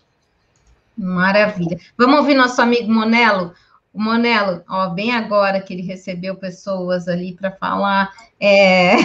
Maravilha. 0.98 1.80
Vamos 1.98 2.18
ouvir 2.18 2.34
nosso 2.34 2.62
amigo 2.62 2.92
Monelo? 2.92 3.54
O 3.94 4.02
Monelo, 4.02 4.62
ó, 4.68 4.90
bem 4.90 5.16
agora 5.16 5.62
que 5.62 5.74
ele 5.74 5.84
recebeu 5.84 6.36
pessoas 6.36 7.08
ali 7.08 7.34
para 7.34 7.52
falar, 7.52 8.12
é... 8.42 8.92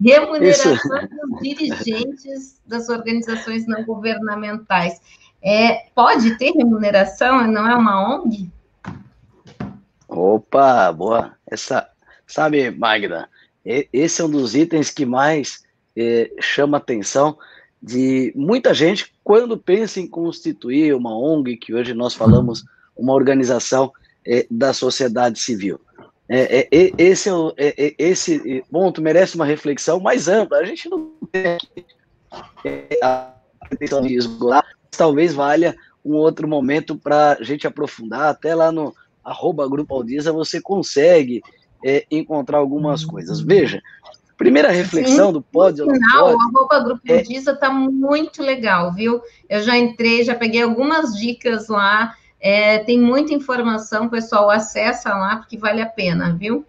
remuneração 0.00 0.74
dos 0.74 1.40
dirigentes 1.42 2.60
das 2.64 2.88
organizações 2.88 3.66
não 3.66 3.84
governamentais. 3.84 5.00
É, 5.42 5.86
pode 5.92 6.38
ter 6.38 6.52
remuneração, 6.52 7.48
não 7.48 7.68
é 7.68 7.74
uma 7.74 8.14
ONG? 8.14 8.54
Opa, 10.16 10.90
boa. 10.92 11.36
Essa, 11.46 11.88
sabe, 12.26 12.70
Magda, 12.70 13.28
esse 13.64 14.22
é 14.22 14.24
um 14.24 14.30
dos 14.30 14.54
itens 14.54 14.90
que 14.90 15.04
mais 15.04 15.62
é, 15.94 16.30
chama 16.40 16.78
atenção 16.78 17.36
de 17.82 18.32
muita 18.34 18.72
gente 18.72 19.12
quando 19.22 19.58
pensa 19.58 20.00
em 20.00 20.08
constituir 20.08 20.94
uma 20.94 21.16
ONG, 21.16 21.58
que 21.58 21.74
hoje 21.74 21.92
nós 21.92 22.14
falamos 22.14 22.64
uma 22.96 23.12
organização 23.12 23.92
é, 24.26 24.46
da 24.50 24.72
sociedade 24.72 25.38
civil. 25.38 25.78
É, 26.28 26.66
é 26.72 26.92
esse, 26.96 27.28
é, 27.56 27.86
é, 27.86 27.94
esse 27.98 28.64
ponto 28.70 29.02
merece 29.02 29.36
uma 29.36 29.44
reflexão 29.44 30.00
mais 30.00 30.28
ampla. 30.28 30.58
A 30.58 30.64
gente 30.64 30.88
não 30.88 31.12
tem 31.30 31.58
a 33.02 33.34
pretensão 33.68 34.00
de 34.00 34.16
esgotar, 34.16 34.64
talvez 34.90 35.34
valha 35.34 35.76
um 36.04 36.14
outro 36.14 36.48
momento 36.48 36.96
para 36.96 37.32
a 37.38 37.42
gente 37.42 37.66
aprofundar, 37.66 38.30
até 38.30 38.54
lá 38.54 38.72
no 38.72 38.94
arroba 39.26 39.68
Grupo 39.68 39.94
Aldiza 39.94 40.32
você 40.32 40.60
consegue 40.60 41.42
encontrar 42.10 42.58
algumas 42.58 43.04
coisas. 43.04 43.40
Veja, 43.40 43.82
primeira 44.36 44.70
reflexão 44.70 45.28
Sim, 45.28 45.32
do 45.34 45.42
pódio. 45.42 45.86
No 45.86 45.92
final, 45.92 46.34
o 46.34 46.40
arroba 46.40 46.80
Grupo 46.80 47.12
Aldiza 47.12 47.52
está 47.52 47.70
muito 47.70 48.42
legal, 48.42 48.92
viu? 48.92 49.20
Eu 49.48 49.62
já 49.62 49.76
entrei, 49.76 50.24
já 50.24 50.34
peguei 50.34 50.62
algumas 50.62 51.14
dicas 51.14 51.68
lá, 51.68 52.14
É, 52.38 52.78
tem 52.80 53.00
muita 53.00 53.32
informação, 53.32 54.08
pessoal, 54.08 54.50
acessa 54.50 55.08
lá, 55.08 55.36
porque 55.36 55.56
vale 55.56 55.80
a 55.80 55.86
pena, 55.86 56.36
viu? 56.36 56.64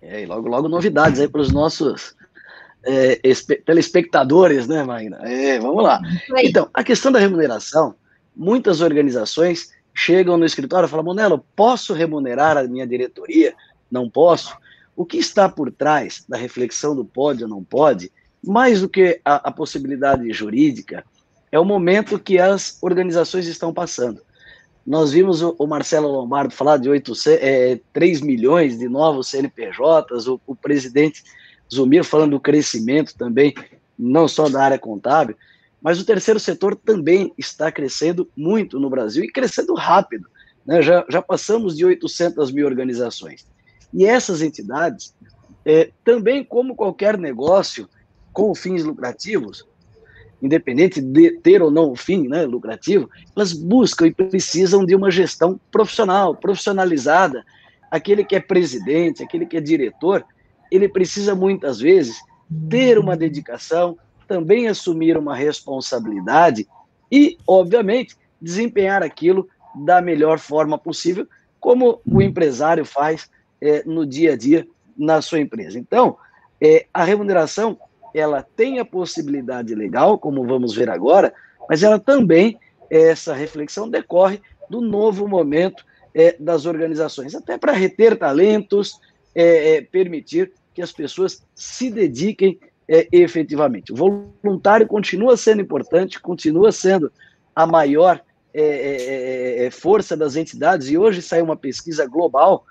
É, 0.00 0.22
e 0.22 0.26
logo, 0.26 0.48
logo 0.48 0.68
novidades 0.68 1.20
aí 1.20 1.28
para 1.28 1.40
os 1.40 1.52
nossos 1.52 2.14
é, 2.86 3.20
telespectadores, 3.66 4.68
né, 4.68 4.84
Magna? 4.84 5.18
É, 5.22 5.58
vamos 5.58 5.82
lá. 5.82 6.00
Então, 6.36 6.70
a 6.72 6.84
questão 6.84 7.10
da 7.10 7.18
remuneração, 7.18 7.96
muitas 8.34 8.80
organizações 8.80 9.70
chegam 9.98 10.38
no 10.38 10.44
escritório 10.44 10.86
e 10.86 10.88
falam, 10.88 11.04
Monelo, 11.04 11.44
posso 11.56 11.92
remunerar 11.92 12.56
a 12.56 12.62
minha 12.62 12.86
diretoria? 12.86 13.52
Não 13.90 14.08
posso. 14.08 14.56
O 14.94 15.04
que 15.04 15.18
está 15.18 15.48
por 15.48 15.72
trás 15.72 16.24
da 16.28 16.36
reflexão 16.36 16.94
do 16.94 17.04
pode 17.04 17.42
ou 17.42 17.50
não 17.50 17.64
pode, 17.64 18.12
mais 18.40 18.80
do 18.80 18.88
que 18.88 19.20
a, 19.24 19.48
a 19.48 19.50
possibilidade 19.50 20.32
jurídica, 20.32 21.04
é 21.50 21.58
o 21.58 21.64
momento 21.64 22.16
que 22.16 22.38
as 22.38 22.78
organizações 22.80 23.48
estão 23.48 23.74
passando. 23.74 24.22
Nós 24.86 25.10
vimos 25.10 25.42
o, 25.42 25.56
o 25.58 25.66
Marcelo 25.66 26.06
Lombardo 26.06 26.54
falar 26.54 26.76
de 26.76 26.88
8, 26.88 27.12
é, 27.40 27.80
3 27.92 28.20
milhões 28.20 28.78
de 28.78 28.88
novos 28.88 29.28
CNPJs, 29.28 30.28
o, 30.28 30.40
o 30.46 30.54
presidente 30.54 31.24
Zumir 31.72 32.04
falando 32.04 32.30
do 32.30 32.40
crescimento 32.40 33.16
também, 33.18 33.52
não 33.98 34.28
só 34.28 34.48
da 34.48 34.62
área 34.62 34.78
contábil, 34.78 35.36
mas 35.88 35.98
o 35.98 36.04
terceiro 36.04 36.38
setor 36.38 36.76
também 36.76 37.32
está 37.38 37.72
crescendo 37.72 38.28
muito 38.36 38.78
no 38.78 38.90
Brasil 38.90 39.24
e 39.24 39.32
crescendo 39.32 39.72
rápido. 39.72 40.28
Né? 40.66 40.82
Já, 40.82 41.02
já 41.08 41.22
passamos 41.22 41.74
de 41.74 41.82
800 41.82 42.52
mil 42.52 42.66
organizações. 42.66 43.46
E 43.94 44.04
essas 44.04 44.42
entidades, 44.42 45.14
é, 45.64 45.90
também 46.04 46.44
como 46.44 46.76
qualquer 46.76 47.16
negócio 47.16 47.88
com 48.34 48.54
fins 48.54 48.84
lucrativos, 48.84 49.66
independente 50.42 51.00
de 51.00 51.30
ter 51.38 51.62
ou 51.62 51.70
não 51.70 51.92
o 51.92 51.96
fim 51.96 52.28
né, 52.28 52.44
lucrativo, 52.44 53.08
elas 53.34 53.54
buscam 53.54 54.08
e 54.08 54.12
precisam 54.12 54.84
de 54.84 54.94
uma 54.94 55.10
gestão 55.10 55.58
profissional, 55.72 56.34
profissionalizada. 56.36 57.42
Aquele 57.90 58.22
que 58.26 58.36
é 58.36 58.40
presidente, 58.40 59.22
aquele 59.22 59.46
que 59.46 59.56
é 59.56 59.60
diretor, 59.62 60.22
ele 60.70 60.86
precisa 60.86 61.34
muitas 61.34 61.80
vezes 61.80 62.18
ter 62.68 62.98
uma 62.98 63.16
dedicação, 63.16 63.96
também 64.28 64.68
assumir 64.68 65.16
uma 65.16 65.34
responsabilidade 65.34 66.68
e, 67.10 67.38
obviamente, 67.46 68.14
desempenhar 68.40 69.02
aquilo 69.02 69.48
da 69.74 70.00
melhor 70.00 70.38
forma 70.38 70.78
possível, 70.78 71.26
como 71.58 72.00
o 72.06 72.20
empresário 72.22 72.84
faz 72.84 73.28
é, 73.60 73.82
no 73.84 74.06
dia 74.06 74.34
a 74.34 74.36
dia 74.36 74.68
na 74.96 75.20
sua 75.22 75.40
empresa. 75.40 75.78
Então, 75.78 76.16
é, 76.60 76.86
a 76.92 77.02
remuneração 77.02 77.78
ela 78.14 78.42
tem 78.42 78.78
a 78.78 78.84
possibilidade 78.84 79.74
legal, 79.74 80.18
como 80.18 80.46
vamos 80.46 80.74
ver 80.74 80.90
agora, 80.90 81.32
mas 81.68 81.82
ela 81.82 81.98
também, 81.98 82.58
essa 82.90 83.34
reflexão 83.34 83.88
decorre 83.88 84.40
do 84.68 84.80
novo 84.80 85.26
momento 85.26 85.84
é, 86.14 86.36
das 86.38 86.66
organizações, 86.66 87.34
até 87.34 87.56
para 87.56 87.72
reter 87.72 88.16
talentos, 88.16 88.98
é, 89.34 89.76
é, 89.76 89.82
permitir 89.82 90.52
que 90.74 90.82
as 90.82 90.92
pessoas 90.92 91.44
se 91.54 91.90
dediquem 91.90 92.58
é, 92.88 93.06
efetivamente. 93.12 93.92
O 93.92 93.96
voluntário 93.96 94.86
continua 94.86 95.36
sendo 95.36 95.60
importante, 95.60 96.20
continua 96.20 96.72
sendo 96.72 97.12
a 97.54 97.66
maior 97.66 98.22
é, 98.54 98.62
é, 98.62 99.66
é, 99.66 99.70
força 99.70 100.16
das 100.16 100.34
entidades, 100.34 100.88
e 100.88 100.96
hoje 100.96 101.20
saiu 101.20 101.44
uma 101.44 101.56
pesquisa 101.56 102.06
global. 102.06 102.64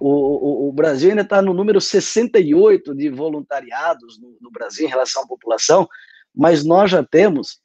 O, 0.00 0.08
o, 0.08 0.68
o 0.68 0.72
Brasil 0.72 1.10
ainda 1.10 1.22
está 1.22 1.42
no 1.42 1.52
número 1.52 1.80
68 1.80 2.94
de 2.94 3.10
voluntariados 3.10 4.18
no, 4.18 4.36
no, 4.40 4.50
Brasil 4.50 4.86
em 4.86 4.88
relação 4.88 5.22
à 5.22 5.26
população, 5.26 5.88
mas 6.34 6.64
nós 6.64 6.90
já 6.90 7.04
temos 7.04 7.60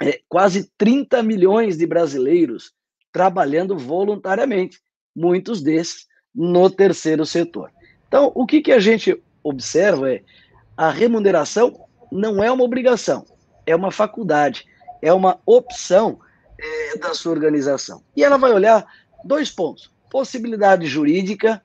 é, 0.00 0.20
quase 0.28 0.70
30 0.78 1.22
milhões 1.22 1.76
de 1.76 1.86
brasileiros 1.86 2.72
trabalhando 3.10 3.76
voluntariamente, 3.76 4.80
muitos 5.14 5.60
desses 5.60 6.06
no 6.34 6.70
terceiro 6.70 7.26
setor. 7.26 7.70
Então, 8.06 8.30
o 8.34 8.46
que, 8.46 8.60
que 8.60 8.72
a 8.72 8.78
gente 8.78 9.20
observa 9.42 10.12
é 10.12 10.22
a 10.76 10.90
remuneração 10.90 11.86
não 12.10 12.42
é 12.42 12.50
uma 12.50 12.64
obrigação, 12.64 13.24
é 13.66 13.74
uma 13.74 13.90
faculdade, 13.90 14.66
é 15.00 15.12
uma 15.12 15.38
opção 15.46 16.20
é, 16.58 16.98
da 16.98 17.14
sua 17.14 17.32
organização. 17.32 18.02
E 18.16 18.22
ela 18.22 18.36
vai 18.36 18.52
olhar 18.52 18.86
dois 19.24 19.50
pontos: 19.50 19.90
possibilidade 20.10 20.86
jurídica 20.86 21.62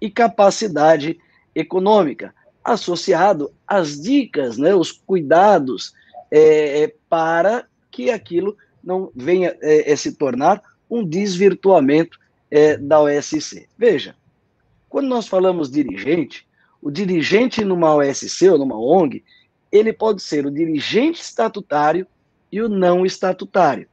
e 0.00 0.10
capacidade 0.10 1.18
econômica, 1.54 2.34
associado 2.64 3.52
às 3.66 4.00
dicas, 4.00 4.56
né, 4.56 4.74
os 4.74 4.92
cuidados 4.92 5.92
é, 6.30 6.82
é 6.82 6.94
para 7.08 7.66
que 7.90 8.10
aquilo 8.10 8.56
não 8.82 9.10
venha 9.14 9.56
é, 9.60 9.92
é, 9.92 9.96
se 9.96 10.12
tornar 10.12 10.62
um 10.88 11.04
desvirtuamento 11.04 12.18
é, 12.50 12.76
da 12.76 13.00
OSC. 13.00 13.68
Veja, 13.76 14.14
quando 14.88 15.08
nós 15.08 15.28
falamos 15.28 15.70
dirigente, 15.70 16.46
o 16.82 16.90
dirigente 16.90 17.64
numa 17.64 17.94
OSC 17.94 18.48
ou 18.48 18.58
numa 18.58 18.78
ONG, 18.78 19.22
ele 19.70 19.92
pode 19.92 20.22
ser 20.22 20.46
o 20.46 20.50
dirigente 20.50 21.20
estatutário 21.20 22.06
e 22.50 22.60
o 22.60 22.68
não 22.68 23.04
estatutário. 23.06 23.86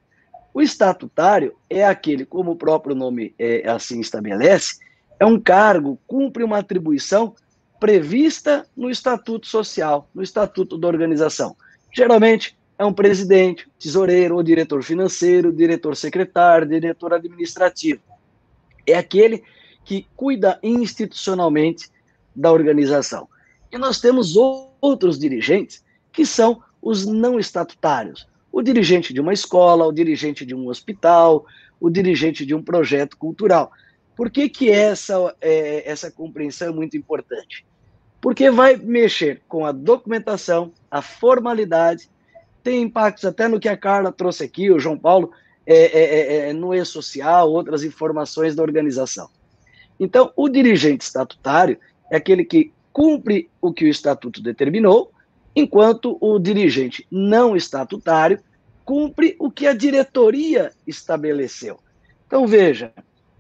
O 0.54 0.62
estatutário 0.62 1.56
é 1.70 1.86
aquele, 1.86 2.26
como 2.26 2.52
o 2.52 2.56
próprio 2.56 2.96
nome 2.96 3.34
é, 3.38 3.70
assim 3.70 4.00
estabelece, 4.00 4.80
é 5.20 5.26
um 5.26 5.40
cargo, 5.40 6.00
cumpre 6.08 6.44
uma 6.44 6.60
atribuição 6.60 7.36
prevista 7.80 8.66
no 8.76 8.90
estatuto 8.90 9.46
social, 9.46 10.10
no 10.14 10.24
estatuto 10.24 10.78
da 10.78 10.88
organização. 10.88 11.56
Geralmente 11.94 12.58
é 12.78 12.86
um 12.86 12.94
presidente, 12.94 13.68
tesoureiro, 13.80 14.36
ou 14.36 14.44
diretor 14.44 14.84
financeiro, 14.84 15.52
diretor 15.52 15.96
secretário, 15.96 16.68
diretor 16.68 17.14
administrativo. 17.14 18.02
É 18.86 18.96
aquele 18.96 19.44
que 19.84 20.08
cuida 20.16 20.60
institucionalmente 20.62 21.90
da 22.38 22.52
organização. 22.52 23.28
E 23.72 23.78
nós 23.78 24.00
temos 24.00 24.36
outros 24.80 25.18
dirigentes 25.18 25.84
que 26.14 26.26
são 26.26 26.62
os 26.82 27.06
não 27.06 27.40
estatutários. 27.40 28.28
O 28.52 28.62
dirigente 28.62 29.14
de 29.14 29.20
uma 29.20 29.34
escola, 29.34 29.86
o 29.86 29.92
dirigente 29.92 30.46
de 30.46 30.56
um 30.56 30.70
hospital, 30.70 31.46
o 31.80 31.90
dirigente 31.90 32.46
de 32.46 32.56
um 32.56 32.62
projeto 32.62 33.18
cultural. 33.18 33.72
Por 34.16 34.30
que, 34.30 34.48
que 34.48 34.70
essa, 34.70 35.36
é, 35.42 35.90
essa 35.90 36.10
compreensão 36.10 36.70
é 36.70 36.72
muito 36.72 36.96
importante? 36.96 37.66
Porque 38.22 38.50
vai 38.50 38.76
mexer 38.76 39.42
com 39.48 39.66
a 39.66 39.72
documentação, 39.72 40.72
a 40.90 41.02
formalidade, 41.02 42.10
tem 42.64 42.82
impactos 42.82 43.26
até 43.26 43.48
no 43.48 43.60
que 43.60 43.70
a 43.70 43.78
Carla 43.78 44.12
trouxe 44.12 44.44
aqui, 44.44 44.72
o 44.72 44.80
João 44.80 44.98
Paulo, 44.98 45.32
é, 45.66 45.76
é, 45.76 46.02
é, 46.02 46.50
é 46.50 46.54
no 46.54 46.74
e-social, 46.74 47.52
outras 47.52 47.84
informações 47.84 48.56
da 48.56 48.64
organização. 48.64 49.30
Então, 50.00 50.32
o 50.36 50.50
dirigente 50.50 51.04
estatutário, 51.04 51.78
é 52.12 52.18
aquele 52.18 52.44
que 52.44 52.72
cumpre 52.92 53.50
o 53.62 53.72
que 53.72 53.86
o 53.86 53.88
estatuto 53.88 54.42
determinou, 54.42 55.12
enquanto 55.56 56.18
o 56.22 56.40
dirigente 56.40 57.06
não 57.12 57.56
estatutário 57.56 58.40
cumpre 58.84 59.36
o 59.40 59.52
que 59.52 59.68
a 59.68 59.74
diretoria 59.74 60.72
estabeleceu. 60.86 61.80
Então, 62.26 62.48
veja, 62.48 62.94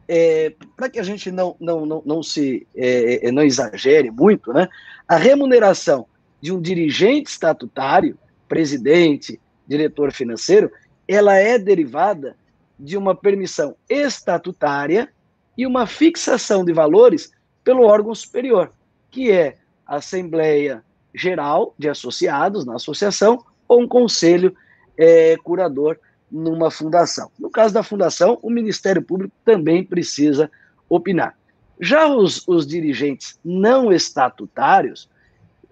é, 0.07 0.53
para 0.75 0.89
que 0.89 0.99
a 0.99 1.03
gente 1.03 1.31
não, 1.31 1.55
não, 1.59 1.85
não, 1.85 2.03
não 2.05 2.23
se 2.23 2.67
é, 2.75 3.27
é, 3.27 3.31
não 3.31 3.43
exagere 3.43 4.11
muito, 4.11 4.53
né, 4.53 4.67
a 5.07 5.17
remuneração 5.17 6.05
de 6.41 6.51
um 6.51 6.61
dirigente 6.61 7.29
estatutário, 7.29 8.17
presidente, 8.47 9.39
diretor 9.67 10.11
financeiro, 10.11 10.71
ela 11.07 11.35
é 11.35 11.57
derivada 11.57 12.35
de 12.79 12.95
uma 12.95 13.15
permissão 13.15 13.75
estatutária 13.89 15.09
e 15.57 15.65
uma 15.65 15.87
fixação 15.87 16.63
de 16.63 16.71
valores 16.71 17.31
pelo 17.67 17.83
órgão 17.83 18.15
superior, 18.15 18.71
que 19.11 19.29
é 19.29 19.57
a 19.85 19.97
Assembleia 19.97 20.81
Geral 21.13 21.75
de 21.77 21.89
Associados 21.89 22.65
na 22.65 22.75
associação 22.75 23.43
ou 23.67 23.81
um 23.81 23.87
conselho 23.89 24.55
é, 24.97 25.35
curador 25.43 25.99
numa 26.31 26.71
fundação. 26.71 27.29
No 27.37 27.49
caso 27.49 27.73
da 27.73 27.83
fundação, 27.83 28.39
o 28.41 28.49
Ministério 28.49 29.01
Público 29.01 29.35
também 29.43 29.83
precisa 29.83 30.49
opinar. 30.87 31.37
Já 31.77 32.07
os, 32.07 32.47
os 32.47 32.65
dirigentes 32.65 33.37
não 33.43 33.91
estatutários, 33.91 35.09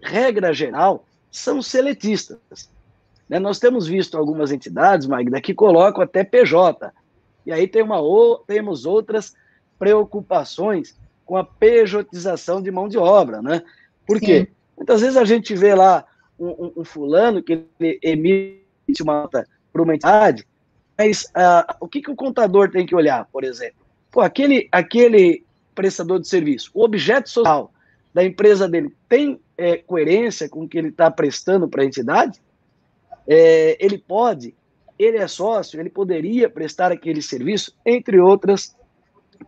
regra 0.01 0.51
geral, 0.51 1.05
são 1.31 1.61
seletistas. 1.61 2.69
Né? 3.29 3.39
Nós 3.39 3.57
temos 3.57 3.87
visto 3.87 4.17
algumas 4.17 4.51
entidades, 4.51 5.07
Magda, 5.07 5.39
que 5.39 5.53
colocam 5.53 6.03
até 6.03 6.25
PJ. 6.25 6.91
E 7.45 7.53
aí 7.53 7.69
tem 7.69 7.81
uma, 7.81 8.01
ou, 8.01 8.39
temos 8.39 8.85
outras 8.85 9.33
preocupações 9.79 10.93
com 11.25 11.37
a 11.37 11.43
pejotização 11.43 12.61
de 12.61 12.71
mão 12.71 12.87
de 12.87 12.97
obra, 12.97 13.41
né? 13.41 13.61
Por 14.05 14.19
Sim. 14.19 14.25
quê? 14.25 14.47
Muitas 14.77 15.01
vezes 15.01 15.17
a 15.17 15.25
gente 15.25 15.55
vê 15.55 15.73
lá 15.73 16.05
um, 16.39 16.47
um, 16.47 16.73
um 16.77 16.83
fulano 16.83 17.41
que 17.41 17.65
emite 18.01 19.01
uma 19.01 19.21
nota 19.21 19.47
para 19.71 19.81
uma 19.81 19.95
entidade, 19.95 20.45
mas 20.97 21.23
uh, 21.23 21.75
o 21.79 21.87
que, 21.87 22.01
que 22.01 22.11
o 22.11 22.15
contador 22.15 22.69
tem 22.69 22.85
que 22.85 22.95
olhar, 22.95 23.25
por 23.31 23.43
exemplo? 23.43 23.85
Pô, 24.11 24.21
aquele, 24.21 24.67
aquele 24.71 25.43
prestador 25.73 26.19
de 26.19 26.27
serviço, 26.27 26.71
o 26.73 26.83
objeto 26.83 27.29
social 27.29 27.71
da 28.13 28.23
empresa 28.23 28.67
dele 28.67 28.93
tem 29.09 29.39
é, 29.57 29.77
coerência 29.77 30.47
com 30.47 30.63
o 30.63 30.69
que 30.69 30.77
ele 30.77 30.89
está 30.89 31.11
prestando 31.11 31.67
para 31.67 31.83
a 31.83 31.85
entidade? 31.85 32.41
É, 33.27 33.77
ele 33.83 33.97
pode 33.97 34.53
ele 34.97 35.17
é 35.17 35.27
sócio, 35.27 35.79
ele 35.79 35.89
poderia 35.89 36.49
prestar 36.49 36.91
aquele 36.91 37.21
serviço, 37.21 37.75
entre 37.85 38.19
outras 38.19 38.75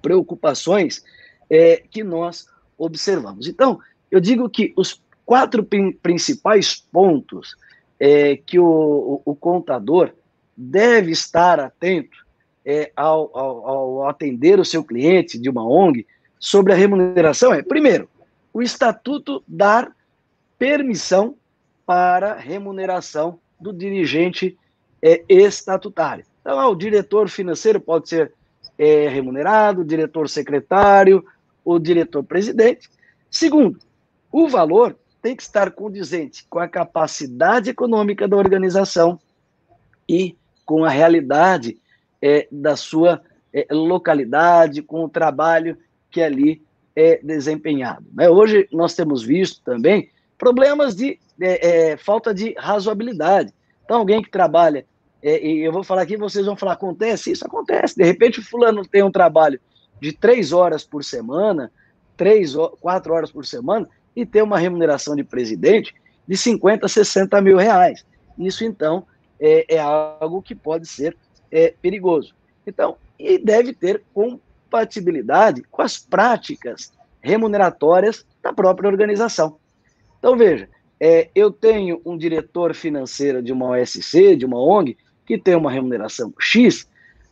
preocupações 0.01 1.03
é, 1.50 1.84
que 1.89 2.04
nós 2.04 2.48
observamos. 2.78 3.48
Então, 3.48 3.80
eu 4.12 4.20
digo 4.20 4.50
que 4.50 4.74
os 4.76 5.02
quatro 5.26 5.68
principais 6.02 6.76
pontos 6.76 7.56
é, 8.00 8.38
que 8.38 8.60
o, 8.60 8.66
o, 9.26 9.32
o, 9.32 9.36
contador 9.36 10.12
deve 10.56 11.12
estar 11.12 11.60
atento 11.60 12.26
é, 12.66 12.91
ao, 12.95 13.36
ao, 13.38 13.68
ao 13.68 14.10
atender 14.10 14.60
o 14.60 14.66
seu 14.66 14.84
cliente 14.84 15.38
de 15.38 15.50
uma 15.50 15.68
ONG 15.68 16.06
sobre 16.39 16.74
a 16.74 16.76
remuneração 16.76 17.54
é, 17.54 17.64
primeiro, 17.64 18.08
o 18.54 18.62
estatuto 18.62 19.43
dar 19.48 19.91
permissão 20.58 21.36
para 21.86 22.36
remuneração 22.36 23.39
do 23.60 23.74
dirigente 23.74 24.58
é, 25.02 25.24
estatutário. 25.28 26.26
Então, 26.41 26.60
ah, 26.60 26.70
o 26.70 26.76
diretor 26.76 27.30
financeiro 27.30 27.80
pode 27.80 28.10
ser 28.10 28.32
é, 28.78 29.08
remunerado, 29.08 29.82
o 29.82 29.86
diretor 29.86 30.30
secretário, 30.30 31.26
o 31.68 31.78
diretor 31.78 32.24
presidente. 32.24 32.89
Segundo, 33.30 33.78
o 34.32 34.47
valor 34.47 34.97
tem 35.22 35.36
que 35.36 35.43
estar 35.43 35.70
condizente 35.72 36.45
com 36.49 36.59
a 36.59 36.68
capacidade 36.68 37.70
econômica 37.70 38.26
da 38.26 38.38
organização 38.38 39.20
e 40.07 40.38
com 40.65 40.86
a 40.86 40.89
realidade 40.89 41.78
é, 42.22 42.47
da 42.49 42.78
sua 42.78 43.22
é, 43.53 43.68
localidade, 43.70 44.82
com 44.82 45.03
o 45.03 45.09
trabalho 45.09 45.78
que 46.09 46.22
ali 46.22 46.61
é 46.95 47.20
desempenhado. 47.22 48.05
Né? 48.13 48.30
Hoje 48.30 48.70
nós 48.72 48.95
temos 48.95 49.22
visto 49.22 49.61
também 49.61 50.09
problemas 50.38 50.95
de 50.95 51.20
é, 51.39 51.91
é, 51.91 51.97
falta 51.97 52.34
de 52.34 52.55
razoabilidade. 52.57 53.53
Então, 53.84 53.97
alguém 53.97 54.22
que 54.22 54.32
trabalha, 54.32 54.86
é, 55.22 55.45
e 55.45 55.65
eu 55.65 55.74
vou 55.74 55.84
falar 55.84 56.03
aqui, 56.03 56.15
vocês 56.15 56.45
vão 56.45 56.55
falar, 56.55 56.74
acontece? 56.74 57.30
Isso 57.30 57.45
acontece. 57.45 57.97
De 57.97 58.05
repente, 58.05 58.39
o 58.39 58.43
fulano 58.43 58.86
tem 58.86 59.03
um 59.03 59.11
trabalho 59.11 59.59
de 60.00 60.12
três 60.12 60.52
horas 60.52 60.84
por 60.84 61.04
semana, 61.04 61.72
três, 62.16 62.56
quatro 62.80 63.14
horas 63.14 63.32
por 63.32 63.45
semana, 63.45 63.88
e 64.16 64.26
tem 64.26 64.41
uma 64.41 64.58
remuneração 64.58 65.16
de 65.16 65.24
presidente 65.24 65.93
de 66.28 66.36
50, 66.36 66.88
60 66.88 67.41
mil 67.41 67.58
reais. 67.58 68.06
Isso, 68.38 68.64
então, 68.66 69.06
é, 69.39 69.76
é 69.76 69.80
algo 69.80 70.41
que 70.41 70.56
pode 70.56 70.88
ser 70.88 71.16
é, 71.52 71.74
perigoso. 71.82 72.36
Então, 72.66 72.98
e 73.18 73.38
deve 73.38 73.74
ter 73.74 74.04
compatibilidade 74.14 75.64
com 75.72 75.82
as 75.82 75.98
práticas 75.98 76.91
remuneratórias 77.22 78.26
da 78.41 78.54
própria 78.54 78.89
organização. 78.89 79.58
Então, 80.20 80.38
veja, 80.38 80.70
é, 81.00 81.30
eu 81.36 81.52
tenho 81.52 82.02
um 82.06 82.18
diretor 82.18 82.74
financeiro 82.74 83.41
de 83.41 83.52
uma 83.52 83.70
OSC, 83.70 84.36
de 84.36 84.45
uma 84.45 84.60
ONG, 84.60 84.98
que 85.26 85.38
tem 85.38 85.56
uma 85.56 85.72
remuneração 85.72 86.34
X, 86.39 86.88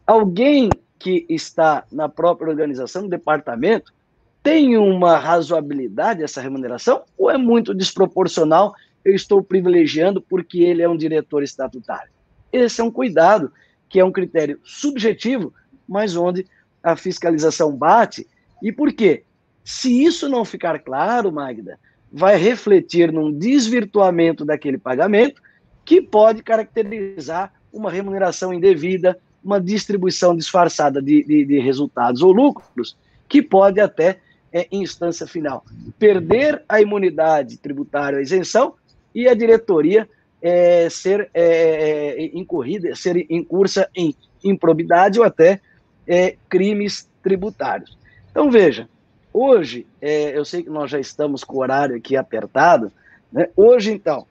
alguém 0.05 0.69
que 1.05 1.23
está 1.29 1.85
na 1.91 2.09
própria 2.09 2.49
organização, 2.49 3.03
no 3.03 3.09
departamento, 3.09 3.93
tem 4.41 4.75
uma 4.75 5.19
razoabilidade 5.19 6.23
essa 6.23 6.41
remuneração 6.41 7.03
ou 7.15 7.29
é 7.29 7.37
muito 7.37 7.75
desproporcional? 7.75 8.73
Eu 9.03 9.13
estou 9.13 9.43
privilegiando 9.43 10.19
porque 10.19 10.63
ele 10.63 10.81
é 10.81 10.89
um 10.89 10.97
diretor 10.97 11.43
estatutário. 11.43 12.09
Esse 12.51 12.81
é 12.81 12.83
um 12.83 12.89
cuidado, 12.89 13.51
que 13.87 13.99
é 13.99 14.03
um 14.03 14.11
critério 14.11 14.59
subjetivo, 14.63 15.53
mas 15.87 16.15
onde 16.15 16.47
a 16.81 16.95
fiscalização 16.95 17.71
bate. 17.71 18.25
E 18.59 18.71
por 18.71 18.91
quê? 18.91 19.25
Se 19.63 20.03
isso 20.03 20.27
não 20.27 20.43
ficar 20.43 20.79
claro, 20.79 21.31
Magda, 21.31 21.77
vai 22.11 22.35
refletir 22.35 23.11
num 23.11 23.31
desvirtuamento 23.31 24.43
daquele 24.43 24.79
pagamento 24.79 25.39
que 25.85 26.01
pode 26.01 26.41
caracterizar 26.41 27.53
uma 27.71 27.91
remuneração 27.91 28.51
indevida, 28.51 29.19
uma 29.45 29.61
distribuição 29.61 30.35
disfarçada 30.35 30.99
de, 30.99 31.23
de, 31.23 31.45
de 31.45 31.59
resultados 31.59 32.23
ou 32.23 32.31
lucros, 32.31 32.97
que 33.29 33.41
pode 33.41 33.79
até 33.79 34.19
é, 34.51 34.67
em 34.71 34.81
instância 34.81 35.27
final. 35.27 35.63
Perder 35.99 36.63
a 36.67 36.81
imunidade 36.81 37.57
tributária, 37.57 38.17
a 38.17 38.21
isenção, 38.21 38.73
e 39.13 39.29
a 39.29 39.33
diretoria 39.33 40.09
é, 40.41 40.89
ser 40.89 41.29
é, 41.33 42.15
é 42.17 42.37
incorrida, 42.37 42.93
ser 42.95 43.25
incursa 43.29 43.89
em 43.95 44.13
improbidade 44.43 45.19
ou 45.19 45.25
até 45.25 45.61
é, 46.07 46.35
crimes 46.49 47.09
tributários. 47.23 47.97
Então, 48.29 48.51
veja, 48.51 48.89
hoje, 49.31 49.87
é, 50.01 50.37
eu 50.37 50.43
sei 50.43 50.63
que 50.63 50.69
nós 50.69 50.91
já 50.91 50.99
estamos 50.99 51.43
com 51.43 51.57
o 51.57 51.61
horário 51.61 51.95
aqui 51.95 52.15
apertado, 52.15 52.91
né? 53.31 53.47
hoje, 53.55 53.91
então, 53.91 54.27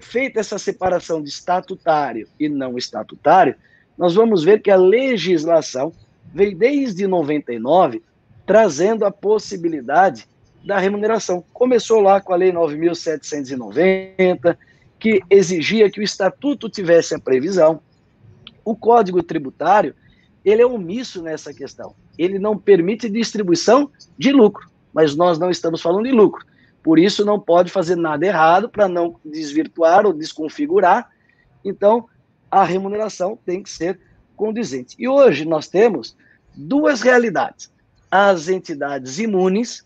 feita 0.00 0.40
essa 0.40 0.58
separação 0.58 1.22
de 1.22 1.28
estatutário 1.28 2.28
e 2.38 2.48
não 2.48 2.76
estatutário, 2.76 3.54
nós 3.96 4.14
vamos 4.14 4.44
ver 4.44 4.60
que 4.60 4.70
a 4.70 4.76
legislação 4.76 5.92
veio 6.32 6.56
desde 6.56 7.06
99 7.06 8.02
trazendo 8.46 9.04
a 9.04 9.10
possibilidade 9.10 10.26
da 10.64 10.78
remuneração. 10.78 11.44
Começou 11.52 12.00
lá 12.00 12.20
com 12.20 12.32
a 12.32 12.36
Lei 12.36 12.52
9.790, 12.52 14.56
que 14.98 15.20
exigia 15.28 15.90
que 15.90 16.00
o 16.00 16.02
estatuto 16.02 16.68
tivesse 16.68 17.14
a 17.14 17.18
previsão. 17.18 17.80
O 18.64 18.76
Código 18.76 19.22
Tributário, 19.22 19.94
ele 20.44 20.62
é 20.62 20.66
omisso 20.66 21.22
nessa 21.22 21.52
questão. 21.52 21.94
Ele 22.16 22.38
não 22.38 22.56
permite 22.56 23.10
distribuição 23.10 23.90
de 24.16 24.32
lucro, 24.32 24.70
mas 24.92 25.14
nós 25.14 25.38
não 25.38 25.50
estamos 25.50 25.82
falando 25.82 26.04
de 26.04 26.12
lucro. 26.12 26.44
Por 26.82 26.98
isso, 26.98 27.24
não 27.24 27.38
pode 27.38 27.70
fazer 27.70 27.96
nada 27.96 28.24
errado 28.24 28.68
para 28.68 28.88
não 28.88 29.16
desvirtuar 29.24 30.06
ou 30.06 30.12
desconfigurar. 30.12 31.10
Então, 31.64 32.08
a 32.56 32.64
remuneração 32.64 33.38
tem 33.44 33.62
que 33.62 33.68
ser 33.68 34.00
condizente. 34.34 34.96
E 34.98 35.06
hoje 35.06 35.44
nós 35.44 35.68
temos 35.68 36.16
duas 36.54 37.02
realidades 37.02 37.70
as 38.10 38.48
entidades 38.48 39.18
imunes, 39.18 39.84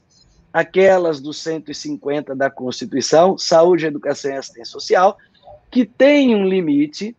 aquelas 0.53 1.21
dos 1.21 1.43
150 1.43 2.33
da 2.37 2.49
Constituição, 2.49 3.37
saúde, 3.37 3.87
educação 3.87 4.31
e 4.31 4.37
assistência 4.37 4.71
social, 4.71 5.19
que 5.69 5.85
têm 5.85 6.33
um 6.37 6.47
limite 6.47 7.17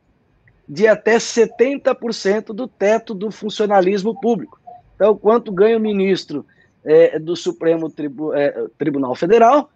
de 0.70 0.88
até 0.88 1.18
70% 1.18 2.54
do 2.54 2.66
teto 2.66 3.14
do 3.14 3.30
funcionalismo 3.30 4.18
público. 4.22 4.58
Então, 4.95 5.18
quanto 5.18 5.52
ganha 5.52 5.76
o 5.76 5.82
ministro 5.82 6.45
é, 6.86 7.20
do 7.20 7.36
Supremo 7.36 7.89
Tribu, 7.89 8.34
é, 8.34 8.68
Tribunal 8.78 9.16
Federal, 9.16 9.70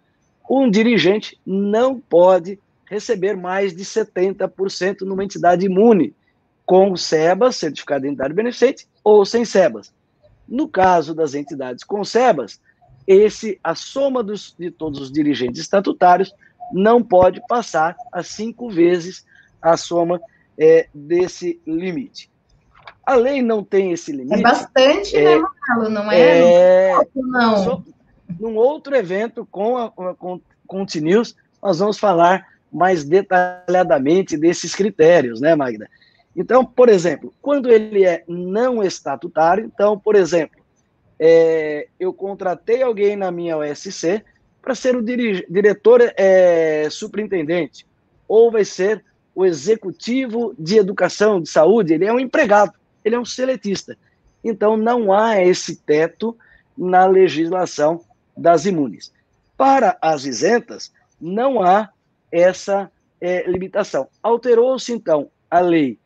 um 0.48 0.70
dirigente 0.70 1.38
não 1.44 2.00
pode 2.00 2.58
receber 2.88 3.36
mais 3.36 3.74
de 3.74 3.84
70% 3.84 5.02
numa 5.02 5.24
entidade 5.24 5.66
imune, 5.66 6.14
com 6.64 6.96
SEBAS, 6.96 7.56
Certificado 7.56 8.02
de 8.02 8.08
Identidade 8.08 8.34
Beneficente, 8.34 8.88
ou 9.04 9.24
sem 9.24 9.44
SEBAS. 9.44 9.92
No 10.48 10.68
caso 10.68 11.14
das 11.14 11.34
entidades 11.34 11.84
com 11.84 12.04
SEBAS, 12.04 12.60
esse, 13.06 13.58
a 13.62 13.74
soma 13.74 14.22
dos, 14.22 14.54
de 14.58 14.70
todos 14.70 15.00
os 15.00 15.12
dirigentes 15.12 15.60
estatutários 15.60 16.34
não 16.72 17.02
pode 17.02 17.40
passar 17.46 17.96
a 18.12 18.22
cinco 18.22 18.68
vezes 18.68 19.24
a 19.62 19.76
soma 19.76 20.20
é, 20.58 20.88
desse 20.92 21.60
limite. 21.66 22.30
A 23.04 23.14
lei 23.14 23.40
não 23.40 23.62
tem 23.62 23.92
esse 23.92 24.10
limite. 24.10 24.40
É 24.40 24.42
bastante, 24.42 25.14
né, 25.14 25.20
é, 25.20 25.36
né, 25.36 25.42
Marcelo? 25.42 25.88
Não 25.90 26.10
é? 26.10 26.40
é 26.90 26.94
não. 27.14 27.84
num 28.40 28.56
outro 28.56 28.96
evento 28.96 29.46
com 29.48 29.78
a, 29.78 29.90
com, 29.90 30.40
com 30.66 30.82
o 30.82 30.86
nós 31.62 31.78
vamos 31.78 31.98
falar 31.98 32.46
mais 32.76 33.04
detalhadamente 33.04 34.36
desses 34.36 34.74
critérios, 34.74 35.40
né, 35.40 35.54
Magda? 35.54 35.88
Então, 36.36 36.62
por 36.62 36.90
exemplo, 36.90 37.32
quando 37.40 37.70
ele 37.70 38.04
é 38.04 38.22
não 38.28 38.82
estatutário, 38.82 39.64
então, 39.64 39.98
por 39.98 40.14
exemplo, 40.14 40.60
é, 41.18 41.88
eu 41.98 42.12
contratei 42.12 42.82
alguém 42.82 43.16
na 43.16 43.30
minha 43.30 43.56
OSC 43.56 44.22
para 44.60 44.74
ser 44.74 44.94
o 44.94 45.02
diretor 45.02 46.12
é, 46.18 46.88
superintendente, 46.90 47.86
ou 48.28 48.50
vai 48.50 48.64
ser 48.64 49.02
o 49.34 49.46
executivo 49.46 50.54
de 50.58 50.76
educação, 50.76 51.40
de 51.40 51.48
saúde, 51.48 51.94
ele 51.94 52.04
é 52.04 52.12
um 52.12 52.20
empregado, 52.20 52.74
ele 53.02 53.14
é 53.14 53.18
um 53.18 53.24
seletista. 53.24 53.96
Então, 54.44 54.76
não 54.76 55.14
há 55.14 55.42
esse 55.42 55.76
teto 55.76 56.36
na 56.76 57.06
legislação 57.06 58.02
das 58.36 58.66
imunes. 58.66 59.10
Para 59.56 59.96
as 60.02 60.26
isentas, 60.26 60.92
não 61.18 61.62
há 61.62 61.88
essa 62.36 62.90
é, 63.20 63.48
limitação. 63.50 64.08
Alterou-se, 64.22 64.92
então, 64.92 65.30
a 65.50 65.60
lei 65.60 65.98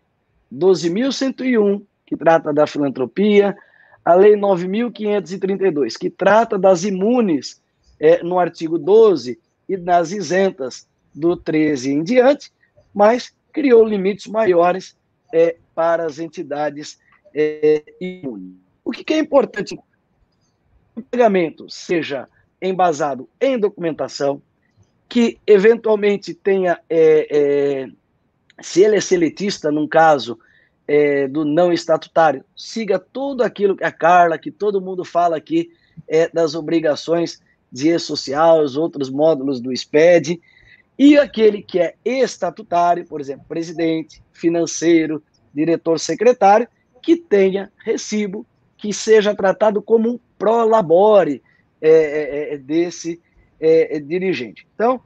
12.101, 0.53 1.83
que 2.07 2.16
trata 2.16 2.53
da 2.53 2.66
filantropia, 2.66 3.57
a 4.05 4.14
Lei 4.14 4.35
9.532, 4.35 5.97
que 5.99 6.11
trata 6.11 6.59
das 6.59 6.85
imunes 6.85 7.62
é, 7.99 8.22
no 8.22 8.39
artigo 8.39 8.78
12 8.78 9.39
e 9.68 9.76
das 9.76 10.11
isentas 10.11 10.89
do 11.14 11.37
13 11.37 11.93
em 11.93 12.03
diante, 12.03 12.53
mas 12.95 13.33
criou 13.53 13.85
limites 13.85 14.26
maiores 14.26 14.97
é, 15.33 15.57
para 15.74 16.07
as 16.07 16.18
entidades 16.18 16.99
é, 17.35 17.83
imunes. 18.01 18.57
O 18.85 18.91
que, 18.91 19.05
que 19.05 19.14
é 19.14 19.18
importante? 19.18 19.78
O 20.97 21.03
pagamento 21.03 21.68
seja 21.68 22.28
embasado 22.61 23.28
em 23.41 23.59
documentação, 23.59 24.43
que 25.11 25.41
eventualmente 25.45 26.33
tenha 26.33 26.79
é, 26.89 27.27
é, 27.31 27.89
Se 28.63 28.83
ele 28.83 28.97
é 28.97 29.01
seletista, 29.01 29.71
num 29.71 29.89
caso 29.89 30.39
é, 30.87 31.27
do 31.27 31.45
não 31.45 31.73
estatutário, 31.73 32.45
siga 32.57 32.99
tudo 32.99 33.43
aquilo 33.43 33.77
que 33.77 33.85
a 33.85 33.91
Carla, 33.91 34.39
que 34.39 34.53
todo 34.53 34.81
mundo 34.81 35.05
fala 35.05 35.37
aqui, 35.37 35.69
é, 36.09 36.29
das 36.29 36.55
obrigações 36.55 37.43
de 37.73 37.89
E-Social, 37.89 38.63
os 38.63 38.77
outros 38.77 39.11
módulos 39.11 39.61
do 39.61 39.77
SPED, 39.77 40.41
e 40.97 41.19
aquele 41.19 41.61
que 41.63 41.81
é 41.81 41.95
estatutário, 42.05 43.05
por 43.05 43.21
exemplo, 43.21 43.45
presidente, 43.49 44.23
financeiro, 44.33 45.23
diretor 45.53 45.99
secretário, 45.99 46.69
que 47.03 47.17
tenha 47.17 47.73
recibo, 47.85 48.47
que 48.77 48.93
seja 48.93 49.35
tratado 49.35 49.83
como 49.83 50.09
um 50.09 50.21
prolabore 50.39 51.43
é, 51.81 51.91
é, 51.91 52.55
é 52.55 52.59
desse 52.59 53.21
é, 53.61 53.97
é, 53.97 54.01
dirigente. 54.01 54.67
Então, 54.75 55.01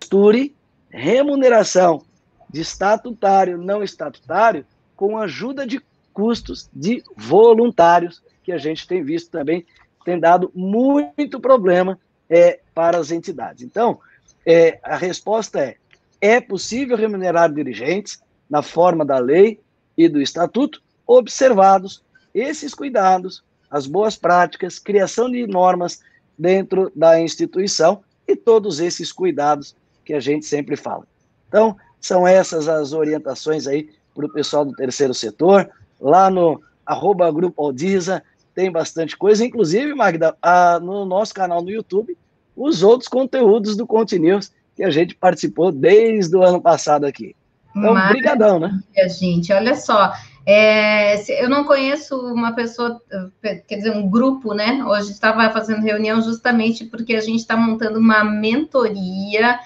misture 0.00 0.54
remuneração 0.88 2.02
de 2.48 2.60
estatutário, 2.60 3.56
não 3.56 3.82
estatutário, 3.82 4.66
com 4.96 5.16
ajuda 5.16 5.66
de 5.66 5.80
custos 6.12 6.68
de 6.72 7.02
voluntários, 7.16 8.22
que 8.42 8.50
a 8.50 8.58
gente 8.58 8.86
tem 8.86 9.02
visto 9.02 9.30
também, 9.30 9.64
tem 10.04 10.18
dado 10.18 10.50
muito 10.54 11.38
problema 11.38 11.98
é, 12.28 12.60
para 12.74 12.98
as 12.98 13.10
entidades. 13.10 13.62
Então, 13.62 14.00
é, 14.44 14.80
a 14.82 14.96
resposta 14.96 15.60
é: 15.60 15.76
é 16.20 16.40
possível 16.40 16.96
remunerar 16.96 17.52
dirigentes 17.52 18.20
na 18.48 18.62
forma 18.62 19.04
da 19.04 19.18
lei 19.18 19.60
e 19.96 20.08
do 20.08 20.20
estatuto, 20.20 20.82
observados 21.06 22.02
esses 22.34 22.74
cuidados, 22.74 23.44
as 23.70 23.86
boas 23.86 24.16
práticas, 24.16 24.78
criação 24.78 25.30
de 25.30 25.46
normas 25.46 26.00
dentro 26.40 26.90
da 26.96 27.20
instituição 27.20 28.00
e 28.26 28.34
todos 28.34 28.80
esses 28.80 29.12
cuidados 29.12 29.76
que 30.04 30.14
a 30.14 30.20
gente 30.20 30.46
sempre 30.46 30.74
fala. 30.74 31.04
Então, 31.46 31.76
são 32.00 32.26
essas 32.26 32.66
as 32.66 32.94
orientações 32.94 33.66
aí 33.66 33.90
para 34.14 34.24
o 34.24 34.32
pessoal 34.32 34.64
do 34.64 34.72
terceiro 34.72 35.12
setor. 35.12 35.68
Lá 36.00 36.30
no 36.30 36.58
arroba 36.86 37.30
Grupo 37.30 37.62
Aldiza 37.62 38.22
tem 38.54 38.72
bastante 38.72 39.16
coisa, 39.18 39.44
inclusive, 39.44 39.94
Magda, 39.94 40.34
a, 40.40 40.80
no 40.80 41.04
nosso 41.04 41.34
canal 41.34 41.62
no 41.62 41.70
YouTube, 41.70 42.16
os 42.56 42.82
outros 42.82 43.08
conteúdos 43.08 43.76
do 43.76 43.86
Continuous 43.86 44.50
que 44.74 44.82
a 44.82 44.90
gente 44.90 45.14
participou 45.14 45.70
desde 45.70 46.34
o 46.34 46.42
ano 46.42 46.60
passado 46.60 47.04
aqui. 47.04 47.36
Então, 47.76 47.94
brigadão, 48.08 48.58
né? 48.58 48.80
Gente, 49.18 49.52
olha 49.52 49.76
só, 49.76 50.12
é, 50.46 51.42
eu 51.42 51.48
não 51.48 51.64
conheço 51.64 52.16
uma 52.32 52.52
pessoa, 52.52 53.00
quer 53.42 53.76
dizer, 53.76 53.90
um 53.90 54.08
grupo, 54.08 54.54
né? 54.54 54.84
Hoje 54.84 55.12
estava 55.12 55.50
fazendo 55.50 55.82
reunião 55.82 56.20
justamente 56.22 56.84
porque 56.84 57.14
a 57.14 57.20
gente 57.20 57.40
está 57.40 57.56
montando 57.56 57.98
uma 57.98 58.24
mentoria 58.24 59.58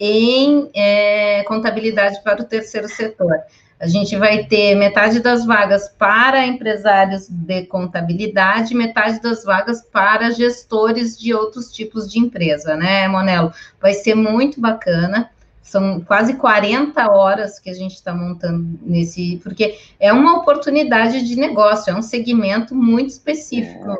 em 0.00 0.70
é, 0.74 1.44
contabilidade 1.44 2.22
para 2.22 2.42
o 2.42 2.44
terceiro 2.44 2.88
setor. 2.88 3.36
A 3.82 3.88
gente 3.88 4.16
vai 4.16 4.44
ter 4.44 4.76
metade 4.76 5.18
das 5.18 5.44
vagas 5.44 5.88
para 5.88 6.46
empresários 6.46 7.28
de 7.28 7.66
contabilidade, 7.66 8.76
metade 8.76 9.20
das 9.20 9.44
vagas 9.44 9.82
para 9.82 10.30
gestores 10.30 11.18
de 11.18 11.34
outros 11.34 11.72
tipos 11.72 12.08
de 12.08 12.20
empresa, 12.20 12.76
né, 12.76 13.08
Monelo? 13.08 13.52
Vai 13.80 13.94
ser 13.94 14.14
muito 14.14 14.60
bacana. 14.60 15.31
São 15.62 16.00
quase 16.00 16.34
40 16.34 17.10
horas 17.10 17.58
que 17.58 17.70
a 17.70 17.74
gente 17.74 17.94
está 17.94 18.12
montando 18.12 18.78
nesse, 18.82 19.40
porque 19.42 19.78
é 19.98 20.12
uma 20.12 20.38
oportunidade 20.38 21.26
de 21.26 21.36
negócio, 21.36 21.90
é 21.90 21.94
um 21.94 22.02
segmento 22.02 22.74
muito 22.74 23.10
específico, 23.10 23.90
é. 23.90 23.98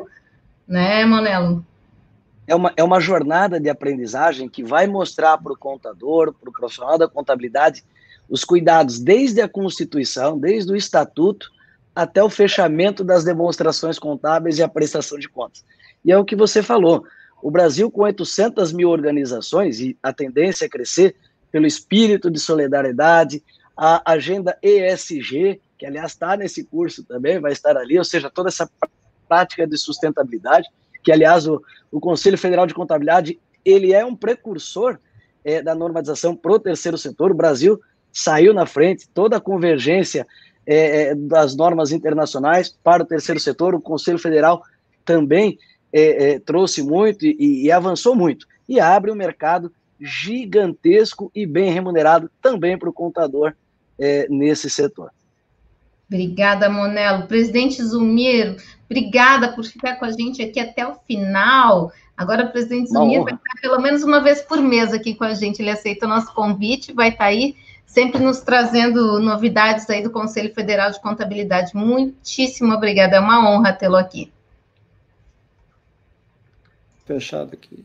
né, 0.67 1.05
Monelo? 1.05 1.65
É 2.45 2.53
uma, 2.53 2.73
é 2.75 2.83
uma 2.83 2.99
jornada 2.99 3.59
de 3.59 3.69
aprendizagem 3.69 4.49
que 4.49 4.63
vai 4.63 4.85
mostrar 4.85 5.37
para 5.37 5.53
o 5.53 5.57
contador, 5.57 6.33
para 6.33 6.49
o 6.49 6.53
profissional 6.53 6.97
da 6.97 7.07
contabilidade, 7.07 7.83
os 8.29 8.43
cuidados 8.43 8.99
desde 8.99 9.41
a 9.41 9.47
Constituição, 9.47 10.37
desde 10.37 10.71
o 10.71 10.75
Estatuto, 10.75 11.49
até 11.95 12.21
o 12.23 12.29
fechamento 12.29 13.03
das 13.03 13.23
demonstrações 13.23 13.99
contábeis 13.99 14.57
e 14.57 14.63
a 14.63 14.67
prestação 14.67 15.17
de 15.17 15.29
contas. 15.29 15.63
E 16.03 16.11
é 16.11 16.17
o 16.17 16.25
que 16.25 16.35
você 16.35 16.61
falou. 16.61 17.05
O 17.41 17.51
Brasil, 17.51 17.89
com 17.91 18.01
800 18.01 18.71
mil 18.73 18.89
organizações, 18.89 19.79
e 19.79 19.97
a 20.01 20.11
tendência 20.11 20.65
é 20.65 20.69
crescer, 20.69 21.15
pelo 21.53 21.67
espírito 21.67 22.31
de 22.31 22.39
solidariedade, 22.39 23.43
a 23.77 24.11
agenda 24.11 24.57
ESG, 24.59 25.61
que 25.77 25.85
aliás 25.85 26.13
está 26.13 26.35
nesse 26.35 26.63
curso 26.63 27.03
também, 27.03 27.39
vai 27.39 27.51
estar 27.51 27.77
ali, 27.77 27.95
ou 27.95 28.03
seja, 28.03 28.27
toda 28.27 28.49
essa 28.49 28.67
prática 29.29 29.67
de 29.67 29.77
sustentabilidade, 29.77 30.67
que 31.03 31.11
aliás 31.11 31.47
o, 31.47 31.61
o 31.91 31.99
Conselho 31.99 32.39
Federal 32.39 32.65
de 32.65 32.73
Contabilidade 32.73 33.39
ele 33.63 33.93
é 33.93 34.03
um 34.03 34.15
precursor 34.15 34.97
é, 35.45 35.61
da 35.61 35.75
normatização 35.75 36.35
para 36.35 36.53
o 36.53 36.59
terceiro 36.59 36.97
setor. 36.97 37.31
O 37.31 37.35
Brasil 37.35 37.79
saiu 38.11 38.51
na 38.51 38.65
frente, 38.65 39.07
toda 39.13 39.37
a 39.37 39.41
convergência 39.41 40.25
é, 40.65 41.01
é, 41.01 41.15
das 41.15 41.55
normas 41.55 41.91
internacionais 41.91 42.75
para 42.83 43.03
o 43.03 43.05
terceiro 43.05 43.39
setor, 43.39 43.75
o 43.75 43.81
Conselho 43.81 44.17
Federal 44.17 44.63
também 45.05 45.59
é, 45.91 46.31
é, 46.31 46.39
trouxe 46.39 46.81
muito 46.81 47.25
e, 47.25 47.65
e, 47.65 47.71
avançou 47.71 48.15
muito, 48.15 48.47
e 48.67 48.79
abre 48.79 49.11
um 49.11 49.15
mercado 49.15 49.71
gigantesco 50.03 51.31
e 51.33 51.45
bem 51.45 51.71
remunerado 51.71 52.29
também 52.41 52.77
para 52.77 52.89
o 52.89 52.93
contador 52.93 53.53
é, 53.97 54.27
nesse 54.29 54.69
setor. 54.69 55.11
Obrigada, 56.07 56.69
Monelo. 56.69 57.25
Presidente 57.27 57.81
Zumir, 57.83 58.57
obrigada 58.85 59.53
por 59.53 59.63
ficar 59.63 59.95
com 59.95 60.05
a 60.05 60.11
gente 60.11 60.41
aqui 60.41 60.59
até 60.59 60.85
o 60.85 60.95
final. 61.07 61.91
Agora, 62.15 62.45
o 62.45 62.51
presidente 62.51 62.91
Zumir 62.91 63.23
vai 63.23 63.33
estar 63.33 63.61
pelo 63.61 63.81
menos 63.81 64.03
uma 64.03 64.19
vez 64.19 64.41
por 64.41 64.61
mês 64.61 64.93
aqui 64.93 65.15
com 65.15 65.23
a 65.23 65.33
gente. 65.33 65.61
Ele 65.61 65.71
aceita 65.71 66.05
o 66.05 66.09
nosso 66.09 66.31
convite, 66.33 66.93
vai 66.93 67.09
estar 67.09 67.25
aí 67.25 67.55
sempre 67.85 68.21
nos 68.21 68.41
trazendo 68.41 69.19
novidades 69.19 69.89
aí 69.89 70.03
do 70.03 70.11
Conselho 70.11 70.53
Federal 70.53 70.91
de 70.91 71.01
Contabilidade. 71.01 71.75
Muitíssimo 71.75 72.73
obrigada, 72.73 73.15
é 73.15 73.19
uma 73.19 73.49
honra 73.49 73.73
tê-lo 73.73 73.95
aqui. 73.95 74.31
Fechado 77.05 77.53
aqui. 77.53 77.83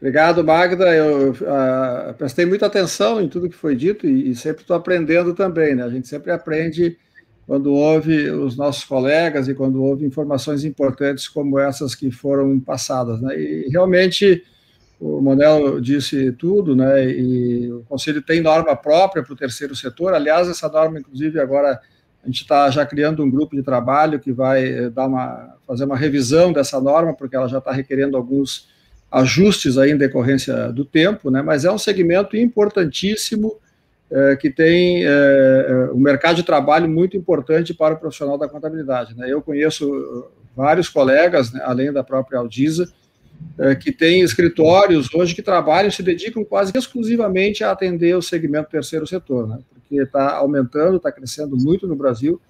Obrigado, 0.00 0.44
Magda. 0.44 0.94
Eu 0.94 1.32
uh, 1.32 2.14
prestei 2.16 2.46
muita 2.46 2.66
atenção 2.66 3.20
em 3.20 3.28
tudo 3.28 3.48
que 3.48 3.56
foi 3.56 3.74
dito 3.74 4.06
e, 4.06 4.30
e 4.30 4.34
sempre 4.34 4.62
estou 4.62 4.76
aprendendo 4.76 5.34
também, 5.34 5.74
né? 5.74 5.82
A 5.82 5.90
gente 5.90 6.06
sempre 6.06 6.30
aprende 6.30 6.96
quando 7.46 7.72
houve 7.72 8.30
os 8.30 8.56
nossos 8.56 8.84
colegas 8.84 9.48
e 9.48 9.54
quando 9.54 9.82
houve 9.82 10.04
informações 10.04 10.64
importantes 10.64 11.26
como 11.26 11.58
essas 11.58 11.94
que 11.94 12.10
foram 12.10 12.60
passadas, 12.60 13.20
né? 13.20 13.40
E 13.40 13.68
realmente 13.70 14.44
o 15.00 15.20
Monel 15.20 15.80
disse 15.80 16.30
tudo, 16.32 16.76
né? 16.76 17.10
E 17.10 17.72
o 17.72 17.82
Conselho 17.88 18.22
tem 18.22 18.40
norma 18.40 18.76
própria 18.76 19.22
para 19.22 19.32
o 19.32 19.36
terceiro 19.36 19.74
setor. 19.74 20.14
Aliás, 20.14 20.48
essa 20.48 20.68
norma, 20.68 21.00
inclusive, 21.00 21.40
agora 21.40 21.80
a 22.22 22.26
gente 22.26 22.42
está 22.42 22.70
já 22.70 22.84
criando 22.86 23.24
um 23.24 23.30
grupo 23.30 23.56
de 23.56 23.62
trabalho 23.62 24.20
que 24.20 24.32
vai 24.32 24.64
eh, 24.66 24.90
dar 24.90 25.06
uma, 25.06 25.56
fazer 25.66 25.84
uma 25.84 25.96
revisão 25.96 26.52
dessa 26.52 26.80
norma, 26.80 27.14
porque 27.14 27.34
ela 27.34 27.48
já 27.48 27.58
está 27.58 27.72
requerendo 27.72 28.16
alguns 28.16 28.68
ajustes 29.10 29.78
aí 29.78 29.90
em 29.90 29.96
decorrência 29.96 30.70
do 30.72 30.84
tempo, 30.84 31.30
né? 31.30 31.42
mas 31.42 31.64
é 31.64 31.72
um 31.72 31.78
segmento 31.78 32.36
importantíssimo 32.36 33.56
é, 34.10 34.36
que 34.36 34.50
tem 34.50 35.04
é, 35.04 35.90
um 35.92 35.98
mercado 35.98 36.36
de 36.36 36.42
trabalho 36.42 36.88
muito 36.88 37.16
importante 37.16 37.74
para 37.74 37.94
o 37.94 37.98
profissional 37.98 38.38
da 38.38 38.48
contabilidade. 38.48 39.16
Né? 39.16 39.30
Eu 39.30 39.42
conheço 39.42 40.30
vários 40.56 40.88
colegas, 40.88 41.52
né, 41.52 41.60
além 41.64 41.92
da 41.92 42.02
própria 42.02 42.38
Aldisa, 42.38 42.90
é, 43.58 43.74
que 43.74 43.92
têm 43.92 44.22
escritórios 44.22 45.12
hoje 45.14 45.34
que 45.34 45.42
trabalham, 45.42 45.90
se 45.90 46.02
dedicam 46.02 46.44
quase 46.44 46.72
exclusivamente 46.76 47.62
a 47.62 47.70
atender 47.70 48.16
o 48.16 48.22
segmento 48.22 48.70
terceiro 48.70 49.06
setor, 49.06 49.46
né? 49.48 49.58
porque 49.72 50.02
está 50.02 50.34
aumentando, 50.36 50.96
está 50.96 51.10
crescendo 51.10 51.56
muito 51.56 51.86
no 51.86 51.96
Brasil 51.96 52.40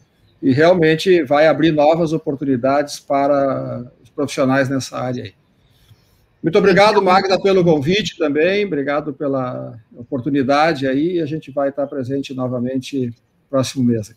e 0.42 0.52
realmente 0.52 1.22
vai 1.22 1.46
abrir 1.46 1.72
novas 1.72 2.12
oportunidades 2.12 2.98
para 2.98 3.84
os 4.02 4.10
profissionais 4.10 4.68
nessa 4.68 4.96
área 4.96 5.24
aí. 5.24 5.34
Muito 6.42 6.58
obrigado, 6.58 7.02
Magda, 7.02 7.40
pelo 7.40 7.64
convite 7.64 8.16
também. 8.16 8.64
Obrigado 8.64 9.12
pela 9.12 9.78
oportunidade 9.96 10.86
aí. 10.86 11.20
A 11.20 11.26
gente 11.26 11.50
vai 11.50 11.70
estar 11.70 11.86
presente 11.86 12.32
novamente 12.32 13.12
próximo 13.50 13.84
mês. 13.84 14.14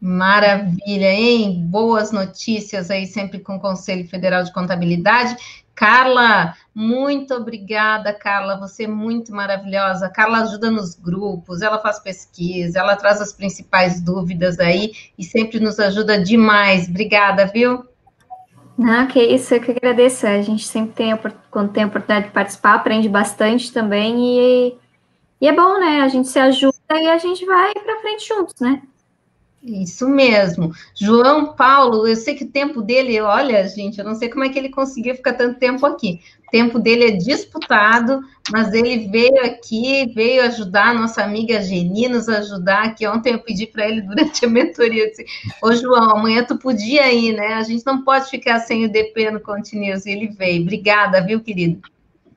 Maravilha, 0.00 1.12
hein? 1.12 1.64
Boas 1.68 2.10
notícias 2.10 2.90
aí, 2.90 3.06
sempre 3.06 3.38
com 3.38 3.54
o 3.54 3.60
Conselho 3.60 4.08
Federal 4.08 4.42
de 4.42 4.52
Contabilidade. 4.52 5.36
Carla, 5.76 6.54
muito 6.74 7.32
obrigada, 7.34 8.12
Carla. 8.12 8.58
Você 8.58 8.84
é 8.84 8.88
muito 8.88 9.32
maravilhosa. 9.32 10.08
Carla 10.08 10.42
ajuda 10.42 10.72
nos 10.72 10.96
grupos, 10.96 11.62
ela 11.62 11.78
faz 11.78 12.00
pesquisa, 12.00 12.80
ela 12.80 12.96
traz 12.96 13.20
as 13.20 13.32
principais 13.32 14.00
dúvidas 14.00 14.58
aí 14.58 14.92
e 15.16 15.22
sempre 15.22 15.60
nos 15.60 15.78
ajuda 15.78 16.20
demais. 16.20 16.88
Obrigada, 16.88 17.46
viu? 17.46 17.84
Não, 18.76 19.06
que 19.06 19.22
isso, 19.22 19.54
eu 19.54 19.60
que 19.60 19.70
agradeço. 19.70 20.26
A 20.26 20.40
gente 20.42 20.66
sempre 20.66 20.94
tem, 20.94 21.18
quando 21.50 21.72
tem 21.72 21.84
a 21.84 21.86
oportunidade 21.86 22.26
de 22.26 22.32
participar, 22.32 22.74
aprende 22.74 23.08
bastante 23.08 23.72
também 23.72 24.38
e, 24.38 24.78
e 25.40 25.48
é 25.48 25.52
bom, 25.52 25.78
né? 25.78 26.00
A 26.00 26.08
gente 26.08 26.28
se 26.28 26.38
ajuda 26.38 26.76
e 26.92 27.08
a 27.08 27.18
gente 27.18 27.44
vai 27.44 27.72
para 27.74 28.00
frente 28.00 28.28
juntos, 28.28 28.60
né? 28.60 28.82
Isso 29.62 30.08
mesmo. 30.08 30.72
João 30.92 31.54
Paulo, 31.54 32.08
eu 32.08 32.16
sei 32.16 32.34
que 32.34 32.42
o 32.42 32.50
tempo 32.50 32.82
dele, 32.82 33.20
olha, 33.20 33.68
gente, 33.68 33.96
eu 33.96 34.04
não 34.04 34.14
sei 34.16 34.28
como 34.28 34.42
é 34.42 34.48
que 34.48 34.58
ele 34.58 34.70
conseguiu 34.70 35.14
ficar 35.14 35.34
tanto 35.34 35.60
tempo 35.60 35.86
aqui. 35.86 36.20
O 36.48 36.50
tempo 36.50 36.80
dele 36.80 37.04
é 37.04 37.10
disputado, 37.12 38.20
mas 38.50 38.72
ele 38.72 39.08
veio 39.08 39.40
aqui, 39.44 40.12
veio 40.12 40.42
ajudar 40.42 40.88
a 40.88 40.94
nossa 40.94 41.22
amiga 41.22 41.62
Geni, 41.62 42.08
nos 42.08 42.28
ajudar 42.28 42.86
aqui. 42.86 43.06
Ontem 43.06 43.34
eu 43.34 43.38
pedi 43.38 43.68
para 43.68 43.88
ele 43.88 44.00
durante 44.02 44.44
a 44.44 44.48
mentoria, 44.48 45.08
disse, 45.08 45.24
ô 45.62 45.72
João, 45.72 46.10
amanhã 46.10 46.44
tu 46.44 46.58
podia 46.58 47.12
ir, 47.12 47.32
né? 47.32 47.54
A 47.54 47.62
gente 47.62 47.86
não 47.86 48.02
pode 48.02 48.28
ficar 48.30 48.58
sem 48.58 48.84
o 48.84 48.90
DP 48.90 49.30
no 49.30 49.40
Continuous. 49.40 50.06
E 50.06 50.10
ele 50.10 50.26
veio. 50.26 50.62
Obrigada, 50.62 51.24
viu, 51.24 51.40
querido? 51.40 51.80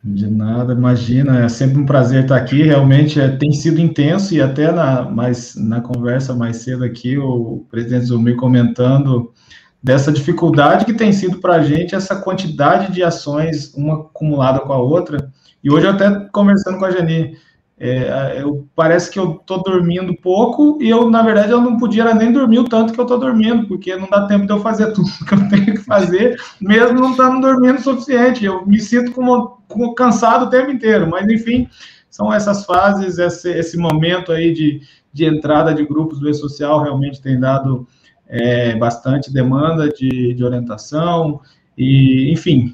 De 0.08 0.30
nada, 0.30 0.72
imagina, 0.72 1.40
é 1.40 1.50
sempre 1.50 1.80
um 1.80 1.86
prazer 1.86 2.22
estar 2.22 2.36
aqui, 2.36 2.62
realmente 2.62 3.20
é, 3.20 3.28
tem 3.28 3.52
sido 3.52 3.82
intenso, 3.82 4.36
e 4.36 4.42
até 4.42 4.72
na, 4.72 5.02
mais, 5.02 5.56
na 5.56 5.82
conversa 5.82 6.36
mais 6.36 6.58
cedo 6.58 6.84
aqui, 6.84 7.18
o 7.18 7.66
presidente 7.72 8.06
Zumir 8.06 8.36
comentando 8.36 9.34
dessa 9.82 10.12
dificuldade 10.12 10.86
que 10.86 10.94
tem 10.94 11.12
sido 11.12 11.40
para 11.40 11.56
a 11.56 11.64
gente 11.64 11.96
essa 11.96 12.16
quantidade 12.18 12.94
de 12.94 13.02
ações, 13.02 13.74
uma 13.74 13.96
acumulada 13.96 14.60
com 14.60 14.74
a 14.74 14.78
outra, 14.78 15.32
e 15.64 15.72
hoje 15.72 15.88
eu 15.88 15.92
até 15.94 16.30
conversando 16.32 16.78
com 16.78 16.86
a 16.86 16.92
Jani, 16.92 17.36
é, 17.78 18.42
eu, 18.42 18.68
parece 18.74 19.12
que 19.12 19.20
eu 19.20 19.34
tô 19.34 19.58
dormindo 19.58 20.16
pouco 20.16 20.78
e 20.82 20.90
eu, 20.90 21.10
na 21.10 21.22
verdade, 21.22 21.52
eu 21.52 21.60
não 21.60 21.78
podia 21.78 22.14
nem 22.14 22.32
dormir 22.32 22.60
o 22.60 22.70
tanto 22.70 22.94
que 22.94 23.00
eu 23.00 23.06
tô 23.06 23.18
dormindo, 23.18 23.68
porque 23.68 23.96
não 23.98 24.08
dá 24.08 24.28
tempo 24.28 24.46
de 24.46 24.54
eu 24.54 24.60
fazer 24.60 24.92
tudo 24.94 25.10
que 25.28 25.34
eu 25.34 25.50
tenho 25.50 25.66
que 25.66 25.84
fazer, 25.84 26.40
mesmo 26.62 27.00
não 27.00 27.12
estando 27.12 27.42
dormindo 27.42 27.80
o 27.80 27.84
suficiente. 27.84 28.46
Eu 28.46 28.66
me 28.66 28.80
sinto 28.80 29.12
como, 29.12 29.55
cansado 29.96 30.46
o 30.46 30.50
tempo 30.50 30.72
inteiro, 30.72 31.08
mas 31.10 31.28
enfim, 31.30 31.70
são 32.10 32.34
essas 32.34 32.66
fases, 32.66 33.18
esse, 33.18 33.52
esse 33.52 33.78
momento 33.78 34.32
aí 34.32 34.54
de, 34.54 34.82
de 35.12 35.26
entrada 35.26 35.74
de 35.74 35.86
grupos 35.86 36.20
do 36.20 36.30
E-Social 36.30 36.82
realmente 36.82 37.22
tem 37.22 37.40
dado 37.40 37.88
é, 38.28 38.76
bastante 38.76 39.32
demanda 39.32 39.90
de, 39.90 40.34
de 40.34 40.44
orientação, 40.44 41.42
e, 41.78 42.32
enfim, 42.32 42.74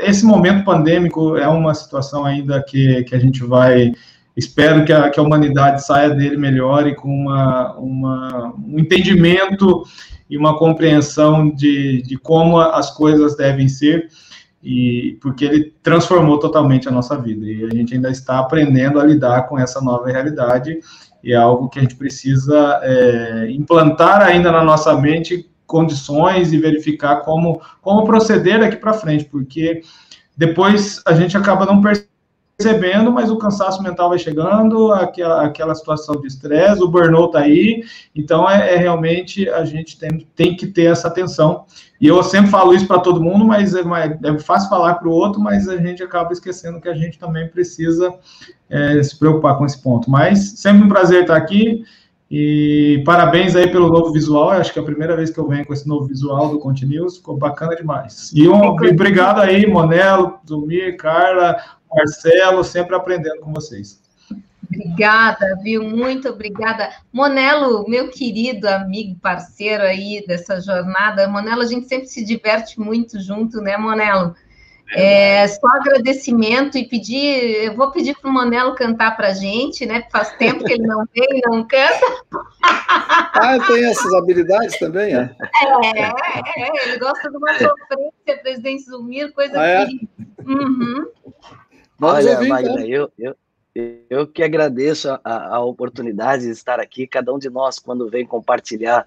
esse 0.00 0.26
momento 0.26 0.64
pandêmico 0.64 1.36
é 1.36 1.46
uma 1.46 1.72
situação 1.72 2.24
ainda 2.24 2.60
que, 2.60 3.04
que 3.04 3.14
a 3.14 3.18
gente 3.18 3.44
vai 3.44 3.92
espero 4.36 4.84
que 4.84 4.92
a, 4.92 5.10
que 5.10 5.20
a 5.20 5.22
humanidade 5.22 5.84
saia 5.84 6.10
dele 6.10 6.36
melhor 6.36 6.86
e 6.86 6.94
com 6.94 7.08
uma, 7.08 7.76
uma, 7.76 8.54
um 8.56 8.78
entendimento 8.78 9.84
e 10.28 10.36
uma 10.36 10.58
compreensão 10.58 11.50
de, 11.50 12.02
de 12.02 12.16
como 12.16 12.58
as 12.58 12.90
coisas 12.90 13.36
devem 13.36 13.68
ser, 13.68 14.08
e 14.62 15.18
porque 15.20 15.44
ele 15.44 15.74
transformou 15.82 16.38
totalmente 16.38 16.88
a 16.88 16.92
nossa 16.92 17.16
vida, 17.16 17.46
e 17.46 17.64
a 17.64 17.70
gente 17.70 17.94
ainda 17.94 18.10
está 18.10 18.38
aprendendo 18.38 19.00
a 19.00 19.04
lidar 19.04 19.48
com 19.48 19.58
essa 19.58 19.80
nova 19.80 20.08
realidade, 20.08 20.78
e 21.22 21.32
é 21.32 21.36
algo 21.36 21.68
que 21.68 21.78
a 21.78 21.82
gente 21.82 21.96
precisa 21.96 22.80
é, 22.82 23.50
implantar 23.50 24.22
ainda 24.22 24.50
na 24.52 24.62
nossa 24.62 24.94
mente 24.96 25.48
condições 25.66 26.52
e 26.52 26.58
verificar 26.58 27.16
como, 27.20 27.60
como 27.80 28.04
proceder 28.04 28.60
daqui 28.60 28.76
para 28.76 28.92
frente, 28.92 29.24
porque 29.24 29.82
depois 30.36 31.00
a 31.06 31.14
gente 31.14 31.36
acaba 31.36 31.64
não 31.64 31.80
percebendo 31.80 32.09
percebendo, 32.60 33.10
mas 33.10 33.30
o 33.30 33.38
cansaço 33.38 33.82
mental 33.82 34.10
vai 34.10 34.18
chegando, 34.18 34.92
aquela, 34.92 35.44
aquela 35.44 35.74
situação 35.74 36.20
de 36.20 36.26
estresse, 36.26 36.82
o 36.82 36.88
burnout 36.88 37.32
tá 37.32 37.40
aí, 37.40 37.82
então 38.14 38.48
é, 38.48 38.74
é, 38.74 38.76
realmente 38.76 39.48
a 39.48 39.64
gente 39.64 39.98
tem, 39.98 40.26
tem 40.36 40.54
que 40.54 40.66
ter 40.66 40.84
essa 40.84 41.08
atenção. 41.08 41.64
E 41.98 42.06
eu 42.06 42.22
sempre 42.22 42.50
falo 42.50 42.74
isso 42.74 42.86
para 42.86 43.00
todo 43.00 43.22
mundo, 43.22 43.44
mas 43.44 43.74
é, 43.74 43.80
é 43.80 44.38
fácil 44.38 44.68
falar 44.68 44.94
para 44.94 45.08
o 45.08 45.12
outro, 45.12 45.40
mas 45.40 45.68
a 45.68 45.76
gente 45.76 46.02
acaba 46.02 46.32
esquecendo 46.32 46.80
que 46.80 46.88
a 46.88 46.94
gente 46.94 47.18
também 47.18 47.48
precisa 47.48 48.14
é, 48.68 49.02
se 49.02 49.18
preocupar 49.18 49.56
com 49.56 49.64
esse 49.64 49.82
ponto. 49.82 50.10
Mas 50.10 50.60
sempre 50.60 50.84
um 50.84 50.88
prazer 50.88 51.22
estar 51.22 51.36
aqui. 51.36 51.84
E 52.30 53.02
parabéns 53.04 53.56
aí 53.56 53.68
pelo 53.70 53.88
novo 53.88 54.12
visual. 54.12 54.50
Acho 54.50 54.72
que 54.72 54.78
é 54.78 54.82
a 54.82 54.84
primeira 54.84 55.16
vez 55.16 55.30
que 55.30 55.38
eu 55.38 55.48
venho 55.48 55.66
com 55.66 55.74
esse 55.74 55.86
novo 55.88 56.06
visual 56.06 56.48
do 56.48 56.60
Continuous, 56.60 57.16
ficou 57.16 57.36
bacana 57.36 57.74
demais. 57.74 58.30
E 58.32 58.48
um, 58.48 58.62
obrigado 58.62 59.40
aí, 59.40 59.66
Monelo, 59.66 60.38
Zumir, 60.48 60.96
Carla, 60.96 61.56
Marcelo, 61.92 62.64
sempre 62.64 62.94
aprendendo 62.94 63.40
com 63.40 63.52
vocês. 63.52 64.00
Obrigada, 64.64 65.58
viu? 65.62 65.82
Muito 65.82 66.28
obrigada. 66.28 66.90
Monelo, 67.12 67.88
meu 67.88 68.08
querido 68.08 68.68
amigo, 68.68 69.18
parceiro 69.20 69.82
aí 69.82 70.24
dessa 70.26 70.60
jornada. 70.60 71.26
Monelo, 71.26 71.62
a 71.62 71.66
gente 71.66 71.88
sempre 71.88 72.06
se 72.06 72.24
diverte 72.24 72.78
muito 72.78 73.20
junto, 73.20 73.60
né, 73.60 73.76
Monelo? 73.76 74.34
É, 74.92 75.46
só 75.46 75.68
agradecimento 75.68 76.76
e 76.76 76.84
pedir, 76.84 77.64
eu 77.64 77.76
vou 77.76 77.92
pedir 77.92 78.16
para 78.18 78.28
o 78.28 78.32
Monelo 78.32 78.74
cantar 78.74 79.16
para 79.16 79.28
a 79.28 79.32
gente, 79.32 79.86
né? 79.86 80.04
Faz 80.10 80.32
tempo 80.36 80.64
que 80.64 80.72
ele 80.72 80.86
não 80.86 81.04
vem 81.14 81.38
e 81.38 81.48
não 81.48 81.66
canta. 81.66 82.06
Ah, 83.32 83.56
tem 83.66 83.84
essas 83.84 84.12
habilidades 84.14 84.76
também, 84.78 85.14
é? 85.14 85.34
É, 85.94 86.02
é 86.02 86.88
ele 86.88 86.98
gosta 86.98 87.30
de 87.30 87.36
uma 87.36 87.52
sofrência, 87.52 88.42
presidente 88.42 88.82
Zumir, 88.82 89.32
coisa 89.32 89.58
ah, 89.58 89.66
é? 89.66 89.86
que. 89.86 90.08
Uhum. 90.44 91.06
Vamos 92.00 92.24
Olha, 92.24 92.40
Magda, 92.48 92.70
então. 92.70 92.86
eu, 92.86 93.12
eu, 93.18 93.36
eu 94.08 94.26
que 94.26 94.42
agradeço 94.42 95.10
a, 95.22 95.56
a, 95.56 95.60
oportunidade 95.60 96.44
de 96.44 96.50
estar 96.50 96.80
aqui. 96.80 97.06
Cada 97.06 97.30
um 97.30 97.38
de 97.38 97.50
nós, 97.50 97.78
quando 97.78 98.08
vem 98.08 98.24
compartilhar 98.24 99.06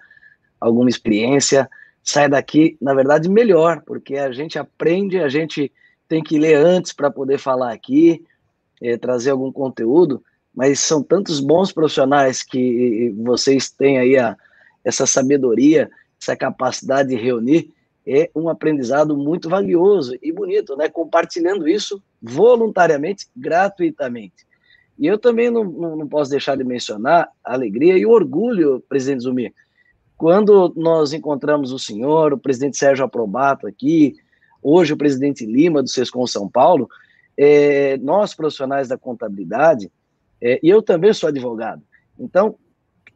alguma 0.61 0.87
experiência, 0.87 1.67
sai 2.03 2.29
daqui, 2.29 2.77
na 2.79 2.93
verdade, 2.93 3.27
melhor, 3.27 3.81
porque 3.81 4.15
a 4.17 4.31
gente 4.31 4.59
aprende, 4.59 5.17
a 5.19 5.27
gente 5.27 5.71
tem 6.07 6.21
que 6.21 6.37
ler 6.37 6.53
antes 6.53 6.93
para 6.93 7.09
poder 7.09 7.39
falar 7.39 7.73
aqui, 7.73 8.23
eh, 8.79 8.95
trazer 8.95 9.31
algum 9.31 9.51
conteúdo, 9.51 10.23
mas 10.53 10.79
são 10.79 11.01
tantos 11.01 11.39
bons 11.39 11.71
profissionais 11.71 12.43
que 12.43 13.11
vocês 13.17 13.71
têm 13.71 13.97
aí 13.97 14.19
a, 14.19 14.37
essa 14.85 15.07
sabedoria, 15.07 15.89
essa 16.21 16.35
capacidade 16.35 17.09
de 17.09 17.15
reunir, 17.15 17.73
é 18.05 18.29
um 18.35 18.49
aprendizado 18.49 19.15
muito 19.15 19.49
valioso 19.49 20.17
e 20.21 20.31
bonito, 20.31 20.75
né? 20.75 20.89
Compartilhando 20.89 21.67
isso 21.67 22.01
voluntariamente, 22.21 23.27
gratuitamente. 23.35 24.45
E 24.99 25.07
eu 25.07 25.17
também 25.17 25.49
não, 25.49 25.63
não, 25.63 26.07
posso 26.07 26.29
deixar 26.29 26.55
de 26.55 26.63
mencionar 26.63 27.29
a 27.43 27.53
alegria 27.53 27.97
e 27.97 28.05
o 28.05 28.11
orgulho, 28.11 28.83
presidente 28.87 29.23
Zumir. 29.23 29.53
Quando 30.17 30.71
nós 30.75 31.13
encontramos 31.13 31.71
o 31.71 31.79
senhor, 31.79 32.33
o 32.33 32.37
presidente 32.37 32.77
Sérgio 32.77 33.05
Aprobato 33.05 33.65
aqui, 33.65 34.15
hoje 34.61 34.93
o 34.93 34.97
presidente 34.97 35.45
Lima 35.45 35.81
do 35.81 35.89
Sescom 35.89 36.27
São 36.27 36.47
Paulo, 36.47 36.87
é, 37.37 37.97
nós 37.97 38.35
profissionais 38.35 38.87
da 38.87 38.97
contabilidade, 38.97 39.91
é, 40.39 40.59
e 40.61 40.69
eu 40.69 40.81
também 40.81 41.11
sou 41.13 41.29
advogado, 41.29 41.81
então 42.19 42.55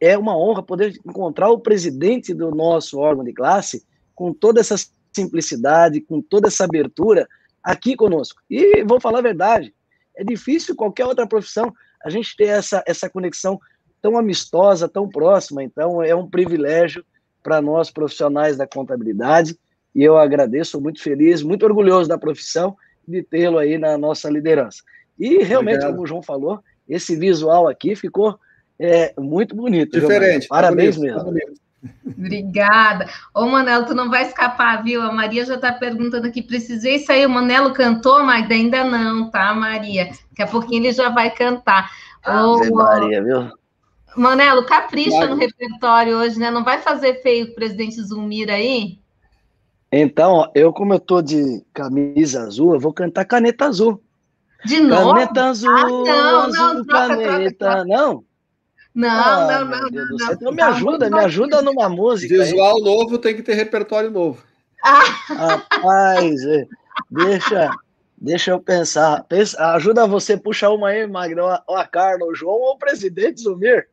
é 0.00 0.16
uma 0.16 0.36
honra 0.36 0.62
poder 0.62 0.98
encontrar 1.06 1.50
o 1.50 1.58
presidente 1.58 2.34
do 2.34 2.50
nosso 2.50 2.98
órgão 2.98 3.24
de 3.24 3.32
classe 3.32 3.84
com 4.18 4.32
toda 4.34 4.58
essa 4.58 4.74
simplicidade, 5.12 6.00
com 6.00 6.20
toda 6.20 6.48
essa 6.48 6.64
abertura 6.64 7.28
aqui 7.62 7.94
conosco. 7.94 8.42
E 8.50 8.82
vou 8.82 9.00
falar 9.00 9.20
a 9.20 9.22
verdade, 9.22 9.72
é 10.16 10.24
difícil 10.24 10.74
qualquer 10.74 11.06
outra 11.06 11.24
profissão 11.24 11.72
a 12.04 12.10
gente 12.10 12.36
ter 12.36 12.48
essa, 12.48 12.82
essa 12.84 13.08
conexão 13.08 13.60
tão 14.02 14.18
amistosa, 14.18 14.88
tão 14.88 15.08
próxima. 15.08 15.62
Então, 15.62 16.02
é 16.02 16.16
um 16.16 16.28
privilégio 16.28 17.04
para 17.44 17.62
nós 17.62 17.92
profissionais 17.92 18.56
da 18.56 18.66
contabilidade. 18.66 19.56
E 19.94 20.02
eu 20.02 20.18
agradeço, 20.18 20.80
muito 20.80 21.00
feliz, 21.00 21.40
muito 21.40 21.64
orgulhoso 21.64 22.08
da 22.08 22.18
profissão 22.18 22.76
de 23.06 23.22
tê-lo 23.22 23.56
aí 23.56 23.78
na 23.78 23.96
nossa 23.96 24.28
liderança. 24.28 24.82
E 25.16 25.44
realmente, 25.44 25.76
Obrigado. 25.76 25.92
como 25.92 26.02
o 26.02 26.06
João 26.08 26.22
falou, 26.22 26.60
esse 26.88 27.14
visual 27.14 27.68
aqui 27.68 27.94
ficou 27.94 28.36
é, 28.80 29.14
muito 29.16 29.54
bonito. 29.54 30.00
Diferente. 30.00 30.48
Tá 30.48 30.56
Parabéns 30.56 30.96
tá 30.96 31.00
bonito, 31.00 31.32
mesmo. 31.32 31.46
Tá 31.46 31.58
Obrigada. 32.04 33.08
Ô, 33.34 33.46
Manelo, 33.46 33.86
tu 33.86 33.94
não 33.94 34.10
vai 34.10 34.22
escapar, 34.22 34.82
viu? 34.82 35.00
A 35.02 35.12
Maria 35.12 35.44
já 35.44 35.54
está 35.54 35.72
perguntando 35.72 36.26
aqui, 36.26 36.42
precisei 36.42 36.98
sair, 36.98 37.26
o 37.26 37.30
Manelo 37.30 37.72
cantou, 37.72 38.24
mas 38.24 38.50
ainda 38.50 38.84
não, 38.84 39.30
tá, 39.30 39.54
Maria? 39.54 40.06
Daqui 40.30 40.42
a 40.42 40.46
pouquinho 40.46 40.84
ele 40.84 40.92
já 40.92 41.08
vai 41.08 41.30
cantar. 41.30 41.90
Ô, 42.26 42.74
Maria, 42.74 43.22
viu? 43.22 43.52
Manelo, 44.16 44.66
capricha 44.66 45.26
no 45.26 45.36
repertório 45.36 46.16
hoje, 46.16 46.38
né? 46.38 46.50
Não 46.50 46.64
vai 46.64 46.80
fazer 46.80 47.22
feio 47.22 47.46
o 47.46 47.54
presidente 47.54 48.02
Zumir 48.02 48.50
aí? 48.50 48.98
Então, 49.90 50.50
eu, 50.54 50.72
como 50.72 50.92
eu 50.92 51.00
tô 51.00 51.22
de 51.22 51.64
camisa 51.72 52.42
azul, 52.42 52.74
eu 52.74 52.80
vou 52.80 52.92
cantar 52.92 53.24
caneta 53.24 53.66
azul. 53.66 54.02
De 54.64 54.80
novo? 54.80 55.14
Caneta 55.14 55.44
azul, 55.44 55.70
ah, 55.70 55.88
não, 55.88 56.40
azul, 56.40 56.74
não, 56.74 56.84
troca, 56.84 57.16
caneta, 57.16 57.56
troca, 57.56 57.74
troca. 57.76 57.84
não? 57.84 58.24
Não, 58.98 59.08
ah, 59.08 59.46
não, 59.46 59.64
não, 59.64 59.80
não, 59.90 60.16
não. 60.18 60.32
Então 60.32 60.52
me 60.52 60.60
ajuda, 60.60 61.08
me 61.08 61.20
ajuda 61.20 61.62
numa 61.62 61.88
música. 61.88 62.42
Visual 62.42 62.78
aí. 62.78 62.82
novo 62.82 63.16
tem 63.16 63.36
que 63.36 63.44
ter 63.44 63.54
repertório 63.54 64.10
novo. 64.10 64.42
Ah. 64.84 65.04
Rapaz, 65.28 66.42
é, 66.44 66.66
deixa, 67.08 67.70
deixa 68.20 68.50
eu 68.50 68.58
pensar. 68.58 69.22
Pensa, 69.28 69.72
ajuda 69.74 70.04
você, 70.04 70.36
puxa 70.36 70.68
uma 70.68 70.88
aí, 70.88 71.06
Magno, 71.06 71.44
ou 71.68 71.76
a 71.76 71.86
Carla, 71.86 72.24
o 72.24 72.34
João 72.34 72.56
ou 72.56 72.72
o 72.72 72.76
presidente 72.76 73.40
Zumir. 73.40 73.86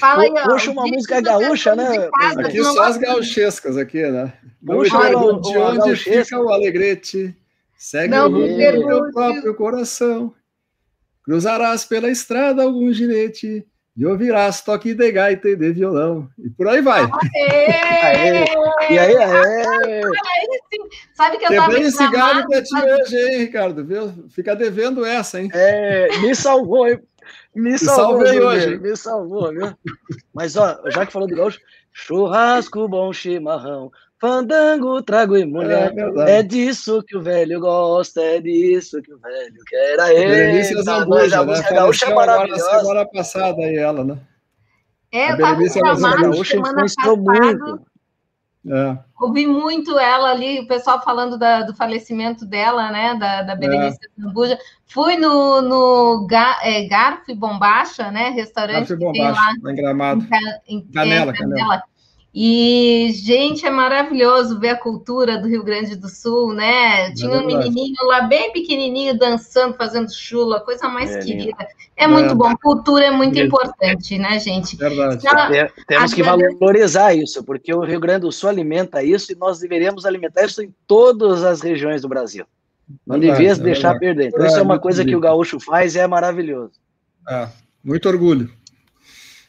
Fala 0.00 0.24
aí, 0.24 0.34
ó, 0.36 0.48
Puxa 0.48 0.72
uma 0.72 0.88
música 0.88 1.20
gaúcha, 1.20 1.76
né? 1.76 2.10
Aqui 2.38 2.60
só 2.64 2.82
as 2.82 2.96
gauchescas 2.96 3.76
aqui, 3.76 4.02
né? 4.02 4.32
Puxa 4.66 4.98
de 5.10 5.56
onde 5.56 5.94
fica 5.94 6.40
o 6.40 6.48
alegrete. 6.48 7.36
Segue 7.76 8.08
não, 8.08 8.26
o 8.26 8.32
rumo 8.32 8.48
do 8.48 8.88
teu 8.88 9.12
próprio 9.12 9.54
coração. 9.54 10.34
Cruzarás 11.28 11.84
pela 11.84 12.08
estrada 12.08 12.62
algum 12.62 12.90
ginete, 12.90 13.62
e 13.94 14.06
ouvirás 14.06 14.62
toque 14.62 14.94
de 14.94 15.12
gaita 15.12 15.50
e 15.50 15.56
de 15.56 15.72
violão. 15.72 16.26
E 16.42 16.48
por 16.48 16.66
aí 16.66 16.80
vai. 16.80 17.02
Aê! 17.02 18.46
E 18.88 18.98
aí, 18.98 19.14
aê! 19.14 20.00
Sabe 21.12 21.36
que 21.36 21.52
eu 21.52 21.68
bem 21.68 21.82
esse 21.82 22.10
galho 22.10 22.48
pra 22.48 22.62
ti 22.62 22.74
hoje, 22.74 23.18
hein, 23.18 23.38
Ricardo? 23.40 23.84
Viu? 23.84 24.10
Fica 24.30 24.56
devendo 24.56 25.04
essa, 25.04 25.38
hein? 25.38 25.50
É, 25.52 26.18
me 26.20 26.34
salvou, 26.34 26.88
hein? 26.88 26.98
Me 27.54 27.78
salvou, 27.78 28.22
hoje. 28.22 28.66
meu? 28.66 28.80
Me 28.80 28.96
salvou, 28.96 29.50
viu? 29.50 29.76
Mas, 30.32 30.56
ó, 30.56 30.80
já 30.86 31.04
que 31.04 31.12
falou 31.12 31.28
do 31.28 31.36
gaúcho, 31.36 31.60
churrasco, 31.92 32.88
bom 32.88 33.12
chimarrão, 33.12 33.92
fandango, 34.20 35.02
trago 35.02 35.36
e 35.36 35.44
mulher. 35.44 35.92
É. 36.26 36.38
É 36.38 36.42
disso 36.42 37.02
que 37.06 37.16
o 37.16 37.22
velho 37.22 37.60
gosta, 37.60 38.20
é 38.20 38.40
disso 38.40 39.00
que 39.02 39.12
o 39.12 39.18
velho 39.18 39.64
quer. 39.66 40.00
Aê, 40.00 40.26
Berenice 40.28 40.74
tá, 40.76 40.82
Zambuja, 40.82 41.40
a 41.40 41.44
né? 41.44 41.50
música 41.52 41.74
gaúcha 41.74 42.04
é 42.06 42.10
agora 42.10 42.26
na 42.26 42.32
maravilhosa. 42.38 42.80
semana 42.80 43.06
passada 43.06 43.56
aí 43.62 43.76
ela, 43.76 44.04
né? 44.04 44.18
É, 45.12 45.28
A 45.28 45.30
eu 45.32 45.38
tava 45.38 45.60
reclamando 45.60 46.06
Alexandre 46.06 46.30
gaúcha 46.32 46.50
semana 46.50 46.70
influenciou 46.84 47.24
passada, 47.24 47.44
muito. 47.58 47.88
É. 48.70 48.98
ouvi 49.20 49.46
muito 49.46 49.98
ela 49.98 50.30
ali, 50.30 50.60
o 50.60 50.66
pessoal 50.66 51.02
falando 51.02 51.38
da- 51.38 51.62
do 51.62 51.74
falecimento 51.74 52.44
dela, 52.44 52.90
né, 52.90 53.14
da, 53.14 53.42
da 53.42 53.54
Berenice 53.56 53.98
Zambuja. 54.20 54.58
Fui 54.84 55.16
no, 55.16 55.62
no 55.62 56.26
Ga, 56.28 56.58
é, 56.62 56.86
Garfo 56.86 57.30
e 57.30 57.34
Bombacha, 57.34 58.10
né, 58.10 58.28
restaurante 58.30 58.88
Garfo 58.88 58.98
que 58.98 59.12
tem 59.12 59.22
lá 59.22 59.28
Bombacha, 59.30 59.52
lá 59.62 59.72
em 59.72 59.74
Gramado. 59.76 60.20
em, 60.22 60.26
Ca- 60.28 60.60
em 60.68 60.82
Canela, 60.92 61.32
é, 61.32 61.34
Canela. 61.34 61.82
E, 62.34 63.10
gente, 63.14 63.66
é 63.66 63.70
maravilhoso 63.70 64.60
ver 64.60 64.68
a 64.70 64.76
cultura 64.78 65.38
do 65.38 65.48
Rio 65.48 65.64
Grande 65.64 65.96
do 65.96 66.08
Sul, 66.08 66.52
né? 66.52 67.10
Tinha 67.12 67.30
um 67.30 67.46
verdade. 67.46 67.70
menininho 67.70 68.04
lá 68.06 68.22
bem 68.22 68.52
pequenininho 68.52 69.18
dançando, 69.18 69.74
fazendo 69.74 70.12
chula, 70.12 70.60
coisa 70.60 70.88
mais 70.88 71.10
É 71.16 71.20
querida. 71.20 71.66
É 71.96 72.06
muito 72.06 72.32
É. 72.32 72.34
bom, 72.34 72.54
cultura 72.62 73.06
é 73.06 73.10
muito 73.10 73.38
importante, 73.38 74.18
né, 74.18 74.38
gente? 74.38 74.76
Verdade. 74.76 75.26
Ela- 75.26 75.48
Te- 75.66 75.72
Temos 75.86 76.12
que 76.14 76.22
valorizar 76.22 77.14
isso, 77.14 77.42
porque 77.42 77.72
o 77.74 77.80
Rio 77.80 77.98
Grande 77.98 78.20
do 78.20 78.30
Sul 78.32 78.50
alimenta 78.50 79.02
isso 79.02 79.32
e 79.32 79.34
nós 79.34 79.58
deveríamos 79.58 80.04
alimentar 80.04 80.44
isso 80.44 80.62
em 80.62 80.72
todas 80.86 81.42
as 81.42 81.60
regiões 81.62 82.02
do 82.02 82.08
Brasil. 82.08 82.44
Não 83.06 83.18
Verdade, 83.18 83.38
devias 83.38 83.58
é 83.58 83.62
deixar 83.62 83.92
verdade. 83.94 84.00
perder. 84.00 84.28
Então, 84.28 84.44
É, 84.44 84.46
isso 84.48 84.58
é 84.58 84.62
uma 84.62 84.78
coisa 84.78 85.04
que 85.04 85.16
o 85.16 85.20
gaúcho 85.20 85.58
faz 85.58 85.94
e 85.94 85.98
é 85.98 86.06
maravilhoso. 86.06 86.72
É, 87.28 87.48
muito 87.82 88.08
orgulho. 88.08 88.50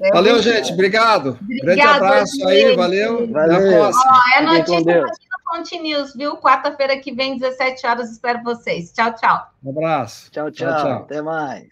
É 0.02 0.12
Valeu, 0.12 0.42
gente. 0.42 0.72
Obrigado. 0.72 1.34
Grande 1.42 1.62
Obrigada, 1.62 2.06
abraço 2.06 2.48
aí, 2.48 2.76
valeu. 2.76 3.24
Até 3.24 3.32
Valeu. 3.32 3.56
a 3.56 3.80
próxima. 3.80 4.12
Ó, 4.12 4.38
é 4.38 4.42
notícia 4.42 4.78
aqui 4.80 5.26
no 5.30 5.58
Fonte 5.58 5.80
News, 5.80 6.14
viu? 6.16 6.38
Quarta-feira 6.38 6.98
que 6.98 7.12
vem, 7.12 7.38
17 7.38 7.86
horas, 7.86 8.10
espero 8.12 8.42
vocês. 8.44 8.94
Tchau, 8.94 9.14
tchau. 9.16 9.48
Um 9.64 9.72
abraço. 9.72 10.32
Tchau, 10.32 10.50
Tchau, 10.52 10.68
tchau. 10.70 10.84
tchau. 10.84 10.98
Até 11.00 11.22
mais. 11.22 11.68